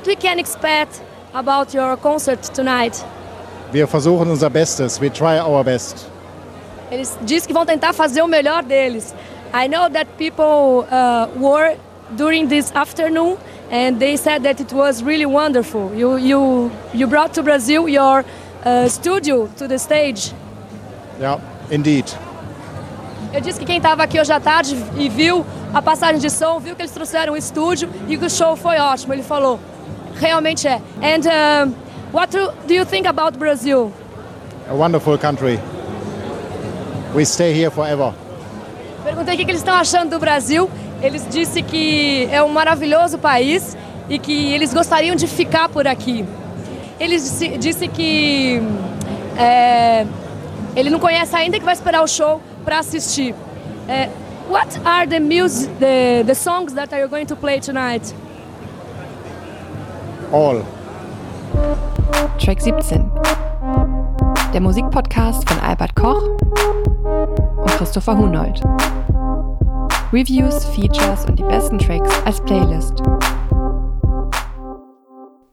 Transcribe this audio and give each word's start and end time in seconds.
what 0.00 0.06
we 0.06 0.16
can 0.16 0.38
expect 0.38 1.02
about 1.34 1.74
your 1.74 1.96
concert 1.98 2.42
tonight? 2.54 3.04
Wir 3.72 3.86
versuchen 3.86 4.30
unser 4.30 4.50
Bestes. 4.50 5.00
We 5.00 5.10
try 5.10 5.38
our 5.38 5.62
best. 5.62 6.06
Eles 6.90 7.18
dizem 7.22 7.46
que 7.46 7.54
vão 7.54 7.66
tentar 7.66 7.92
fazer 7.92 8.22
o 8.22 8.26
melhor 8.26 8.62
deles. 8.62 9.14
I 9.52 9.68
know 9.68 9.88
that 9.90 10.06
people 10.16 10.86
uh, 10.90 11.28
were 11.36 11.76
during 12.16 12.48
this 12.48 12.72
afternoon 12.74 13.36
and 13.70 13.98
they 13.98 14.16
said 14.16 14.42
that 14.42 14.60
it 14.60 14.72
was 14.72 15.02
really 15.02 15.26
wonderful. 15.26 15.92
You, 15.94 16.16
you, 16.16 16.70
you 16.94 17.06
brought 17.06 17.34
to 17.34 17.42
Brazil 17.42 17.88
your 17.88 18.24
uh, 18.64 18.88
studio 18.88 19.48
to 19.58 19.68
the 19.68 19.78
stage. 19.78 20.32
Yeah, 21.20 21.40
indeed. 21.70 22.06
Eu 23.32 23.40
disse 23.40 23.60
que 23.60 23.66
quem 23.66 23.76
estava 23.76 24.02
aqui 24.02 24.18
hoje 24.18 24.32
à 24.32 24.40
tarde 24.40 24.74
e 24.98 25.08
viu 25.08 25.46
a 25.72 25.80
passagem 25.80 26.18
de 26.18 26.30
som, 26.30 26.58
viu 26.58 26.74
que 26.74 26.82
eles 26.82 26.90
trouxeram 26.90 27.34
o 27.34 27.36
estúdio 27.36 27.88
e 28.08 28.16
que 28.16 28.24
o 28.24 28.30
show 28.30 28.56
foi 28.56 28.78
ótimo. 28.78 29.12
Ele 29.12 29.22
falou, 29.22 29.60
realmente 30.16 30.66
é. 30.66 30.80
And 31.02 31.26
uh, 31.26 31.72
what 32.12 32.32
do 32.32 32.74
you 32.74 32.84
think 32.84 33.06
about 33.06 33.38
Brazil? 33.38 33.92
A 34.68 34.74
wonderful 34.74 35.18
country. 35.18 35.58
We 37.14 37.24
stay 37.24 37.52
here 37.52 37.70
forever. 37.70 38.12
Perguntei 39.04 39.34
o 39.34 39.36
que 39.36 39.42
eles 39.42 39.60
estão 39.60 39.74
achando 39.74 40.10
do 40.10 40.18
Brasil. 40.18 40.70
Eles 41.02 41.26
disseram 41.28 41.66
que 41.66 42.28
é 42.30 42.42
um 42.42 42.48
maravilhoso 42.48 43.18
país 43.18 43.76
e 44.08 44.18
que 44.18 44.52
eles 44.52 44.72
gostariam 44.74 45.16
de 45.16 45.26
ficar 45.26 45.68
por 45.68 45.86
aqui. 45.86 46.24
Eles 46.98 47.22
disse, 47.22 47.48
disse 47.56 47.88
que 47.88 48.60
é, 49.36 50.06
ele 50.76 50.90
não 50.90 51.00
conhece 51.00 51.34
ainda 51.34 51.58
que 51.58 51.64
vai 51.64 51.74
esperar 51.74 52.02
o 52.02 52.06
show 52.06 52.42
para 52.64 52.78
assistir. 52.78 53.34
É, 53.88 54.10
what 54.50 54.68
are 54.84 55.08
the 55.08 55.18
music, 55.18 55.70
the, 55.78 56.22
the 56.26 56.34
songs 56.34 56.74
that 56.74 56.92
are 56.94 57.02
you 57.02 57.08
going 57.08 57.24
to 57.24 57.34
play 57.34 57.60
tonight? 57.60 58.14
All. 60.32 60.64
Track 62.38 62.60
17. 62.60 63.10
Der 64.54 64.60
Musikpodcast 64.60 65.48
von 65.48 65.58
Albert 65.58 65.96
Koch 65.96 66.22
und 67.56 67.70
Christopher 67.76 68.16
Hunold. 68.16 68.60
Reviews, 70.12 70.64
Features 70.66 71.24
und 71.24 71.36
die 71.36 71.42
besten 71.42 71.78
Tracks 71.78 72.10
als 72.24 72.40
Playlist. 72.42 73.02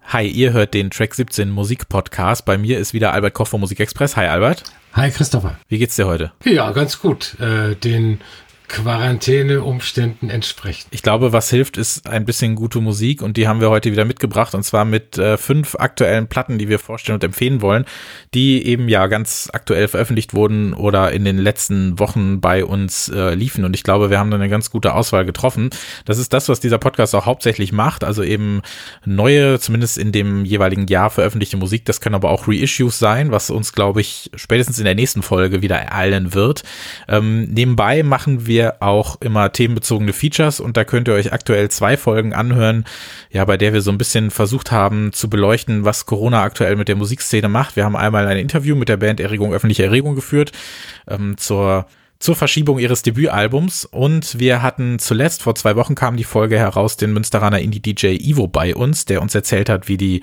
Hi, 0.10 0.28
ihr 0.28 0.54
hört 0.54 0.76
den 0.76 0.92
Track 0.92 1.16
17 1.16 1.50
Musikpodcast. 1.50 2.46
Bei 2.46 2.60
mir 2.60 2.78
ist 2.78 2.94
wieder 2.94 3.14
Albert 3.14 3.34
Koch 3.34 3.48
vom 3.48 3.62
Musikexpress. 3.62 4.16
Hi 4.16 4.28
Albert. 4.28 4.64
Hi 4.94 5.10
Christopher. 5.10 5.58
Wie 5.70 5.80
geht's 5.80 5.96
dir 5.96 6.06
heute? 6.06 6.32
Ja, 6.44 6.72
ganz 6.72 7.02
gut. 7.02 7.36
Äh, 7.40 7.76
den 7.76 8.22
Quarantäneumständen 8.68 10.30
entspricht. 10.30 10.88
Ich 10.92 11.02
glaube, 11.02 11.32
was 11.32 11.50
hilft, 11.50 11.78
ist 11.78 12.08
ein 12.08 12.26
bisschen 12.26 12.56
gute 12.56 12.82
Musik 12.82 13.22
und 13.22 13.38
die 13.38 13.48
haben 13.48 13.62
wir 13.62 13.70
heute 13.70 13.92
wieder 13.92 14.04
mitgebracht 14.04 14.54
und 14.54 14.64
zwar 14.64 14.84
mit 14.84 15.18
äh, 15.18 15.38
fünf 15.38 15.76
aktuellen 15.76 16.28
Platten, 16.28 16.58
die 16.58 16.68
wir 16.68 16.78
vorstellen 16.78 17.16
und 17.16 17.24
empfehlen 17.24 17.62
wollen, 17.62 17.86
die 18.34 18.66
eben 18.66 18.90
ja 18.90 19.08
ganz 19.08 19.50
aktuell 19.54 19.88
veröffentlicht 19.88 20.34
wurden 20.34 20.74
oder 20.74 21.14
in 21.14 21.24
den 21.24 21.38
letzten 21.38 21.98
Wochen 21.98 22.42
bei 22.42 22.66
uns 22.66 23.08
äh, 23.08 23.34
liefen 23.36 23.64
und 23.64 23.74
ich 23.74 23.84
glaube, 23.84 24.10
wir 24.10 24.20
haben 24.20 24.32
da 24.32 24.36
eine 24.36 24.50
ganz 24.50 24.70
gute 24.70 24.94
Auswahl 24.94 25.26
getroffen. 25.26 25.70
Das 26.04 26.18
ist 26.18 26.34
das, 26.34 26.50
was 26.50 26.60
dieser 26.60 26.78
Podcast 26.78 27.16
auch 27.16 27.26
hauptsächlich 27.26 27.72
macht, 27.72 28.04
also 28.04 28.22
eben 28.22 28.62
neue, 29.06 29.60
zumindest 29.60 29.98
in 29.98 30.12
dem 30.12 30.44
jeweiligen 30.44 30.88
Jahr 30.88 31.10
veröffentlichte 31.10 31.56
Musik. 31.56 31.86
Das 31.86 32.02
können 32.02 32.16
aber 32.16 32.32
auch 32.32 32.50
Reissues 32.50 33.00
sein, 33.00 33.32
was 33.32 33.50
uns, 33.50 33.72
glaube 33.72 34.02
ich, 34.02 34.30
spätestens 34.36 34.78
in 34.78 34.86
der 34.86 34.96
nächsten 34.96 35.24
Folge 35.24 35.62
wieder 35.62 35.78
ereilen 35.78 36.34
wird. 36.34 36.64
Ähm, 37.08 37.44
nebenbei 37.44 38.04
machen 38.04 38.46
wir 38.46 38.57
wir 38.58 38.82
auch 38.82 39.22
immer 39.22 39.52
themenbezogene 39.52 40.14
Features 40.14 40.60
und 40.60 40.78
da 40.78 40.84
könnt 40.84 41.08
ihr 41.08 41.14
euch 41.14 41.32
aktuell 41.32 41.70
zwei 41.70 41.96
Folgen 41.96 42.34
anhören, 42.34 42.86
ja, 43.30 43.46
bei 43.46 43.56
der 43.56 43.72
wir 43.74 43.82
so 43.82 43.92
ein 43.92 44.00
bisschen 44.00 44.32
versucht 44.32 44.72
haben 44.72 45.14
zu 45.14 45.30
beleuchten, 45.30 45.86
was 45.86 46.08
Corona 46.08 46.42
aktuell 46.42 46.76
mit 46.76 46.88
der 46.88 46.96
Musikszene 46.96 47.50
macht. 47.50 47.76
Wir 47.76 47.86
haben 47.86 47.96
einmal 47.96 48.26
ein 48.26 48.38
Interview 48.38 48.76
mit 48.76 48.90
der 48.90 48.98
Band 48.98 49.20
Erregung 49.20 49.54
öffentliche 49.54 49.84
Erregung 49.84 50.16
geführt 50.16 50.54
ähm, 51.08 51.38
zur 51.38 51.86
zur 52.20 52.36
Verschiebung 52.36 52.80
ihres 52.80 53.04
Debütalbums 53.04 53.86
und 53.86 54.40
wir 54.40 54.62
hatten 54.62 55.00
zuletzt, 55.00 55.44
vor 55.44 55.56
zwei 55.56 55.76
Wochen 55.76 55.96
kam 55.96 56.18
die 56.18 56.24
Folge 56.24 56.58
heraus, 56.58 56.98
den 56.98 57.14
Münsteraner 57.14 57.60
Indie-DJ 57.60 58.18
Ivo 58.20 58.48
bei 58.48 58.76
uns, 58.76 59.06
der 59.06 59.22
uns 59.22 59.36
erzählt 59.36 59.70
hat, 59.70 59.88
wie 59.88 59.98
die 59.98 60.22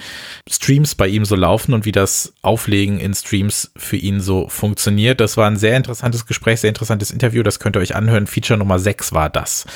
Streams 0.48 0.94
bei 0.94 1.08
ihm 1.08 1.24
so 1.24 1.36
laufen 1.36 1.74
und 1.74 1.84
wie 1.84 1.92
das 1.92 2.34
Auflegen 2.42 2.98
in 2.98 3.14
Streams 3.14 3.72
für 3.76 3.96
ihn 3.96 4.20
so 4.20 4.48
funktioniert. 4.48 5.20
Das 5.20 5.36
war 5.36 5.46
ein 5.46 5.56
sehr 5.56 5.76
interessantes 5.76 6.26
Gespräch, 6.26 6.60
sehr 6.60 6.70
interessantes 6.70 7.10
Interview, 7.10 7.42
das 7.42 7.60
könnt 7.60 7.76
ihr 7.76 7.80
euch 7.80 7.94
anhören. 7.94 8.26
Feature 8.26 8.58
Nummer 8.58 8.78
6 8.78 9.12
war 9.12 9.30
das. 9.30 9.66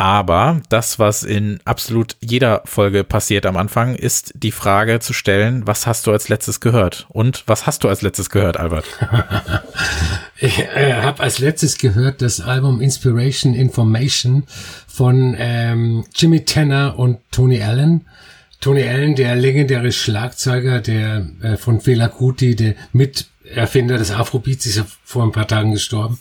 Aber 0.00 0.62
das, 0.68 1.00
was 1.00 1.24
in 1.24 1.58
absolut 1.64 2.16
jeder 2.20 2.62
Folge 2.64 3.02
passiert 3.02 3.44
am 3.46 3.56
Anfang, 3.56 3.96
ist 3.96 4.32
die 4.36 4.52
Frage 4.52 5.00
zu 5.00 5.12
stellen, 5.12 5.66
was 5.66 5.88
hast 5.88 6.06
du 6.06 6.12
als 6.12 6.28
letztes 6.28 6.60
gehört? 6.60 7.06
Und 7.08 7.42
was 7.48 7.66
hast 7.66 7.82
du 7.82 7.88
als 7.88 8.00
letztes 8.00 8.30
gehört, 8.30 8.58
Albert? 8.58 8.84
ich 10.38 10.60
äh, 10.60 11.02
habe 11.02 11.20
als 11.20 11.40
letztes 11.40 11.78
gehört 11.78 12.22
das 12.22 12.40
Album 12.40 12.80
Inspiration 12.80 13.54
Information 13.54 14.44
von 14.86 15.34
ähm, 15.36 16.04
Jimmy 16.14 16.44
Tanner 16.44 16.96
und 16.96 17.18
Tony 17.32 17.60
Allen. 17.60 18.06
Tony 18.60 18.84
Allen, 18.84 19.16
der 19.16 19.34
legendäre 19.34 19.90
Schlagzeuger, 19.90 20.80
der 20.80 21.26
äh, 21.42 21.56
von 21.56 21.80
Fela 21.80 22.06
Kuti, 22.06 22.54
der 22.54 22.76
Miterfinder 22.92 23.98
des 23.98 24.12
Afrobeats, 24.12 24.64
ist 24.64 24.76
ja 24.76 24.86
vor 25.02 25.24
ein 25.24 25.32
paar 25.32 25.48
Tagen 25.48 25.72
gestorben. 25.72 26.20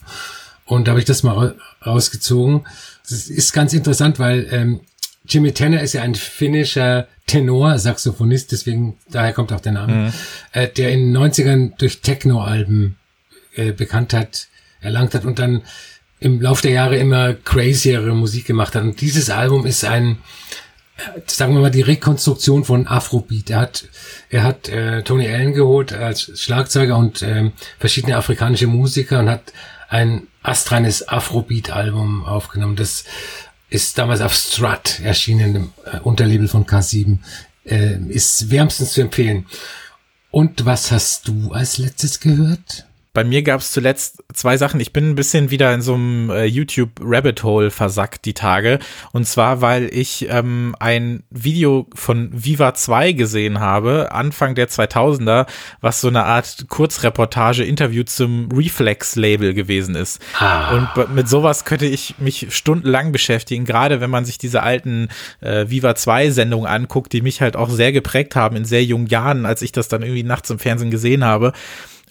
Und 0.65 0.87
da 0.87 0.91
habe 0.91 0.99
ich 0.99 1.05
das 1.05 1.21
mal 1.21 1.55
rausgezogen. 1.85 2.65
Das 3.09 3.27
ist 3.29 3.53
ganz 3.53 3.73
interessant, 3.73 4.19
weil 4.19 4.47
ähm, 4.51 4.81
Jimmy 5.27 5.51
Tanner 5.53 5.81
ist 5.81 5.93
ja 5.93 6.01
ein 6.01 6.15
finnischer 6.15 7.07
Tenor-Saxophonist, 7.27 8.51
deswegen, 8.51 8.97
daher 9.09 9.33
kommt 9.33 9.51
auch 9.51 9.59
der 9.59 9.73
Name, 9.73 9.93
mhm. 9.93 10.13
äh, 10.53 10.67
der 10.67 10.91
in 10.91 11.13
den 11.13 11.17
90ern 11.17 11.77
durch 11.77 12.01
Techno-Alben 12.01 12.97
äh, 13.55 13.73
Bekanntheit 13.73 14.47
erlangt 14.81 15.13
hat 15.13 15.25
und 15.25 15.39
dann 15.39 15.63
im 16.19 16.41
Lauf 16.41 16.61
der 16.61 16.71
Jahre 16.71 16.97
immer 16.97 17.33
craziere 17.33 18.13
Musik 18.15 18.45
gemacht 18.45 18.75
hat. 18.75 18.83
Und 18.83 19.01
dieses 19.01 19.29
Album 19.29 19.65
ist 19.65 19.83
ein, 19.83 20.19
äh, 20.97 21.19
sagen 21.27 21.53
wir 21.53 21.61
mal, 21.61 21.71
die 21.71 21.81
Rekonstruktion 21.81 22.63
von 22.63 22.87
Afrobeat. 22.87 23.49
Er 23.49 23.59
hat, 23.59 23.85
er 24.29 24.43
hat 24.43 24.69
äh, 24.69 25.03
Tony 25.03 25.27
Allen 25.27 25.53
geholt 25.53 25.93
als 25.93 26.31
Schlagzeuger 26.39 26.97
und 26.97 27.21
äh, 27.21 27.51
verschiedene 27.77 28.15
afrikanische 28.15 28.67
Musiker 28.67 29.19
und 29.19 29.29
hat 29.29 29.51
ein 29.89 30.27
astreines 30.43 31.07
Afrobeat-Album 31.07 32.25
aufgenommen. 32.25 32.75
Das 32.75 33.05
ist 33.69 33.97
damals 33.97 34.21
auf 34.21 34.33
Strut 34.33 34.99
erschienen, 35.01 35.55
im 35.55 35.73
äh, 35.85 35.99
Unterlabel 35.99 36.47
von 36.47 36.65
K7. 36.65 37.19
Äh, 37.65 37.97
ist 38.07 38.49
wärmstens 38.49 38.93
zu 38.93 39.01
empfehlen. 39.01 39.45
Und 40.31 40.65
was 40.65 40.91
hast 40.91 41.27
du 41.27 41.51
als 41.51 41.77
letztes 41.77 42.19
gehört? 42.19 42.85
Bei 43.17 43.23
mir 43.23 43.41
gab 43.41 43.61
es 43.61 43.71
zuletzt 43.71 44.23
zwei 44.31 44.57
Sachen. 44.57 44.79
Ich 44.79 44.93
bin 44.93 45.09
ein 45.09 45.15
bisschen 45.15 45.49
wieder 45.49 45.73
in 45.73 45.81
so 45.81 45.95
einem 45.95 46.29
äh, 46.29 46.45
YouTube 46.45 46.91
Rabbit 47.01 47.41
Hole 47.41 47.71
versackt 47.71 48.25
die 48.25 48.35
Tage. 48.35 48.77
Und 49.11 49.25
zwar, 49.25 49.59
weil 49.59 49.89
ich 49.91 50.27
ähm, 50.29 50.75
ein 50.79 51.23
Video 51.31 51.87
von 51.95 52.29
Viva 52.31 52.75
2 52.75 53.13
gesehen 53.13 53.59
habe, 53.59 54.11
Anfang 54.11 54.53
der 54.53 54.69
2000er, 54.69 55.47
was 55.81 55.99
so 55.99 56.09
eine 56.09 56.25
Art 56.25 56.67
Kurzreportage, 56.69 57.63
Interview 57.63 58.03
zum 58.03 58.49
Reflex-Label 58.51 59.55
gewesen 59.55 59.95
ist. 59.95 60.21
Ah. 60.37 60.87
Und 60.95 61.15
mit 61.15 61.27
sowas 61.27 61.65
könnte 61.65 61.87
ich 61.87 62.19
mich 62.19 62.45
stundenlang 62.51 63.11
beschäftigen, 63.11 63.65
gerade 63.65 63.99
wenn 63.99 64.11
man 64.11 64.25
sich 64.25 64.37
diese 64.37 64.61
alten 64.61 65.07
äh, 65.41 65.65
Viva 65.69 65.95
2 65.95 66.29
Sendungen 66.29 66.67
anguckt, 66.67 67.13
die 67.13 67.21
mich 67.21 67.41
halt 67.41 67.55
auch 67.55 67.71
sehr 67.71 67.91
geprägt 67.91 68.35
haben 68.35 68.55
in 68.55 68.65
sehr 68.65 68.83
jungen 68.83 69.07
Jahren, 69.07 69.47
als 69.47 69.63
ich 69.63 69.71
das 69.71 69.87
dann 69.87 70.03
irgendwie 70.03 70.21
nachts 70.21 70.51
im 70.51 70.59
Fernsehen 70.59 70.91
gesehen 70.91 71.25
habe. 71.25 71.53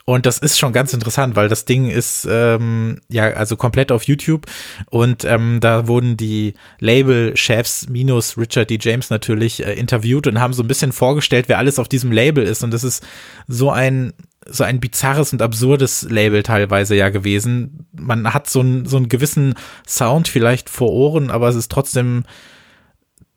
Und 0.08 0.24
das 0.24 0.38
ist 0.38 0.56
schon 0.56 0.72
ganz 0.72 0.92
interessant, 0.92 1.34
weil 1.34 1.48
das 1.48 1.64
Ding 1.64 1.90
ist 1.90 2.28
ähm, 2.30 3.00
ja 3.08 3.24
also 3.24 3.56
komplett 3.56 3.90
auf 3.90 4.04
YouTube 4.04 4.46
und 4.88 5.24
ähm, 5.24 5.58
da 5.60 5.88
wurden 5.88 6.16
die 6.16 6.54
Label-Chefs 6.78 7.88
minus 7.88 8.38
Richard 8.38 8.70
D. 8.70 8.78
James 8.80 9.10
natürlich 9.10 9.66
äh, 9.66 9.74
interviewt 9.74 10.28
und 10.28 10.38
haben 10.38 10.52
so 10.52 10.62
ein 10.62 10.68
bisschen 10.68 10.92
vorgestellt, 10.92 11.48
wer 11.48 11.58
alles 11.58 11.80
auf 11.80 11.88
diesem 11.88 12.12
Label 12.12 12.44
ist. 12.44 12.62
Und 12.62 12.70
das 12.70 12.84
ist 12.84 13.04
so 13.48 13.70
ein 13.70 14.12
so 14.48 14.62
ein 14.62 14.78
bizarres 14.78 15.32
und 15.32 15.42
absurdes 15.42 16.06
Label 16.08 16.44
teilweise 16.44 16.94
ja 16.94 17.08
gewesen. 17.08 17.88
Man 17.90 18.32
hat 18.32 18.48
so, 18.48 18.60
ein, 18.60 18.86
so 18.86 18.96
einen 18.96 19.08
gewissen 19.08 19.54
Sound 19.88 20.28
vielleicht 20.28 20.70
vor 20.70 20.92
Ohren, 20.92 21.32
aber 21.32 21.48
es 21.48 21.56
ist 21.56 21.68
trotzdem 21.68 22.22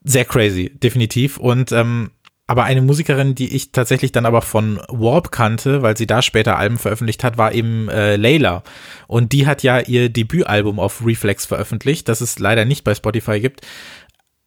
sehr 0.03 0.25
crazy, 0.25 0.69
definitiv. 0.69 1.37
Und 1.37 1.71
ähm, 1.71 2.11
aber 2.49 2.63
eine 2.63 2.81
Musikerin, 2.81 3.35
die 3.35 3.55
ich 3.55 3.71
tatsächlich 3.73 4.11
dann 4.11 4.25
aber 4.25 4.41
von 4.41 4.81
Warp 4.87 5.31
kannte, 5.31 5.83
weil 5.83 5.95
sie 5.95 6.07
da 6.07 6.23
später 6.23 6.57
Alben 6.57 6.79
veröffentlicht 6.79 7.23
hat, 7.23 7.37
war 7.37 7.53
eben 7.53 7.89
äh, 7.89 8.15
Layla. 8.15 8.63
Und 9.05 9.33
die 9.33 9.45
hat 9.45 9.61
ja 9.61 9.79
ihr 9.79 10.09
Debütalbum 10.09 10.79
auf 10.79 11.05
Reflex 11.05 11.45
veröffentlicht, 11.45 12.09
das 12.09 12.21
es 12.21 12.39
leider 12.39 12.65
nicht 12.65 12.83
bei 12.83 12.95
Spotify 12.95 13.39
gibt. 13.39 13.61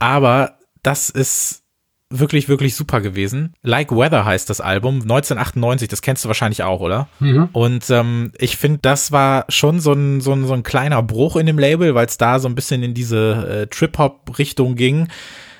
Aber 0.01 0.59
das 0.83 1.11
ist 1.11 1.63
wirklich, 2.11 2.49
wirklich 2.49 2.75
super 2.75 3.01
gewesen. 3.01 3.55
Like 3.63 3.93
Weather 3.93 4.25
heißt 4.25 4.51
das 4.51 4.61
Album, 4.61 5.03
1998, 5.03 5.87
das 5.87 6.03
kennst 6.03 6.25
du 6.25 6.29
wahrscheinlich 6.29 6.65
auch, 6.65 6.81
oder? 6.81 7.07
Mhm. 7.21 7.51
Und 7.53 7.89
ähm, 7.91 8.33
ich 8.37 8.57
finde, 8.57 8.81
das 8.83 9.13
war 9.13 9.45
schon 9.49 9.79
so 9.79 9.93
ein, 9.93 10.21
so, 10.21 10.33
ein, 10.33 10.45
so 10.45 10.55
ein 10.55 10.65
kleiner 10.65 11.05
Bruch 11.05 11.37
in 11.37 11.47
dem 11.47 11.59
Label, 11.61 11.95
weil 11.95 12.07
es 12.07 12.19
da 12.19 12.41
so 12.41 12.49
ein 12.49 12.57
bisschen 12.57 12.83
in 12.83 12.95
diese 12.95 13.63
äh, 13.63 13.67
Trip-Hop-Richtung 13.69 14.75
ging 14.75 15.07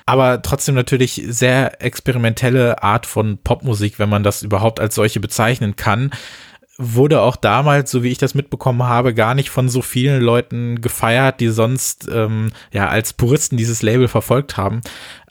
aber 0.05 0.41
trotzdem 0.41 0.75
natürlich 0.75 1.23
sehr 1.27 1.81
experimentelle 1.81 2.83
Art 2.83 3.05
von 3.05 3.37
Popmusik, 3.37 3.99
wenn 3.99 4.09
man 4.09 4.23
das 4.23 4.43
überhaupt 4.43 4.79
als 4.79 4.95
solche 4.95 5.19
bezeichnen 5.19 5.75
kann 5.75 6.11
wurde 6.77 7.21
auch 7.21 7.35
damals, 7.35 7.91
so 7.91 8.01
wie 8.01 8.09
ich 8.09 8.17
das 8.17 8.33
mitbekommen 8.33 8.83
habe, 8.83 9.13
gar 9.13 9.35
nicht 9.35 9.49
von 9.49 9.69
so 9.69 9.81
vielen 9.81 10.21
Leuten 10.21 10.81
gefeiert, 10.81 11.39
die 11.39 11.49
sonst 11.49 12.09
ähm, 12.11 12.51
ja 12.71 12.89
als 12.89 13.13
Puristen 13.13 13.57
dieses 13.57 13.81
Label 13.83 14.07
verfolgt 14.07 14.57
haben. 14.57 14.81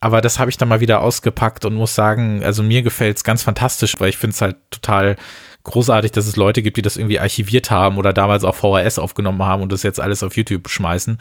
Aber 0.01 0.21
das 0.21 0.39
habe 0.39 0.51
ich 0.51 0.57
dann 0.57 0.69
mal 0.69 0.81
wieder 0.81 1.01
ausgepackt 1.01 1.65
und 1.65 1.75
muss 1.75 1.95
sagen, 1.95 2.45
also 2.45 2.63
mir 2.63 2.83
gefällt 2.83 3.17
es 3.17 3.25
ganz 3.25 3.43
fantastisch, 3.43 3.97
weil 3.99 4.11
ich 4.11 4.19
finde 4.19 4.35
es 4.35 4.41
halt 4.41 4.57
total 4.71 5.17
großartig, 5.65 6.13
dass 6.13 6.27
es 6.27 6.37
Leute 6.37 6.63
gibt, 6.63 6.77
die 6.77 6.83
das 6.83 6.97
irgendwie 6.97 7.21
archiviert 7.21 7.71
haben 7.71 7.99
oder 7.99 8.13
damals 8.13 8.45
auch 8.45 8.55
VHS 8.55 8.99
aufgenommen 8.99 9.43
haben 9.43 9.63
und 9.63 9.73
das 9.73 9.83
jetzt 9.83 10.01
alles 10.01 10.23
auf 10.23 10.37
YouTube 10.37 10.69
schmeißen. 10.69 11.19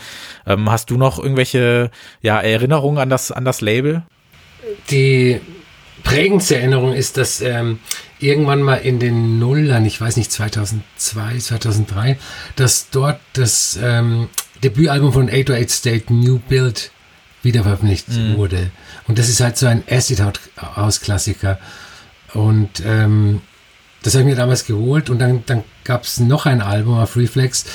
Ähm, 0.48 0.72
hast 0.72 0.90
du 0.90 0.98
noch 0.98 1.20
irgendwelche 1.20 1.92
ja, 2.22 2.40
Erinnerungen 2.40 2.98
an 2.98 3.10
das, 3.10 3.32
an 3.32 3.46
das 3.46 3.62
Label? 3.62 4.04
Die 4.90 5.40
prägendste 6.04 6.58
Erinnerung 6.58 6.94
ist, 6.94 7.18
dass 7.18 7.42
ähm, 7.42 7.80
irgendwann 8.20 8.62
mal 8.62 8.76
in 8.76 9.00
den 9.00 9.40
Nullern, 9.40 9.86
ich 9.86 10.00
weiß 10.00 10.18
nicht, 10.18 10.32
2002, 10.32 11.38
2003, 11.38 12.18
dass 12.56 12.90
dort 12.90 13.20
das 13.34 13.80
ähm, 13.82 14.30
Debütalbum 14.64 15.14
von 15.14 15.30
808 15.30 15.70
State 15.70 16.14
New 16.14 16.40
Build 16.40 16.92
wieder 17.44 17.64
veröffentlicht 17.64 18.10
mhm. 18.10 18.38
wurde. 18.38 18.72
Und 19.08 19.18
das 19.18 19.30
ist 19.30 19.42
halt 19.42 19.58
so 19.58 19.66
ein 19.66 19.84
Acid 19.90 20.22
House 20.76 21.02
Klassiker. 21.02 21.60
Und 22.34 22.84
ähm, 22.86 23.42
das 24.04 24.14
habe 24.14 24.24
ich 24.24 24.30
mir 24.30 24.36
damals 24.36 24.66
geholt 24.66 25.10
und 25.10 25.20
dann, 25.20 25.44
dann 25.46 25.64
gab 25.84 26.04
es 26.04 26.20
noch 26.20 26.46
ein 26.46 26.62
Album 26.62 26.98
auf 26.98 27.16
Reflex 27.16 27.66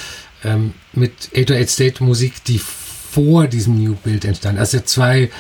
ähm, 0.45 0.75
mit 0.93 1.31
808 1.35 1.71
State 1.71 2.05
Musik, 2.05 2.45
die 2.45 2.59
vor 2.59 3.47
diesem 3.47 3.83
New 3.83 3.95
Build 3.95 4.25
entstand. 4.25 4.59
Also 4.59 4.81
zwei 4.81 5.31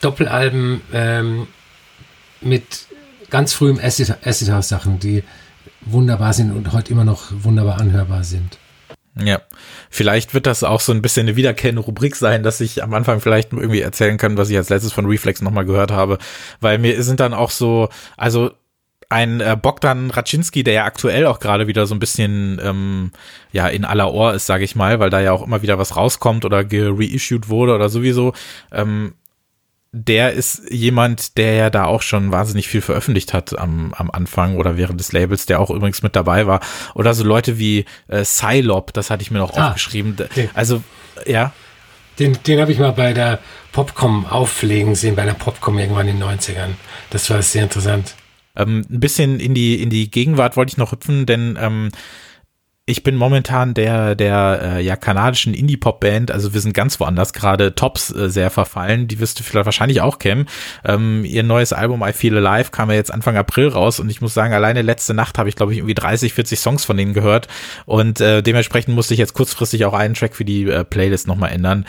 Doppelalben 0.00 0.80
ähm, 0.92 1.46
mit 2.40 2.86
ganz 3.30 3.52
frühem 3.52 3.78
Acid, 3.78 4.14
Acid 4.24 4.50
House 4.50 4.68
Sachen, 4.68 4.98
die 4.98 5.22
wunderbar 5.82 6.32
sind 6.32 6.52
und 6.52 6.72
heute 6.72 6.92
immer 6.92 7.04
noch 7.04 7.26
wunderbar 7.30 7.80
anhörbar 7.80 8.24
sind. 8.24 8.58
Ja, 9.18 9.40
vielleicht 9.88 10.34
wird 10.34 10.46
das 10.46 10.62
auch 10.62 10.80
so 10.80 10.92
ein 10.92 11.00
bisschen 11.00 11.26
eine 11.26 11.36
wiederkehrende 11.36 11.80
Rubrik 11.80 12.16
sein, 12.16 12.42
dass 12.42 12.60
ich 12.60 12.82
am 12.82 12.92
Anfang 12.92 13.20
vielleicht 13.20 13.52
irgendwie 13.52 13.80
erzählen 13.80 14.18
kann, 14.18 14.36
was 14.36 14.50
ich 14.50 14.56
als 14.58 14.68
letztes 14.68 14.92
von 14.92 15.06
Reflex 15.06 15.40
nochmal 15.40 15.64
gehört 15.64 15.90
habe, 15.90 16.18
weil 16.60 16.78
mir 16.78 17.02
sind 17.02 17.20
dann 17.20 17.32
auch 17.32 17.50
so, 17.50 17.88
also 18.18 18.52
ein 19.08 19.40
äh, 19.40 19.56
Bogdan 19.60 20.10
Raczynski, 20.10 20.64
der 20.64 20.74
ja 20.74 20.84
aktuell 20.84 21.26
auch 21.26 21.38
gerade 21.38 21.66
wieder 21.66 21.86
so 21.86 21.94
ein 21.94 22.00
bisschen 22.00 22.60
ähm, 22.62 23.12
ja 23.52 23.68
in 23.68 23.84
aller 23.84 24.12
Ohr 24.12 24.34
ist, 24.34 24.46
sage 24.46 24.64
ich 24.64 24.74
mal, 24.74 24.98
weil 25.00 25.10
da 25.10 25.20
ja 25.20 25.32
auch 25.32 25.46
immer 25.46 25.62
wieder 25.62 25.78
was 25.78 25.96
rauskommt 25.96 26.44
oder 26.44 26.64
gereissued 26.64 27.48
wurde 27.48 27.74
oder 27.74 27.88
sowieso. 27.88 28.32
Ähm, 28.72 29.14
der 29.98 30.32
ist 30.32 30.70
jemand, 30.70 31.38
der 31.38 31.54
ja 31.54 31.70
da 31.70 31.86
auch 31.86 32.02
schon 32.02 32.30
wahnsinnig 32.30 32.68
viel 32.68 32.82
veröffentlicht 32.82 33.32
hat 33.32 33.58
am, 33.58 33.94
am 33.94 34.10
Anfang 34.10 34.56
oder 34.56 34.76
während 34.76 35.00
des 35.00 35.12
Labels, 35.12 35.46
der 35.46 35.58
auch 35.58 35.70
übrigens 35.70 36.02
mit 36.02 36.14
dabei 36.14 36.46
war. 36.46 36.60
Oder 36.94 37.14
so 37.14 37.24
Leute 37.24 37.58
wie 37.58 37.86
äh, 38.08 38.22
Psylop, 38.22 38.92
das 38.92 39.08
hatte 39.08 39.22
ich 39.22 39.30
mir 39.30 39.38
noch 39.38 39.56
ah, 39.56 39.68
aufgeschrieben. 39.68 40.16
Den, 40.16 40.50
also, 40.52 40.82
ja. 41.24 41.52
Den, 42.18 42.36
den 42.46 42.60
habe 42.60 42.72
ich 42.72 42.78
mal 42.78 42.92
bei 42.92 43.14
der 43.14 43.38
Popcom 43.72 44.26
auflegen 44.26 44.94
sehen, 44.94 45.16
bei 45.16 45.24
der 45.24 45.32
Popcom 45.32 45.78
irgendwann 45.78 46.08
in 46.08 46.18
den 46.18 46.28
90ern. 46.28 46.74
Das 47.08 47.30
war 47.30 47.40
sehr 47.40 47.62
interessant. 47.62 48.15
Ähm, 48.56 48.84
ein 48.90 49.00
bisschen 49.00 49.40
in 49.40 49.54
die, 49.54 49.82
in 49.82 49.90
die 49.90 50.10
Gegenwart 50.10 50.56
wollte 50.56 50.70
ich 50.70 50.76
noch 50.76 50.92
hüpfen, 50.92 51.26
denn 51.26 51.58
ähm, 51.60 51.90
ich 52.88 53.02
bin 53.02 53.16
momentan 53.16 53.74
der 53.74 54.14
der 54.14 54.60
äh, 54.62 54.80
ja 54.84 54.94
kanadischen 54.94 55.54
Indie 55.54 55.76
Pop 55.76 55.98
Band, 55.98 56.30
also 56.30 56.54
wir 56.54 56.60
sind 56.60 56.72
ganz 56.72 57.00
woanders. 57.00 57.32
Gerade 57.32 57.74
Tops 57.74 58.14
äh, 58.14 58.30
sehr 58.30 58.48
verfallen, 58.48 59.08
die 59.08 59.18
wirst 59.18 59.40
du 59.40 59.42
vielleicht 59.42 59.66
wahrscheinlich 59.66 60.00
auch 60.00 60.20
kennen. 60.20 60.46
Ähm, 60.84 61.24
ihr 61.24 61.42
neues 61.42 61.72
Album 61.72 62.04
I 62.06 62.12
Feel 62.12 62.36
Alive 62.36 62.70
kam 62.70 62.88
ja 62.88 62.94
jetzt 62.94 63.12
Anfang 63.12 63.36
April 63.36 63.68
raus. 63.68 63.98
Und 63.98 64.08
ich 64.08 64.20
muss 64.20 64.34
sagen, 64.34 64.54
alleine 64.54 64.82
letzte 64.82 65.14
Nacht 65.14 65.36
habe 65.36 65.48
ich 65.48 65.56
glaube 65.56 65.72
ich 65.72 65.78
irgendwie 65.78 65.94
30, 65.94 66.32
40 66.32 66.60
Songs 66.60 66.84
von 66.84 66.96
denen 66.96 67.12
gehört. 67.12 67.48
Und 67.86 68.20
äh, 68.20 68.40
dementsprechend 68.40 68.94
musste 68.94 69.14
ich 69.14 69.20
jetzt 69.20 69.34
kurzfristig 69.34 69.84
auch 69.84 69.94
einen 69.94 70.14
Track 70.14 70.36
für 70.36 70.44
die 70.44 70.70
äh, 70.70 70.84
Playlist 70.84 71.26
nochmal 71.26 71.50
ändern. 71.50 71.86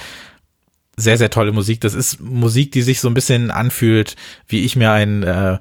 Sehr, 0.99 1.19
sehr 1.19 1.29
tolle 1.29 1.51
Musik. 1.51 1.79
Das 1.81 1.93
ist 1.93 2.19
Musik, 2.21 2.71
die 2.71 2.81
sich 2.81 3.01
so 3.01 3.07
ein 3.07 3.13
bisschen 3.13 3.51
anfühlt, 3.51 4.15
wie 4.47 4.65
ich 4.65 4.75
mir 4.75 4.91
ein 4.93 5.21
äh, 5.21 5.59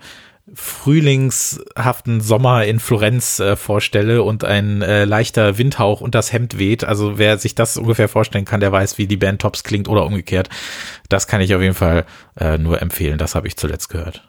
frühlingshaften 0.55 2.21
Sommer 2.21 2.65
in 2.65 2.79
Florenz 2.79 3.41
äh, 3.41 3.57
vorstelle 3.57 4.23
und 4.23 4.45
ein 4.45 4.81
äh, 4.83 5.05
leichter 5.05 5.59
Windhauch 5.59 6.01
und 6.01 6.15
das 6.15 6.33
Hemd 6.33 6.59
weht. 6.59 6.85
Also 6.85 7.19
wer 7.19 7.39
sich 7.39 7.55
das 7.55 7.77
ungefähr 7.77 8.09
vorstellen 8.09 8.45
kann, 8.45 8.61
der 8.61 8.73
weiß, 8.73 8.99
wie 8.99 9.07
die 9.07 9.17
Band 9.17 9.41
Tops 9.41 9.65
klingt 9.65 9.89
oder 9.89 10.07
umgekehrt. 10.07 10.49
Das 11.09 11.27
kann 11.27 11.41
ich 11.41 11.55
auf 11.55 11.63
jeden 11.63 11.75
Fall 11.75 12.05
äh, 12.39 12.59
nur 12.59 12.81
empfehlen. 12.81 13.19
Das 13.19 13.35
habe 13.35 13.49
ich 13.49 13.57
zuletzt 13.57 13.89
gehört. 13.89 14.23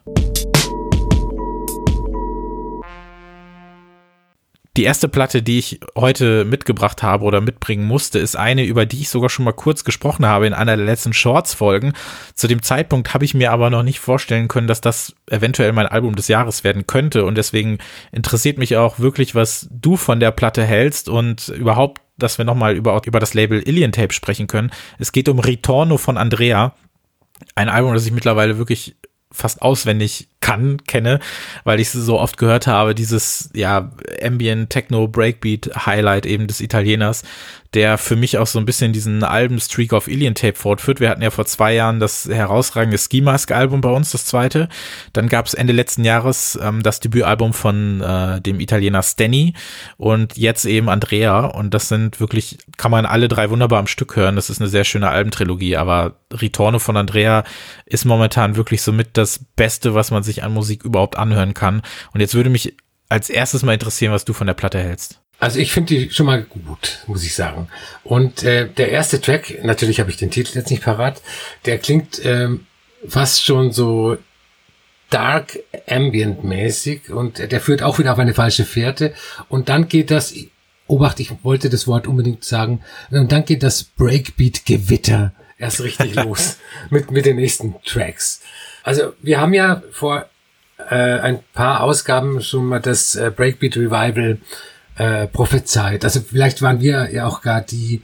Die 4.77 4.83
erste 4.83 5.09
Platte, 5.09 5.41
die 5.41 5.57
ich 5.57 5.79
heute 5.95 6.45
mitgebracht 6.45 7.01
habe 7.01 7.25
oder 7.25 7.41
mitbringen 7.41 7.85
musste, 7.87 8.19
ist 8.19 8.37
eine, 8.37 8.63
über 8.63 8.85
die 8.85 9.01
ich 9.01 9.09
sogar 9.09 9.31
schon 9.31 9.43
mal 9.43 9.51
kurz 9.51 9.83
gesprochen 9.83 10.27
habe 10.27 10.45
in 10.45 10.53
einer 10.53 10.77
der 10.77 10.85
letzten 10.85 11.13
Shorts-Folgen. 11.13 11.93
Zu 12.35 12.47
dem 12.47 12.61
Zeitpunkt 12.61 13.11
habe 13.15 13.25
ich 13.25 13.33
mir 13.33 13.51
aber 13.51 13.71
noch 13.71 13.81
nicht 13.81 13.99
vorstellen 13.99 14.47
können, 14.47 14.67
dass 14.67 14.79
das 14.79 15.15
eventuell 15.31 15.73
mein 15.73 15.87
Album 15.87 16.15
des 16.15 16.27
Jahres 16.27 16.63
werden 16.63 16.85
könnte. 16.85 17.25
Und 17.25 17.39
deswegen 17.39 17.79
interessiert 18.11 18.59
mich 18.59 18.77
auch 18.77 18.99
wirklich, 18.99 19.33
was 19.33 19.67
du 19.71 19.97
von 19.97 20.19
der 20.19 20.29
Platte 20.29 20.63
hältst 20.63 21.09
und 21.09 21.47
überhaupt, 21.47 22.03
dass 22.19 22.37
wir 22.37 22.45
nochmal 22.45 22.75
über, 22.75 23.01
über 23.03 23.19
das 23.19 23.33
Label 23.33 23.63
Alien 23.65 23.91
Tape 23.91 24.13
sprechen 24.13 24.45
können. 24.45 24.69
Es 24.99 25.11
geht 25.11 25.27
um 25.27 25.39
Ritorno 25.39 25.97
von 25.97 26.17
Andrea. 26.17 26.75
Ein 27.55 27.69
Album, 27.69 27.95
das 27.95 28.05
ich 28.05 28.11
mittlerweile 28.11 28.59
wirklich 28.59 28.95
fast 29.31 29.61
auswendig 29.61 30.29
kann, 30.39 30.83
kenne, 30.85 31.19
weil 31.63 31.79
ich 31.79 31.87
es 31.87 31.93
so 31.93 32.19
oft 32.19 32.37
gehört 32.37 32.67
habe, 32.67 32.95
dieses 32.95 33.49
ja 33.53 33.91
Ambient 34.23 34.69
Techno 34.69 35.07
Breakbeat 35.07 35.85
Highlight 35.85 36.25
eben 36.25 36.47
des 36.47 36.61
Italieners, 36.61 37.23
der 37.73 37.97
für 37.97 38.15
mich 38.15 38.37
auch 38.37 38.47
so 38.47 38.59
ein 38.59 38.65
bisschen 38.65 38.93
diesen 38.93 39.23
Alben-Streak 39.23 39.93
of 39.93 40.07
Alien 40.07 40.35
Tape 40.35 40.55
fortführt. 40.55 40.99
Wir 40.99 41.09
hatten 41.09 41.21
ja 41.21 41.31
vor 41.31 41.45
zwei 41.45 41.73
Jahren 41.73 41.99
das 41.99 42.25
herausragende 42.25 42.97
Ski 42.97 43.21
Mask 43.21 43.51
Album 43.51 43.81
bei 43.81 43.89
uns, 43.89 44.11
das 44.11 44.25
zweite. 44.25 44.69
Dann 45.13 45.27
gab 45.27 45.45
es 45.45 45.53
Ende 45.53 45.73
letzten 45.73 46.03
Jahres 46.03 46.57
ähm, 46.61 46.83
das 46.83 46.99
Debütalbum 46.99 47.53
von 47.53 48.01
äh, 48.01 48.41
dem 48.41 48.59
Italiener 48.59 49.03
Stenny 49.03 49.53
und 49.97 50.37
jetzt 50.37 50.65
eben 50.65 50.89
Andrea. 50.89 51.45
Und 51.45 51.73
das 51.73 51.89
sind 51.89 52.19
wirklich, 52.19 52.57
kann 52.77 52.91
man 52.91 53.05
alle 53.05 53.27
drei 53.27 53.49
wunderbar 53.49 53.79
am 53.79 53.87
Stück 53.87 54.15
hören. 54.15 54.35
Das 54.35 54.49
ist 54.49 54.61
eine 54.61 54.69
sehr 54.69 54.83
schöne 54.83 55.09
Albentrilogie, 55.09 55.75
aber 55.75 56.17
Ritorno 56.31 56.79
von 56.79 56.97
Andrea 56.97 57.43
ist 57.85 58.05
momentan 58.05 58.55
wirklich 58.55 58.81
somit 58.81 59.09
das 59.13 59.39
Beste, 59.55 59.93
was 59.93 60.11
man 60.11 60.23
sich 60.23 60.43
an 60.43 60.53
Musik 60.53 60.83
überhaupt 60.83 61.17
anhören 61.17 61.53
kann. 61.53 61.81
Und 62.13 62.21
jetzt 62.21 62.35
würde 62.35 62.49
mich 62.49 62.75
als 63.09 63.29
erstes 63.29 63.63
mal 63.63 63.73
interessieren, 63.73 64.13
was 64.13 64.25
du 64.25 64.33
von 64.33 64.47
der 64.47 64.53
Platte 64.53 64.79
hältst. 64.79 65.21
Also 65.39 65.59
ich 65.59 65.71
finde 65.71 65.95
die 65.95 66.11
schon 66.11 66.25
mal 66.25 66.41
gut, 66.41 66.99
muss 67.05 67.23
ich 67.23 67.35
sagen. 67.35 67.67
Und 68.03 68.43
äh, 68.43 68.67
der 68.67 68.89
erste 68.89 69.21
Track, 69.21 69.63
natürlich 69.63 69.99
habe 69.99 70.09
ich 70.09 70.17
den 70.17 70.31
Titel 70.31 70.57
jetzt 70.57 70.71
nicht 70.71 70.83
parat, 70.83 71.21
der 71.65 71.77
klingt 71.77 72.23
ähm, 72.25 72.65
fast 73.07 73.43
schon 73.43 73.71
so 73.71 74.17
dark 75.09 75.59
ambient 75.87 76.43
mäßig 76.43 77.11
und 77.11 77.51
der 77.51 77.61
führt 77.61 77.83
auch 77.83 77.99
wieder 77.99 78.13
auf 78.13 78.19
eine 78.19 78.33
falsche 78.33 78.65
Fährte. 78.65 79.13
Und 79.47 79.69
dann 79.69 79.87
geht 79.87 80.11
das, 80.11 80.33
Obacht, 80.87 81.19
ich 81.19 81.31
wollte 81.43 81.69
das 81.69 81.87
Wort 81.87 82.07
unbedingt 82.07 82.43
sagen, 82.43 82.81
und 83.11 83.31
dann 83.31 83.45
geht 83.45 83.61
das 83.61 83.83
Breakbeat-Gewitter 83.83 85.33
erst 85.57 85.81
richtig 85.81 86.15
los 86.23 86.57
mit, 86.89 87.11
mit 87.11 87.25
den 87.25 87.35
nächsten 87.35 87.75
Tracks. 87.83 88.41
Also 88.83 89.13
wir 89.21 89.39
haben 89.39 89.53
ja 89.53 89.83
vor 89.91 90.25
äh, 90.89 90.95
ein 90.95 91.39
paar 91.53 91.81
Ausgaben 91.83 92.41
schon 92.41 92.65
mal 92.65 92.79
das 92.79 93.15
äh, 93.15 93.31
Breakbeat 93.35 93.75
Revival 93.75 94.39
äh, 94.97 95.27
prophezeit. 95.27 96.03
Also 96.03 96.21
vielleicht 96.21 96.61
waren 96.61 96.81
wir 96.81 97.11
ja 97.11 97.27
auch 97.27 97.41
gar 97.41 97.61
die, 97.61 98.01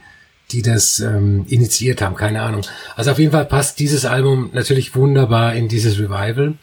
die 0.52 0.62
das 0.62 1.00
ähm, 1.00 1.44
initiiert 1.48 2.00
haben, 2.02 2.14
keine 2.14 2.42
Ahnung. 2.42 2.62
Also 2.96 3.10
auf 3.10 3.18
jeden 3.18 3.32
Fall 3.32 3.46
passt 3.46 3.78
dieses 3.78 4.04
Album 4.04 4.50
natürlich 4.52 4.94
wunderbar 4.94 5.54
in 5.54 5.68
dieses 5.68 5.98
Revival. 5.98 6.54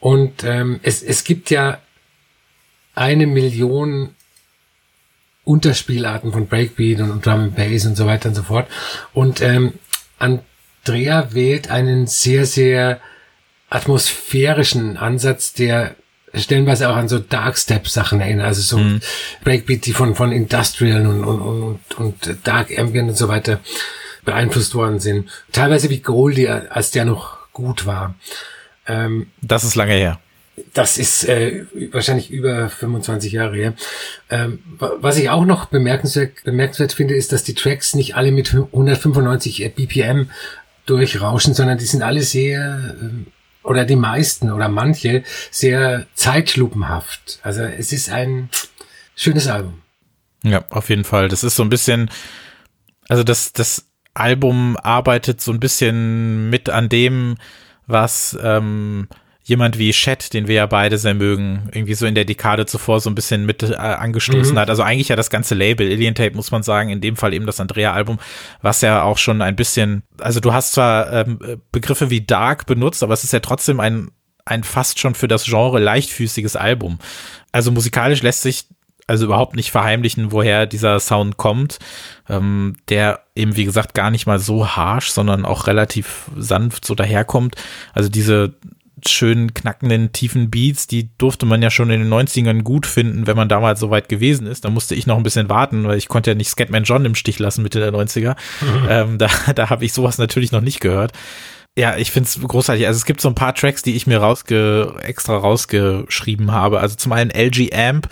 Und 0.00 0.44
ähm, 0.44 0.80
es, 0.82 1.02
es 1.02 1.24
gibt 1.24 1.50
ja 1.50 1.78
eine 2.94 3.26
Million 3.26 4.10
Unterspielarten 5.44 6.32
von 6.32 6.46
Breakbeat 6.46 7.00
und, 7.00 7.24
Drum 7.24 7.40
and 7.40 7.56
Bass 7.56 7.86
und 7.86 7.96
so 7.96 8.06
weiter 8.06 8.30
und 8.30 8.34
so 8.34 8.42
fort. 8.42 8.66
Und 9.12 9.42
ähm, 9.42 9.74
Andrea 10.18 11.34
wählt 11.34 11.70
einen 11.70 12.06
sehr, 12.06 12.46
sehr 12.46 13.00
atmosphärischen 13.68 14.96
Ansatz, 14.96 15.52
der 15.52 15.96
stellenweise 16.34 16.88
auch 16.88 16.96
an 16.96 17.08
so 17.08 17.18
Darkstep-Sachen 17.18 18.20
erinnern, 18.20 18.46
also 18.46 18.62
so 18.62 18.78
mhm. 18.78 19.00
Breakbeat, 19.42 19.86
die 19.86 19.92
von, 19.92 20.14
von 20.14 20.32
Industrial 20.32 21.06
und, 21.06 21.24
und, 21.24 21.40
und, 21.40 21.94
und 21.98 22.38
Dark 22.44 22.76
Ambient 22.78 23.10
und 23.10 23.16
so 23.16 23.28
weiter 23.28 23.60
beeinflusst 24.24 24.74
worden 24.74 25.00
sind. 25.00 25.28
Teilweise 25.52 25.90
wie 25.90 26.00
Goldie, 26.00 26.48
als 26.48 26.90
der 26.90 27.04
noch 27.04 27.38
gut 27.52 27.86
war. 27.86 28.14
Ähm, 28.86 29.28
das 29.40 29.64
ist 29.64 29.74
lange 29.74 29.94
her. 29.94 30.18
Das 30.72 30.98
ist 30.98 31.24
äh, 31.24 31.64
wahrscheinlich 31.90 32.30
über 32.30 32.68
25 32.68 33.32
Jahre 33.32 33.56
her. 33.56 33.74
Ähm, 34.30 34.60
was 34.78 35.18
ich 35.18 35.28
auch 35.28 35.44
noch 35.44 35.66
bemerkenswert, 35.66 36.44
bemerkenswert 36.44 36.92
finde, 36.92 37.14
ist, 37.14 37.32
dass 37.32 37.42
die 37.42 37.54
Tracks 37.54 37.94
nicht 37.94 38.14
alle 38.14 38.30
mit 38.30 38.54
195 38.54 39.74
BPM 39.74 40.30
durchrauschen, 40.86 41.54
sondern 41.54 41.78
die 41.78 41.86
sind 41.86 42.02
alle 42.02 42.22
sehr, 42.22 42.94
ähm, 43.00 43.26
oder 43.64 43.84
die 43.84 43.96
meisten 43.96 44.52
oder 44.52 44.68
manche 44.68 45.24
sehr 45.50 46.06
zeitlupenhaft. 46.14 47.40
Also 47.42 47.62
es 47.62 47.92
ist 47.92 48.10
ein 48.10 48.50
schönes 49.16 49.48
Album. 49.48 49.82
Ja, 50.44 50.64
auf 50.70 50.90
jeden 50.90 51.04
Fall. 51.04 51.28
Das 51.28 51.42
ist 51.42 51.56
so 51.56 51.62
ein 51.62 51.70
bisschen, 51.70 52.10
also 53.08 53.24
das, 53.24 53.52
das 53.52 53.86
Album 54.12 54.76
arbeitet 54.76 55.40
so 55.40 55.50
ein 55.52 55.60
bisschen 55.60 56.50
mit 56.50 56.68
an 56.68 56.88
dem, 56.88 57.36
was 57.86 58.38
ähm, 58.42 59.08
jemand 59.44 59.78
wie 59.78 59.92
Chet, 59.92 60.32
den 60.32 60.48
wir 60.48 60.54
ja 60.54 60.66
beide 60.66 60.96
sehr 60.96 61.14
mögen, 61.14 61.68
irgendwie 61.72 61.94
so 61.94 62.06
in 62.06 62.14
der 62.14 62.24
Dekade 62.24 62.64
zuvor 62.64 63.00
so 63.00 63.10
ein 63.10 63.14
bisschen 63.14 63.44
mit 63.44 63.62
äh, 63.62 63.74
angestoßen 63.76 64.54
mhm. 64.54 64.58
hat. 64.58 64.70
Also 64.70 64.82
eigentlich 64.82 65.08
ja 65.08 65.16
das 65.16 65.28
ganze 65.28 65.54
Label, 65.54 65.86
Alien 65.86 66.14
Tape, 66.14 66.34
muss 66.34 66.50
man 66.50 66.62
sagen, 66.62 66.88
in 66.88 67.02
dem 67.02 67.16
Fall 67.16 67.34
eben 67.34 67.44
das 67.44 67.60
Andrea-Album, 67.60 68.18
was 68.62 68.80
ja 68.80 69.02
auch 69.02 69.18
schon 69.18 69.42
ein 69.42 69.54
bisschen, 69.54 70.02
also 70.18 70.40
du 70.40 70.54
hast 70.54 70.72
zwar 70.72 71.12
ähm, 71.12 71.38
Begriffe 71.72 72.08
wie 72.08 72.22
Dark 72.22 72.64
benutzt, 72.64 73.02
aber 73.02 73.12
es 73.12 73.22
ist 73.22 73.34
ja 73.34 73.40
trotzdem 73.40 73.80
ein, 73.80 74.10
ein 74.46 74.64
fast 74.64 74.98
schon 74.98 75.14
für 75.14 75.28
das 75.28 75.44
Genre 75.44 75.78
leichtfüßiges 75.78 76.56
Album. 76.56 76.98
Also 77.52 77.70
musikalisch 77.70 78.22
lässt 78.22 78.42
sich 78.42 78.64
also 79.06 79.26
überhaupt 79.26 79.54
nicht 79.54 79.70
verheimlichen, 79.70 80.32
woher 80.32 80.64
dieser 80.64 80.98
Sound 80.98 81.36
kommt, 81.36 81.78
ähm, 82.30 82.76
der 82.88 83.20
eben 83.34 83.56
wie 83.56 83.66
gesagt 83.66 83.92
gar 83.92 84.10
nicht 84.10 84.26
mal 84.26 84.38
so 84.38 84.68
harsh, 84.68 85.10
sondern 85.10 85.44
auch 85.44 85.66
relativ 85.66 86.30
sanft 86.36 86.86
so 86.86 86.94
daherkommt. 86.94 87.56
Also 87.92 88.08
diese 88.08 88.54
schönen, 89.10 89.54
knackenden, 89.54 90.12
tiefen 90.12 90.50
Beats, 90.50 90.86
die 90.86 91.10
durfte 91.18 91.46
man 91.46 91.62
ja 91.62 91.70
schon 91.70 91.90
in 91.90 92.00
den 92.00 92.12
90ern 92.12 92.62
gut 92.62 92.86
finden, 92.86 93.26
wenn 93.26 93.36
man 93.36 93.48
damals 93.48 93.80
so 93.80 93.90
weit 93.90 94.08
gewesen 94.08 94.46
ist. 94.46 94.64
Da 94.64 94.70
musste 94.70 94.94
ich 94.94 95.06
noch 95.06 95.16
ein 95.16 95.22
bisschen 95.22 95.48
warten, 95.48 95.84
weil 95.84 95.98
ich 95.98 96.08
konnte 96.08 96.30
ja 96.30 96.34
nicht 96.34 96.48
Scatman 96.48 96.84
John 96.84 97.04
im 97.04 97.14
Stich 97.14 97.38
lassen 97.38 97.62
Mitte 97.62 97.80
der 97.80 97.92
90er. 97.92 98.36
Mhm. 98.60 98.86
Ähm, 98.88 99.18
da 99.18 99.28
da 99.54 99.70
habe 99.70 99.84
ich 99.84 99.92
sowas 99.92 100.18
natürlich 100.18 100.52
noch 100.52 100.60
nicht 100.60 100.80
gehört. 100.80 101.12
Ja, 101.76 101.96
ich 101.96 102.12
find's 102.12 102.38
großartig. 102.40 102.86
Also 102.86 102.98
es 102.98 103.04
gibt 103.04 103.20
so 103.20 103.28
ein 103.28 103.34
paar 103.34 103.54
Tracks, 103.54 103.82
die 103.82 103.96
ich 103.96 104.06
mir 104.06 104.18
rausge 104.18 104.94
extra 105.02 105.36
rausgeschrieben 105.36 106.52
habe. 106.52 106.78
Also 106.78 106.94
zum 106.94 107.12
einen 107.12 107.30
LG 107.30 107.74
Amp, 107.74 108.08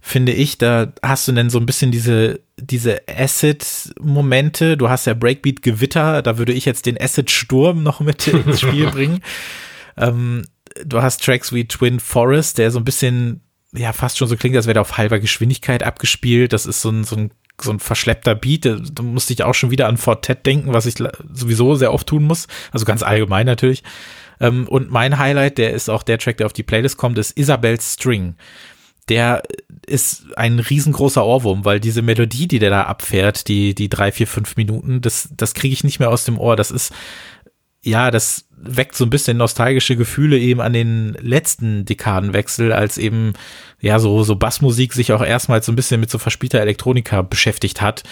finde 0.00 0.32
ich, 0.32 0.58
da 0.58 0.92
hast 1.02 1.26
du 1.26 1.32
denn 1.32 1.50
so 1.50 1.58
ein 1.58 1.66
bisschen 1.66 1.90
diese, 1.90 2.40
diese 2.56 3.02
Acid-Momente. 3.08 4.76
Du 4.76 4.88
hast 4.88 5.06
ja 5.06 5.14
Breakbeat-Gewitter, 5.14 6.22
da 6.22 6.38
würde 6.38 6.52
ich 6.52 6.64
jetzt 6.64 6.86
den 6.86 7.00
Acid-Sturm 7.00 7.82
noch 7.82 8.00
mit 8.00 8.28
ins 8.28 8.60
Spiel 8.60 8.86
bringen. 8.90 9.20
Ähm, 10.00 10.44
du 10.84 11.02
hast 11.02 11.24
Tracks 11.24 11.52
wie 11.52 11.68
Twin 11.68 12.00
Forest, 12.00 12.58
der 12.58 12.70
so 12.70 12.78
ein 12.78 12.84
bisschen, 12.84 13.42
ja, 13.72 13.92
fast 13.92 14.18
schon 14.18 14.28
so 14.28 14.36
klingt, 14.36 14.56
als 14.56 14.66
wäre 14.66 14.74
der 14.74 14.82
auf 14.82 14.98
halber 14.98 15.20
Geschwindigkeit 15.20 15.82
abgespielt. 15.82 16.52
Das 16.52 16.66
ist 16.66 16.82
so 16.82 16.90
ein, 16.90 17.04
so 17.04 17.16
ein, 17.16 17.30
so 17.60 17.70
ein 17.70 17.78
verschleppter 17.78 18.34
Beat. 18.34 18.64
Da 18.64 19.02
musste 19.02 19.32
ich 19.32 19.44
auch 19.44 19.54
schon 19.54 19.70
wieder 19.70 19.86
an 19.86 19.98
Fortet 19.98 20.46
denken, 20.46 20.72
was 20.72 20.86
ich 20.86 20.94
sowieso 21.32 21.74
sehr 21.74 21.92
oft 21.92 22.06
tun 22.06 22.24
muss. 22.24 22.48
Also 22.72 22.86
ganz 22.86 23.02
allgemein 23.02 23.46
natürlich. 23.46 23.82
Ähm, 24.40 24.66
und 24.66 24.90
mein 24.90 25.18
Highlight, 25.18 25.58
der 25.58 25.72
ist 25.72 25.90
auch 25.90 26.02
der 26.02 26.18
Track, 26.18 26.38
der 26.38 26.46
auf 26.46 26.52
die 26.52 26.62
Playlist 26.62 26.96
kommt, 26.96 27.18
ist 27.18 27.38
Isabel's 27.38 27.94
String 27.94 28.36
der 29.10 29.42
ist 29.86 30.26
ein 30.36 30.60
riesengroßer 30.60 31.26
Ohrwurm, 31.26 31.64
weil 31.64 31.80
diese 31.80 32.00
Melodie, 32.00 32.46
die 32.46 32.60
der 32.60 32.70
da 32.70 32.84
abfährt, 32.84 33.48
die, 33.48 33.74
die 33.74 33.88
drei, 33.88 34.12
vier, 34.12 34.28
fünf 34.28 34.56
Minuten, 34.56 35.00
das, 35.00 35.28
das 35.36 35.52
kriege 35.52 35.72
ich 35.72 35.82
nicht 35.82 35.98
mehr 35.98 36.10
aus 36.10 36.24
dem 36.24 36.38
Ohr. 36.38 36.54
Das 36.54 36.70
ist, 36.70 36.92
ja, 37.82 38.10
das 38.10 38.46
weckt 38.56 38.94
so 38.94 39.04
ein 39.04 39.10
bisschen 39.10 39.38
nostalgische 39.38 39.96
Gefühle 39.96 40.38
eben 40.38 40.60
an 40.60 40.72
den 40.72 41.14
letzten 41.20 41.86
Dekadenwechsel, 41.86 42.72
als 42.72 42.98
eben, 42.98 43.32
ja, 43.80 43.98
so, 43.98 44.22
so 44.22 44.36
Bassmusik 44.36 44.92
sich 44.92 45.12
auch 45.12 45.22
erstmals 45.22 45.66
so 45.66 45.72
ein 45.72 45.76
bisschen 45.76 46.00
mit 46.00 46.10
so 46.10 46.18
verspielter 46.18 46.60
Elektronika 46.60 47.22
beschäftigt 47.22 47.80
hat. 47.80 48.02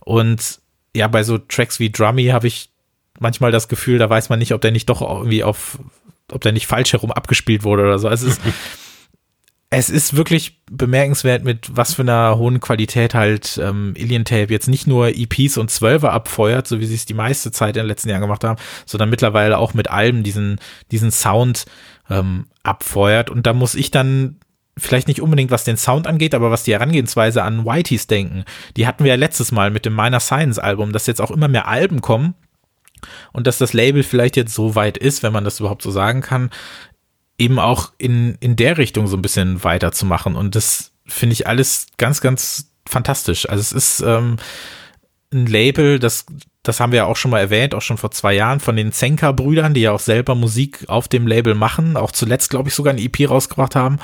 Und 0.00 0.60
ja, 0.94 1.08
bei 1.08 1.24
so 1.24 1.38
Tracks 1.38 1.80
wie 1.80 1.90
Drummy 1.90 2.26
habe 2.26 2.46
ich 2.46 2.70
manchmal 3.18 3.50
das 3.50 3.68
Gefühl, 3.68 3.98
da 3.98 4.08
weiß 4.08 4.28
man 4.28 4.38
nicht, 4.38 4.52
ob 4.52 4.60
der 4.60 4.70
nicht 4.70 4.88
doch 4.88 5.02
irgendwie 5.02 5.42
auf, 5.42 5.78
ob 6.30 6.40
der 6.42 6.52
nicht 6.52 6.66
falsch 6.68 6.92
herum 6.92 7.10
abgespielt 7.10 7.64
wurde 7.64 7.82
oder 7.82 7.98
so. 7.98 8.08
Also 8.08 8.28
es 8.28 8.34
ist, 8.34 8.42
es 9.78 9.90
ist 9.90 10.16
wirklich 10.16 10.62
bemerkenswert, 10.70 11.44
mit 11.44 11.76
was 11.76 11.92
für 11.92 12.02
einer 12.02 12.38
hohen 12.38 12.60
Qualität 12.60 13.14
halt 13.14 13.60
ähm, 13.62 13.92
Alien 13.98 14.24
Tape 14.24 14.50
jetzt 14.50 14.68
nicht 14.68 14.86
nur 14.86 15.08
EPs 15.08 15.58
und 15.58 15.70
Zwölfer 15.70 16.14
abfeuert, 16.14 16.66
so 16.66 16.80
wie 16.80 16.86
sie 16.86 16.94
es 16.94 17.04
die 17.04 17.12
meiste 17.12 17.52
Zeit 17.52 17.76
in 17.76 17.82
den 17.82 17.88
letzten 17.88 18.08
Jahren 18.08 18.22
gemacht 18.22 18.42
haben, 18.42 18.58
sondern 18.86 19.10
mittlerweile 19.10 19.58
auch 19.58 19.74
mit 19.74 19.90
Alben 19.90 20.22
diesen, 20.22 20.60
diesen 20.92 21.10
Sound 21.10 21.66
ähm, 22.08 22.46
abfeuert. 22.62 23.28
Und 23.28 23.46
da 23.46 23.52
muss 23.52 23.74
ich 23.74 23.90
dann 23.90 24.40
vielleicht 24.78 25.08
nicht 25.08 25.20
unbedingt 25.20 25.50
was 25.50 25.64
den 25.64 25.76
Sound 25.76 26.06
angeht, 26.06 26.34
aber 26.34 26.50
was 26.50 26.62
die 26.62 26.72
Herangehensweise 26.72 27.42
an 27.42 27.66
Whiteys 27.66 28.06
denken. 28.06 28.44
Die 28.78 28.86
hatten 28.86 29.04
wir 29.04 29.10
ja 29.10 29.18
letztes 29.18 29.52
Mal 29.52 29.70
mit 29.70 29.84
dem 29.84 29.94
Minor 29.94 30.20
Science 30.20 30.58
Album, 30.58 30.92
dass 30.92 31.06
jetzt 31.06 31.20
auch 31.20 31.30
immer 31.30 31.48
mehr 31.48 31.68
Alben 31.68 32.00
kommen 32.00 32.34
und 33.34 33.46
dass 33.46 33.58
das 33.58 33.74
Label 33.74 34.02
vielleicht 34.02 34.36
jetzt 34.36 34.54
so 34.54 34.74
weit 34.74 34.96
ist, 34.96 35.22
wenn 35.22 35.34
man 35.34 35.44
das 35.44 35.60
überhaupt 35.60 35.82
so 35.82 35.90
sagen 35.90 36.22
kann, 36.22 36.48
eben 37.38 37.58
auch 37.58 37.92
in, 37.98 38.36
in 38.40 38.56
der 38.56 38.78
Richtung 38.78 39.06
so 39.06 39.16
ein 39.16 39.22
bisschen 39.22 39.62
weiterzumachen. 39.62 40.36
Und 40.36 40.54
das 40.54 40.92
finde 41.06 41.34
ich 41.34 41.46
alles 41.46 41.86
ganz, 41.98 42.20
ganz 42.20 42.70
fantastisch. 42.86 43.48
Also 43.48 43.60
es 43.60 43.72
ist 43.72 44.00
ähm, 44.00 44.36
ein 45.32 45.46
Label, 45.46 45.98
das, 45.98 46.26
das 46.62 46.80
haben 46.80 46.92
wir 46.92 46.98
ja 46.98 47.04
auch 47.06 47.16
schon 47.16 47.30
mal 47.30 47.40
erwähnt, 47.40 47.74
auch 47.74 47.82
schon 47.82 47.98
vor 47.98 48.10
zwei 48.10 48.34
Jahren, 48.34 48.60
von 48.60 48.76
den 48.76 48.92
Zenker-Brüdern, 48.92 49.74
die 49.74 49.82
ja 49.82 49.92
auch 49.92 50.00
selber 50.00 50.34
Musik 50.34 50.84
auf 50.88 51.08
dem 51.08 51.26
Label 51.26 51.54
machen, 51.54 51.96
auch 51.96 52.10
zuletzt, 52.10 52.50
glaube 52.50 52.68
ich, 52.68 52.74
sogar 52.74 52.94
ein 52.94 52.98
EP 52.98 53.28
rausgebracht 53.28 53.76
haben. 53.76 53.98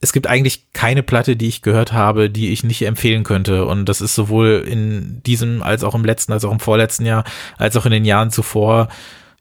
Es 0.00 0.12
gibt 0.12 0.28
eigentlich 0.28 0.72
keine 0.72 1.02
Platte, 1.02 1.34
die 1.34 1.48
ich 1.48 1.62
gehört 1.62 1.92
habe, 1.92 2.30
die 2.30 2.52
ich 2.52 2.62
nicht 2.62 2.82
empfehlen 2.82 3.24
könnte. 3.24 3.66
Und 3.66 3.86
das 3.86 4.00
ist 4.00 4.14
sowohl 4.14 4.64
in 4.68 5.22
diesem 5.24 5.60
als 5.60 5.82
auch 5.82 5.96
im 5.96 6.04
letzten, 6.04 6.32
als 6.32 6.44
auch 6.44 6.52
im 6.52 6.60
vorletzten 6.60 7.04
Jahr, 7.04 7.24
als 7.56 7.76
auch 7.76 7.84
in 7.84 7.90
den 7.90 8.04
Jahren 8.04 8.30
zuvor 8.30 8.88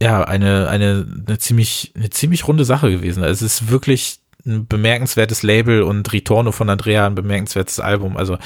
ja, 0.02 0.24
eine, 0.24 0.68
eine, 0.68 1.06
eine 1.28 1.38
ziemlich, 1.40 1.94
eine 1.96 2.10
ziemlich 2.10 2.48
runde 2.48 2.66
Sache 2.66 2.92
gewesen. 2.92 3.24
Also 3.24 3.46
es 3.46 3.62
ist 3.62 3.70
wirklich 3.72 4.20
ein 4.46 4.68
bemerkenswertes 4.68 5.44
Label 5.44 5.82
und 5.82 6.12
Ritorno 6.14 6.52
von 6.52 6.70
Andrea 6.70 7.08
ein 7.08 7.16
bemerkenswertes 7.16 7.80
Album. 7.80 8.16
Also 8.16 8.38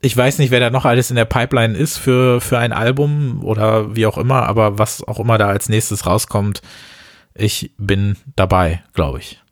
ich 0.00 0.16
weiß 0.16 0.38
nicht, 0.38 0.50
wer 0.50 0.60
da 0.60 0.70
noch 0.70 0.84
alles 0.84 1.10
in 1.10 1.16
der 1.16 1.24
Pipeline 1.24 1.76
ist 1.76 1.98
für, 1.98 2.40
für 2.40 2.58
ein 2.58 2.72
Album 2.72 3.42
oder 3.44 3.94
wie 3.96 4.06
auch 4.06 4.18
immer, 4.18 4.46
aber 4.46 4.78
was 4.78 5.06
auch 5.06 5.20
immer 5.20 5.38
da 5.38 5.48
als 5.48 5.68
nächstes 5.68 6.06
rauskommt, 6.06 6.62
ich 7.34 7.72
bin 7.76 8.16
dabei, 8.34 8.82
glaube 8.94 9.18
ich. 9.18 9.42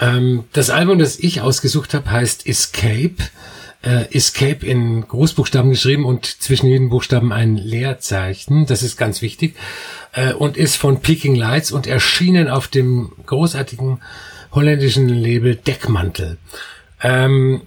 Ähm, 0.00 0.44
das 0.52 0.70
Album, 0.70 0.98
das 0.98 1.18
ich 1.18 1.40
ausgesucht 1.40 1.94
habe, 1.94 2.10
heißt 2.10 2.46
Escape 2.46 3.16
äh, 3.84 4.12
Escape 4.14 4.64
in 4.66 5.06
Großbuchstaben 5.06 5.70
geschrieben 5.70 6.04
und 6.04 6.24
zwischen 6.26 6.66
jedem 6.66 6.88
Buchstaben 6.88 7.32
ein 7.32 7.56
Leerzeichen. 7.56 8.66
Das 8.66 8.82
ist 8.82 8.96
ganz 8.96 9.20
wichtig. 9.20 9.56
Äh, 10.12 10.32
und 10.32 10.56
ist 10.56 10.76
von 10.76 11.00
Peking 11.00 11.34
Lights 11.34 11.70
und 11.70 11.86
erschienen 11.86 12.48
auf 12.48 12.68
dem 12.68 13.12
großartigen 13.26 14.00
holländischen 14.52 15.08
Label 15.08 15.56
Deckmantel. 15.56 16.38
Ähm, 17.02 17.62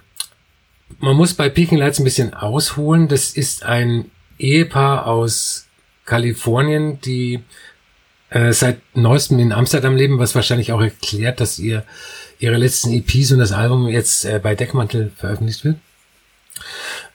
man 0.98 1.16
muss 1.16 1.34
bei 1.34 1.48
Peking 1.48 1.78
Lights 1.78 2.00
ein 2.00 2.04
bisschen 2.04 2.34
ausholen. 2.34 3.08
Das 3.08 3.30
ist 3.30 3.62
ein 3.62 4.10
Ehepaar 4.38 5.06
aus 5.06 5.66
Kalifornien, 6.04 7.00
die 7.00 7.40
äh, 8.30 8.52
seit 8.52 8.80
neuestem 8.96 9.38
in 9.38 9.52
Amsterdam 9.52 9.94
leben, 9.94 10.18
was 10.18 10.34
wahrscheinlich 10.34 10.72
auch 10.72 10.80
erklärt, 10.80 11.40
dass 11.40 11.58
ihr 11.58 11.84
ihre 12.40 12.56
letzten 12.56 12.92
EPs 12.92 13.32
und 13.32 13.38
das 13.38 13.52
Album 13.52 13.88
jetzt 13.88 14.24
äh, 14.24 14.40
bei 14.42 14.54
Deckmantel 14.54 15.12
veröffentlicht 15.16 15.64
wird. 15.64 15.76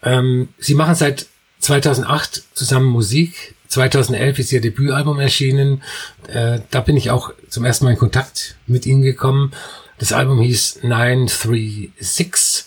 Ähm, 0.02 0.50
sie 0.58 0.76
machen 0.76 0.96
seit 0.96 1.28
2008 1.60 2.44
zusammen 2.54 2.88
Musik. 2.88 3.56
2011 3.68 4.40
ist 4.40 4.52
ihr 4.52 4.62
Debütalbum 4.62 5.20
erschienen. 5.20 5.82
Äh, 6.28 6.60
da 6.70 6.82
bin 6.82 6.98
ich 6.98 7.10
auch 7.10 7.34
zum 7.50 7.66
ersten 7.66 7.86
Mal 7.86 7.92
in 7.92 7.98
Kontakt 7.98 8.56
mit 8.68 8.86
ihnen 8.86 9.02
gekommen. 9.02 9.52
Das 9.98 10.12
Album 10.12 10.42
hieß 10.42 10.84
936 10.84 12.66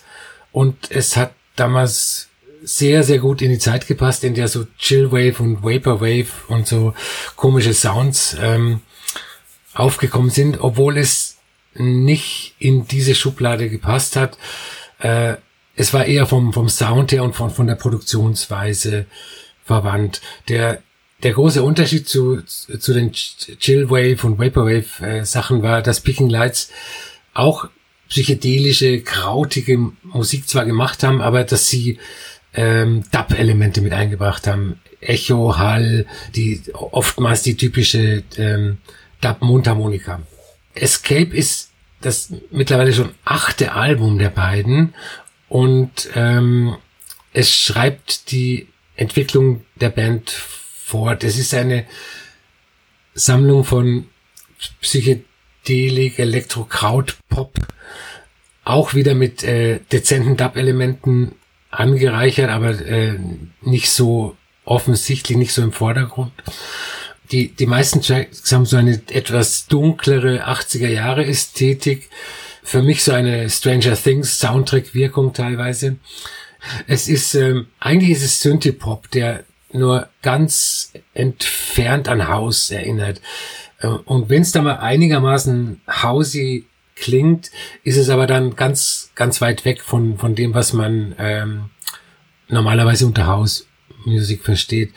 und 0.53 0.91
es 0.91 1.17
hat 1.17 1.33
damals 1.55 2.29
sehr, 2.63 3.03
sehr 3.05 3.19
gut 3.19 3.43
in 3.43 3.51
die 3.51 3.59
Zeit 3.59 3.87
gepasst, 3.87 4.25
in 4.25 4.35
der 4.35 4.49
so 4.49 4.67
Chillwave 4.79 5.41
und 5.41 5.63
Vaporwave 5.63 6.27
und 6.49 6.67
so 6.67 6.95
komische 7.37 7.75
Sounds 7.75 8.37
ähm, 8.41 8.81
aufgekommen 9.75 10.31
sind, 10.31 10.61
obwohl 10.61 10.99
es 10.99 11.37
nicht 11.75 12.55
in 12.59 12.87
diese 12.87 13.15
Schublade 13.15 13.69
gepasst 13.69 14.17
hat. 14.17 14.39
Äh, 14.99 15.37
es 15.77 15.93
war 15.93 16.07
eher 16.07 16.27
vom, 16.27 16.53
vom 16.53 16.69
Sound 16.69 17.13
her 17.13 17.23
und 17.23 17.35
von, 17.35 17.51
von 17.51 17.67
der 17.67 17.75
Produktionsweise 17.75 19.07
verwandt. 19.63 20.23
Der, 20.49 20.83
der 21.23 21.33
große 21.33 21.63
Unterschied 21.63 22.09
zu, 22.09 22.43
zu 22.43 22.95
den 22.95 23.13
Chillwave 23.13 24.27
und 24.27 24.39
Vaporwave 24.39 25.07
äh, 25.07 25.25
Sachen 25.25 25.63
war, 25.63 25.83
dass 25.83 26.01
Picking 26.01 26.31
Lights 26.31 26.71
auch 27.35 27.69
psychedelische, 28.09 29.03
krautige 29.03 29.93
Musik 30.03 30.49
zwar 30.49 30.65
gemacht 30.65 31.03
haben, 31.03 31.21
aber 31.21 31.45
dass 31.45 31.69
sie 31.69 31.99
ähm, 32.55 33.05
Dub-Elemente 33.13 33.83
mit 33.83 33.93
eingebracht 33.93 34.47
haben. 34.47 34.81
Echo, 35.01 35.59
Hall, 35.59 36.07
die 36.35 36.63
oftmals 36.73 37.43
die 37.43 37.57
typische 37.57 38.23
ähm, 38.39 38.79
Dub-Mundharmonika. 39.21 40.23
Escape 40.75 41.37
ist 41.37 41.71
das 42.01 42.33
mittlerweile 42.51 42.93
schon 42.93 43.13
achte 43.25 43.73
Album 43.73 44.19
der 44.19 44.31
beiden 44.31 44.95
und 45.49 46.11
ähm, 46.15 46.77
es 47.33 47.51
schreibt 47.51 48.31
die 48.31 48.69
Entwicklung 48.97 49.65
der 49.75 49.91
Band 49.91 50.31
fort. 50.31 51.25
Es 51.25 51.39
ist 51.39 51.53
eine 51.55 51.85
Sammlung 53.15 53.65
von 53.65 54.07
Psychedelik, 54.81 56.19
Elektro, 56.19 56.65
Kraut, 56.65 57.17
Pop, 57.29 57.55
auch 58.65 58.95
wieder 58.95 59.15
mit 59.15 59.45
äh, 59.45 59.81
dezenten 59.93 60.37
Dub-Elementen 60.37 61.33
angereichert, 61.71 62.51
aber 62.51 62.71
äh, 62.81 63.19
nicht 63.63 63.91
so 63.91 64.37
offensichtlich, 64.65 65.37
nicht 65.37 65.53
so 65.53 65.63
im 65.63 65.73
Vordergrund. 65.73 66.33
Die, 67.33 67.49
die 67.49 67.67
meisten 67.67 68.03
Tracks 68.03 68.51
haben 68.53 68.67
so 68.67 68.77
eine 68.77 69.01
etwas 69.11 69.67
dunklere 69.67 70.47
80er 70.49 70.89
Jahre 70.89 71.27
Ästhetik. 71.27 72.09
Für 72.67 72.83
mich 72.83 73.05
so 73.05 73.13
eine 73.13 73.49
Stranger 73.49 73.95
Things 73.95 74.41
Soundtrack 74.41 74.93
Wirkung 74.93 75.33
teilweise. 75.33 75.99
Es 76.89 77.07
ist, 77.07 77.37
ähm, 77.37 77.69
eigentlich 77.79 78.11
ist 78.11 78.25
es 78.25 78.43
Synthie-Pop, 78.43 79.09
der 79.13 79.45
nur 79.71 80.09
ganz 80.21 80.93
entfernt 81.15 82.09
an 82.09 82.27
Haus 82.27 82.73
erinnert. 82.73 83.21
Äh, 83.79 83.87
und 83.87 84.31
wenn 84.31 84.43
es 84.43 84.51
da 84.51 84.63
mal 84.63 84.79
einigermaßen 84.79 85.81
hausy 85.89 86.67
klingt, 86.97 87.53
ist 87.85 87.99
es 87.99 88.09
aber 88.09 88.27
dann 88.27 88.57
ganz, 88.57 89.13
ganz 89.15 89.41
weit 89.41 89.65
weg 89.65 89.81
von, 89.81 90.19
von 90.19 90.35
dem, 90.35 90.53
was 90.53 90.73
man 90.73 91.15
ähm, 91.21 91.71
normalerweise 92.49 93.07
unter 93.07 93.29
Hausmusik 93.29 94.43
versteht. 94.43 94.93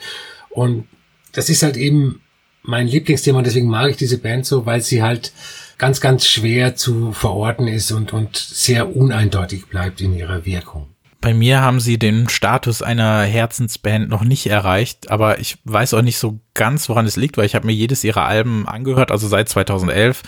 Und 0.48 0.88
das 1.30 1.48
ist 1.48 1.62
halt 1.62 1.76
eben 1.76 2.20
mein 2.62 2.88
Lieblingsthema 2.88 3.38
und 3.38 3.46
deswegen 3.46 3.68
mag 3.68 3.90
ich 3.90 3.96
diese 3.96 4.18
Band 4.18 4.44
so, 4.44 4.66
weil 4.66 4.80
sie 4.80 5.04
halt 5.04 5.32
ganz, 5.80 6.00
ganz 6.00 6.26
schwer 6.26 6.76
zu 6.76 7.12
verorten 7.12 7.66
ist 7.66 7.90
und, 7.90 8.12
und 8.12 8.36
sehr 8.36 8.94
uneindeutig 8.94 9.66
bleibt 9.66 10.00
in 10.02 10.14
ihrer 10.14 10.44
Wirkung. 10.44 10.88
Bei 11.22 11.34
mir 11.34 11.60
haben 11.60 11.80
sie 11.80 11.98
den 11.98 12.28
Status 12.28 12.82
einer 12.82 13.22
Herzensband 13.22 14.08
noch 14.08 14.22
nicht 14.22 14.46
erreicht, 14.46 15.10
aber 15.10 15.38
ich 15.38 15.58
weiß 15.64 15.94
auch 15.94 16.02
nicht 16.02 16.18
so 16.18 16.40
ganz, 16.54 16.88
woran 16.88 17.06
es 17.06 17.16
liegt, 17.16 17.36
weil 17.36 17.46
ich 17.46 17.54
habe 17.54 17.66
mir 17.66 17.72
jedes 17.72 18.04
ihrer 18.04 18.24
Alben 18.24 18.68
angehört, 18.68 19.10
also 19.10 19.26
seit 19.26 19.48
2011. 19.48 20.22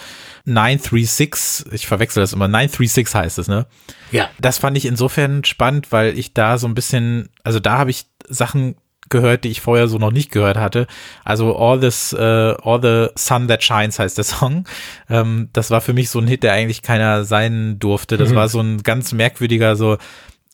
936, 0.45 1.73
ich 1.73 1.87
verwechsel 1.87 2.21
das 2.21 2.33
immer, 2.33 2.49
936 2.49 3.15
heißt 3.15 3.39
es, 3.39 3.49
ne? 3.49 3.67
Ja. 4.11 4.29
Das 4.41 4.59
fand 4.59 4.77
ich 4.77 4.87
insofern 4.87 5.45
spannend, 5.45 5.93
weil 5.93 6.19
ich 6.19 6.35
da 6.35 6.59
so 6.59 6.67
ein 6.67 6.75
bisschen, 6.75 7.29
also 7.45 7.61
da 7.61 7.79
habe 7.79 7.91
ich 7.91 8.07
Sachen 8.29 8.75
gehört, 9.13 9.45
die 9.45 9.51
ich 9.51 9.61
vorher 9.61 9.87
so 9.87 9.99
noch 9.99 10.11
nicht 10.11 10.33
gehört 10.33 10.57
hatte. 10.57 10.89
Also 11.25 11.57
All 11.57 11.79
This, 11.79 12.13
uh, 12.13 12.57
All 12.65 12.83
the 12.83 13.13
Sun 13.15 13.47
That 13.47 13.63
Shines 13.63 14.01
heißt 14.01 14.19
der 14.19 14.25
Song. 14.25 14.65
Ähm, 15.09 15.51
das 15.53 15.71
war 15.71 15.81
für 15.81 15.93
mich 15.93 16.11
so 16.11 16.19
ein 16.19 16.27
Hit, 16.27 16.43
der 16.43 16.55
eigentlich 16.55 16.83
keiner 16.83 17.23
sein 17.23 17.79
durfte. 17.79 18.17
Das 18.17 18.31
mhm. 18.31 18.35
war 18.35 18.49
so 18.49 18.61
ein 18.61 18.83
ganz 18.83 19.13
merkwürdiger, 19.13 19.77
so 19.77 19.99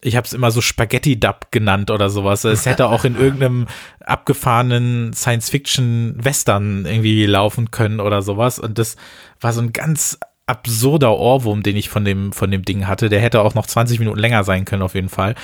ich 0.00 0.16
habe 0.16 0.26
es 0.26 0.32
immer 0.32 0.50
so 0.50 0.60
Spaghetti-Dub 0.60 1.50
genannt 1.50 1.90
oder 1.90 2.08
sowas. 2.08 2.44
Es 2.44 2.66
hätte 2.66 2.86
auch 2.86 3.04
in 3.04 3.16
irgendeinem 3.16 3.66
abgefahrenen 4.04 5.12
Science-Fiction-Western 5.12 6.86
irgendwie 6.86 7.26
laufen 7.26 7.72
können 7.72 7.98
oder 7.98 8.22
sowas. 8.22 8.60
Und 8.60 8.78
das 8.78 8.96
war 9.40 9.52
so 9.52 9.60
ein 9.60 9.72
ganz 9.72 10.18
absurder 10.46 11.16
Ohrwurm, 11.16 11.62
den 11.62 11.76
ich 11.76 11.88
von 11.88 12.04
dem, 12.04 12.32
von 12.32 12.50
dem 12.50 12.64
Ding 12.64 12.86
hatte. 12.86 13.08
Der 13.08 13.20
hätte 13.20 13.42
auch 13.42 13.54
noch 13.54 13.66
20 13.66 13.98
Minuten 13.98 14.18
länger 14.18 14.44
sein 14.44 14.64
können, 14.64 14.82
auf 14.82 14.94
jeden 14.94 15.08
Fall. 15.08 15.34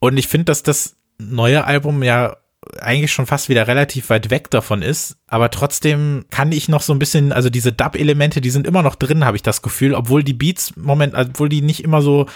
Und 0.00 0.16
ich 0.16 0.26
finde, 0.26 0.46
dass 0.46 0.62
das 0.62 0.96
neue 1.20 1.64
Album 1.64 2.02
ja 2.02 2.36
eigentlich 2.78 3.12
schon 3.12 3.26
fast 3.26 3.48
wieder 3.48 3.66
relativ 3.66 4.10
weit 4.10 4.30
weg 4.30 4.50
davon 4.50 4.82
ist, 4.82 5.16
aber 5.26 5.50
trotzdem 5.50 6.26
kann 6.30 6.52
ich 6.52 6.68
noch 6.68 6.82
so 6.82 6.92
ein 6.92 6.98
bisschen, 6.98 7.32
also 7.32 7.48
diese 7.48 7.72
Dub-Elemente, 7.72 8.42
die 8.42 8.50
sind 8.50 8.66
immer 8.66 8.82
noch 8.82 8.96
drin, 8.96 9.24
habe 9.24 9.36
ich 9.36 9.42
das 9.42 9.62
Gefühl, 9.62 9.94
obwohl 9.94 10.22
die 10.22 10.34
Beats 10.34 10.76
moment, 10.76 11.14
obwohl 11.14 11.48
die 11.48 11.62
nicht 11.62 11.82
immer 11.82 12.02
so 12.02 12.26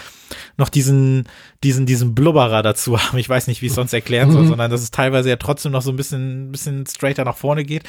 noch 0.57 0.69
diesen, 0.69 1.29
diesen, 1.63 1.85
diesen 1.85 2.15
Blubberer 2.15 2.63
dazu 2.63 2.99
haben. 3.01 3.19
Ich 3.19 3.29
weiß 3.29 3.47
nicht, 3.47 3.61
wie 3.61 3.67
ich 3.67 3.71
es 3.71 3.75
sonst 3.75 3.93
erklären 3.93 4.31
soll, 4.31 4.43
mhm. 4.43 4.47
sondern 4.49 4.71
dass 4.71 4.81
es 4.81 4.89
teilweise 4.89 5.29
ja 5.29 5.35
trotzdem 5.35 5.71
noch 5.71 5.83
so 5.83 5.91
ein 5.91 5.95
bisschen, 5.95 6.47
ein 6.47 6.51
bisschen 6.51 6.85
straighter 6.87 7.23
nach 7.23 7.37
vorne 7.37 7.63
geht 7.63 7.83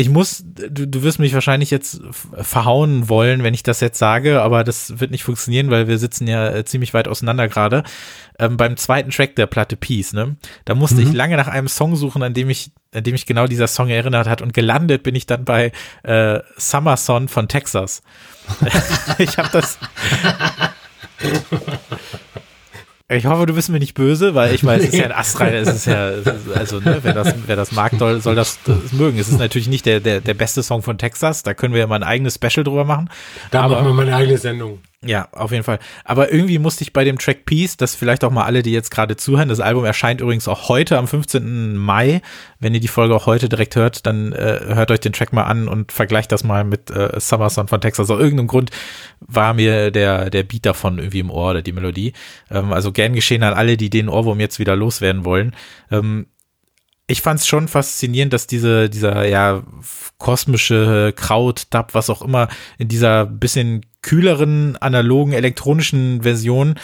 ich 0.00 0.08
muss, 0.08 0.44
du, 0.46 0.86
du 0.86 1.02
wirst 1.02 1.18
mich 1.18 1.34
wahrscheinlich 1.34 1.72
jetzt 1.72 2.00
verhauen 2.12 3.08
wollen, 3.08 3.42
wenn 3.42 3.52
ich 3.52 3.64
das 3.64 3.80
jetzt 3.80 3.98
sage, 3.98 4.40
aber 4.40 4.62
das 4.62 5.00
wird 5.00 5.10
nicht 5.10 5.24
funktionieren, 5.24 5.72
weil 5.72 5.88
wir 5.88 5.98
sitzen 5.98 6.28
ja 6.28 6.50
äh, 6.50 6.64
ziemlich 6.64 6.94
weit 6.94 7.08
auseinander 7.08 7.48
gerade. 7.48 7.82
Ähm, 8.38 8.56
beim 8.56 8.76
zweiten 8.76 9.10
Track 9.10 9.34
der 9.34 9.46
Platte 9.46 9.76
Peace, 9.76 10.12
ne? 10.12 10.36
Da 10.64 10.76
musste 10.76 11.00
mhm. 11.00 11.08
ich 11.08 11.12
lange 11.14 11.36
nach 11.36 11.48
einem 11.48 11.66
Song 11.66 11.96
suchen, 11.96 12.22
an 12.22 12.32
dem 12.32 12.48
ich, 12.48 12.70
an 12.94 13.02
dem 13.02 13.10
mich 13.12 13.26
genau 13.26 13.48
dieser 13.48 13.66
Song 13.66 13.88
erinnert 13.88 14.28
hat 14.28 14.40
und 14.40 14.54
gelandet 14.54 15.02
bin 15.02 15.16
ich 15.16 15.26
dann 15.26 15.44
bei 15.44 15.72
äh, 16.04 16.38
Summer 16.56 16.96
Son 16.96 17.26
von 17.26 17.48
Texas. 17.48 18.02
ich 19.18 19.36
habe 19.36 19.48
das 19.50 19.80
Ich 23.10 23.24
hoffe, 23.24 23.46
du 23.46 23.54
bist 23.54 23.70
mir 23.70 23.78
nicht 23.78 23.94
böse, 23.94 24.34
weil 24.34 24.54
ich 24.54 24.62
meine, 24.62 24.82
es 24.82 24.90
ist 24.90 24.98
ja 24.98 25.06
ein 25.06 25.12
astreiner, 25.18 25.56
es 25.56 25.68
ist 25.68 25.86
ja, 25.86 26.10
also 26.54 26.78
ne, 26.78 26.98
wer 27.00 27.14
das, 27.14 27.34
wer 27.46 27.56
das 27.56 27.72
mag, 27.72 27.92
soll, 27.98 28.20
soll 28.20 28.34
das, 28.34 28.58
das 28.64 28.92
mögen. 28.92 29.18
Es 29.18 29.30
ist 29.30 29.38
natürlich 29.38 29.66
nicht 29.68 29.86
der, 29.86 30.00
der, 30.00 30.20
der 30.20 30.34
beste 30.34 30.62
Song 30.62 30.82
von 30.82 30.98
Texas, 30.98 31.42
da 31.42 31.54
können 31.54 31.72
wir 31.72 31.80
ja 31.80 31.86
mal 31.86 31.96
ein 31.96 32.02
eigenes 32.02 32.34
Special 32.34 32.64
drüber 32.64 32.84
machen. 32.84 33.08
Da 33.50 33.62
aber, 33.62 33.76
machen 33.76 33.86
wir 33.86 33.94
mal 33.94 34.06
eine 34.06 34.16
eigene 34.16 34.36
Sendung. 34.36 34.80
Ja, 35.04 35.28
auf 35.30 35.52
jeden 35.52 35.62
Fall. 35.62 35.78
Aber 36.04 36.32
irgendwie 36.32 36.58
musste 36.58 36.82
ich 36.82 36.92
bei 36.92 37.04
dem 37.04 37.18
Track 37.18 37.44
Peace, 37.44 37.76
das 37.76 37.94
vielleicht 37.94 38.24
auch 38.24 38.32
mal 38.32 38.44
alle, 38.44 38.64
die 38.64 38.72
jetzt 38.72 38.90
gerade 38.90 39.16
zuhören, 39.16 39.48
das 39.48 39.60
Album 39.60 39.84
erscheint 39.84 40.20
übrigens 40.20 40.48
auch 40.48 40.68
heute 40.68 40.98
am 40.98 41.06
15. 41.06 41.76
Mai. 41.76 42.20
Wenn 42.58 42.74
ihr 42.74 42.80
die 42.80 42.88
Folge 42.88 43.14
auch 43.14 43.26
heute 43.26 43.48
direkt 43.48 43.76
hört, 43.76 44.06
dann 44.06 44.32
äh, 44.32 44.58
hört 44.66 44.90
euch 44.90 44.98
den 44.98 45.12
Track 45.12 45.32
mal 45.32 45.44
an 45.44 45.68
und 45.68 45.92
vergleicht 45.92 46.32
das 46.32 46.42
mal 46.42 46.64
mit 46.64 46.90
äh, 46.90 47.20
Summer 47.20 47.48
Son 47.48 47.68
von 47.68 47.80
Texas. 47.80 48.10
Aus 48.10 48.18
irgendeinem 48.18 48.48
Grund 48.48 48.72
war 49.20 49.54
mir 49.54 49.92
der, 49.92 50.30
der 50.30 50.42
Beat 50.42 50.66
davon 50.66 50.98
irgendwie 50.98 51.20
im 51.20 51.30
Ohr 51.30 51.50
oder 51.50 51.62
die 51.62 51.72
Melodie. 51.72 52.12
Ähm, 52.50 52.72
also 52.72 52.90
gern 52.90 53.12
geschehen 53.12 53.44
an 53.44 53.54
alle, 53.54 53.76
die 53.76 53.90
den 53.90 54.08
Ohrwurm 54.08 54.40
jetzt 54.40 54.58
wieder 54.58 54.74
loswerden 54.74 55.24
wollen. 55.24 55.54
Ähm, 55.92 56.26
ich 57.08 57.22
fand 57.22 57.40
es 57.40 57.46
schon 57.46 57.68
faszinierend, 57.68 58.32
dass 58.32 58.46
diese, 58.46 58.88
dieser 58.88 59.26
ja 59.26 59.62
kosmische 60.18 61.12
Kraut, 61.16 61.66
Dub, 61.70 61.94
was 61.94 62.10
auch 62.10 62.22
immer, 62.22 62.48
in 62.76 62.88
dieser 62.88 63.26
bisschen 63.26 63.84
kühleren, 64.02 64.76
analogen, 64.76 65.32
elektronischen 65.32 66.22
Version 66.22 66.78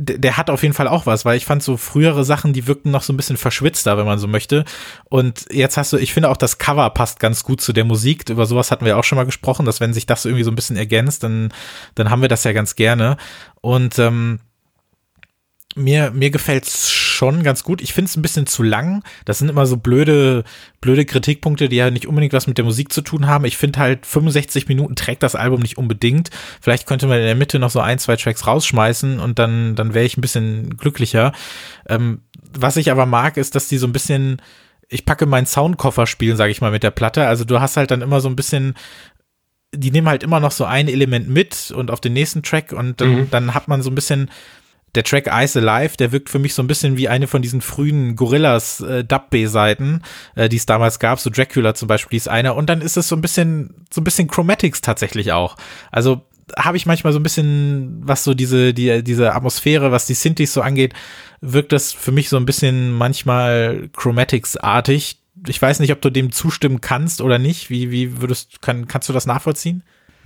der 0.00 0.36
hat 0.36 0.48
auf 0.48 0.62
jeden 0.62 0.74
Fall 0.74 0.86
auch 0.86 1.06
was, 1.06 1.24
weil 1.24 1.36
ich 1.36 1.44
fand 1.44 1.60
so 1.60 1.76
frühere 1.76 2.24
Sachen, 2.24 2.52
die 2.52 2.68
wirkten 2.68 2.92
noch 2.92 3.02
so 3.02 3.12
ein 3.12 3.16
bisschen 3.16 3.36
verschwitzter, 3.36 3.98
wenn 3.98 4.06
man 4.06 4.20
so 4.20 4.28
möchte. 4.28 4.64
Und 5.06 5.46
jetzt 5.50 5.76
hast 5.76 5.92
du, 5.92 5.96
ich 5.96 6.12
finde 6.12 6.30
auch 6.30 6.36
das 6.36 6.58
Cover 6.58 6.88
passt 6.90 7.18
ganz 7.18 7.42
gut 7.42 7.60
zu 7.60 7.72
der 7.72 7.84
Musik. 7.84 8.30
Über 8.30 8.46
sowas 8.46 8.70
hatten 8.70 8.84
wir 8.84 8.96
auch 8.96 9.02
schon 9.02 9.16
mal 9.16 9.24
gesprochen, 9.24 9.66
dass 9.66 9.80
wenn 9.80 9.92
sich 9.92 10.06
das 10.06 10.24
irgendwie 10.24 10.44
so 10.44 10.52
ein 10.52 10.54
bisschen 10.54 10.76
ergänzt, 10.76 11.24
dann, 11.24 11.52
dann 11.96 12.10
haben 12.10 12.22
wir 12.22 12.28
das 12.28 12.44
ja 12.44 12.52
ganz 12.52 12.76
gerne. 12.76 13.16
Und 13.60 13.98
ähm, 13.98 14.38
mir, 15.74 16.12
mir 16.12 16.30
gefällt's 16.30 16.92
schon 17.18 17.42
ganz 17.42 17.64
gut. 17.64 17.82
Ich 17.82 17.92
finde 17.92 18.08
es 18.08 18.16
ein 18.16 18.22
bisschen 18.22 18.46
zu 18.46 18.62
lang. 18.62 19.02
Das 19.24 19.38
sind 19.38 19.48
immer 19.48 19.66
so 19.66 19.76
blöde, 19.76 20.44
blöde 20.80 21.04
Kritikpunkte, 21.04 21.68
die 21.68 21.76
ja 21.76 21.90
nicht 21.90 22.06
unbedingt 22.06 22.32
was 22.32 22.46
mit 22.46 22.58
der 22.58 22.64
Musik 22.64 22.92
zu 22.92 23.02
tun 23.02 23.26
haben. 23.26 23.44
Ich 23.44 23.56
finde 23.56 23.80
halt 23.80 24.06
65 24.06 24.68
Minuten 24.68 24.94
trägt 24.94 25.24
das 25.24 25.34
Album 25.34 25.60
nicht 25.60 25.78
unbedingt. 25.78 26.30
Vielleicht 26.60 26.86
könnte 26.86 27.08
man 27.08 27.18
in 27.18 27.24
der 27.24 27.34
Mitte 27.34 27.58
noch 27.58 27.70
so 27.70 27.80
ein, 27.80 27.98
zwei 27.98 28.16
Tracks 28.16 28.46
rausschmeißen 28.46 29.18
und 29.18 29.38
dann, 29.38 29.74
dann 29.74 29.94
wäre 29.94 30.06
ich 30.06 30.16
ein 30.16 30.20
bisschen 30.20 30.76
glücklicher. 30.76 31.32
Ähm, 31.88 32.22
was 32.56 32.76
ich 32.76 32.92
aber 32.92 33.04
mag, 33.04 33.36
ist, 33.36 33.56
dass 33.56 33.68
die 33.68 33.78
so 33.78 33.88
ein 33.88 33.92
bisschen, 33.92 34.40
ich 34.88 35.04
packe 35.04 35.26
meinen 35.26 35.46
Soundkoffer 35.46 36.06
spielen, 36.06 36.36
sage 36.36 36.52
ich 36.52 36.60
mal, 36.60 36.70
mit 36.70 36.84
der 36.84 36.92
Platte. 36.92 37.26
Also 37.26 37.44
du 37.44 37.60
hast 37.60 37.76
halt 37.76 37.90
dann 37.90 38.02
immer 38.02 38.20
so 38.20 38.28
ein 38.28 38.36
bisschen 38.36 38.74
die 39.74 39.90
nehmen 39.90 40.08
halt 40.08 40.22
immer 40.22 40.40
noch 40.40 40.52
so 40.52 40.64
ein 40.64 40.88
Element 40.88 41.28
mit 41.28 41.72
und 41.72 41.90
auf 41.90 42.00
den 42.00 42.14
nächsten 42.14 42.42
Track 42.42 42.72
und 42.72 43.02
dann, 43.02 43.14
mhm. 43.14 43.30
dann 43.30 43.54
hat 43.54 43.68
man 43.68 43.82
so 43.82 43.90
ein 43.90 43.94
bisschen 43.94 44.30
der 44.94 45.04
Track 45.04 45.28
Ice 45.32 45.58
Alive, 45.58 45.96
der 45.96 46.12
wirkt 46.12 46.30
für 46.30 46.38
mich 46.38 46.54
so 46.54 46.62
ein 46.62 46.66
bisschen 46.66 46.96
wie 46.96 47.08
eine 47.08 47.26
von 47.26 47.42
diesen 47.42 47.60
frühen 47.60 48.16
Gorillas 48.16 48.80
äh, 48.80 49.04
Dub-B-Seiten, 49.04 50.02
äh, 50.34 50.48
die 50.48 50.56
es 50.56 50.66
damals 50.66 50.98
gab, 50.98 51.20
so 51.20 51.30
Dracula 51.30 51.74
zum 51.74 51.88
Beispiel 51.88 52.16
ist 52.16 52.28
einer. 52.28 52.56
Und 52.56 52.68
dann 52.70 52.80
ist 52.80 52.96
es 52.96 53.08
so 53.08 53.16
ein 53.16 53.20
bisschen, 53.20 53.86
so 53.92 54.00
ein 54.00 54.04
bisschen 54.04 54.28
Chromatics 54.28 54.80
tatsächlich 54.80 55.32
auch. 55.32 55.56
Also 55.90 56.22
habe 56.56 56.76
ich 56.76 56.86
manchmal 56.86 57.12
so 57.12 57.18
ein 57.18 57.22
bisschen, 57.22 58.00
was 58.02 58.24
so 58.24 58.34
diese, 58.34 58.72
die, 58.72 59.02
diese 59.02 59.34
Atmosphäre, 59.34 59.92
was 59.92 60.06
die 60.06 60.14
Synthes 60.14 60.52
so 60.52 60.62
angeht, 60.62 60.94
wirkt 61.40 61.72
das 61.72 61.92
für 61.92 62.12
mich 62.12 62.28
so 62.28 62.36
ein 62.36 62.46
bisschen 62.46 62.92
manchmal 62.92 63.90
Chromatics-artig. 63.92 65.20
Ich 65.46 65.60
weiß 65.60 65.80
nicht, 65.80 65.92
ob 65.92 66.00
du 66.00 66.10
dem 66.10 66.32
zustimmen 66.32 66.80
kannst 66.80 67.20
oder 67.20 67.38
nicht. 67.38 67.70
Wie, 67.70 67.90
wie 67.90 68.20
würdest, 68.20 68.62
kann, 68.62 68.88
kannst 68.88 69.08
du 69.08 69.12
das 69.12 69.26
nachvollziehen? 69.26 69.82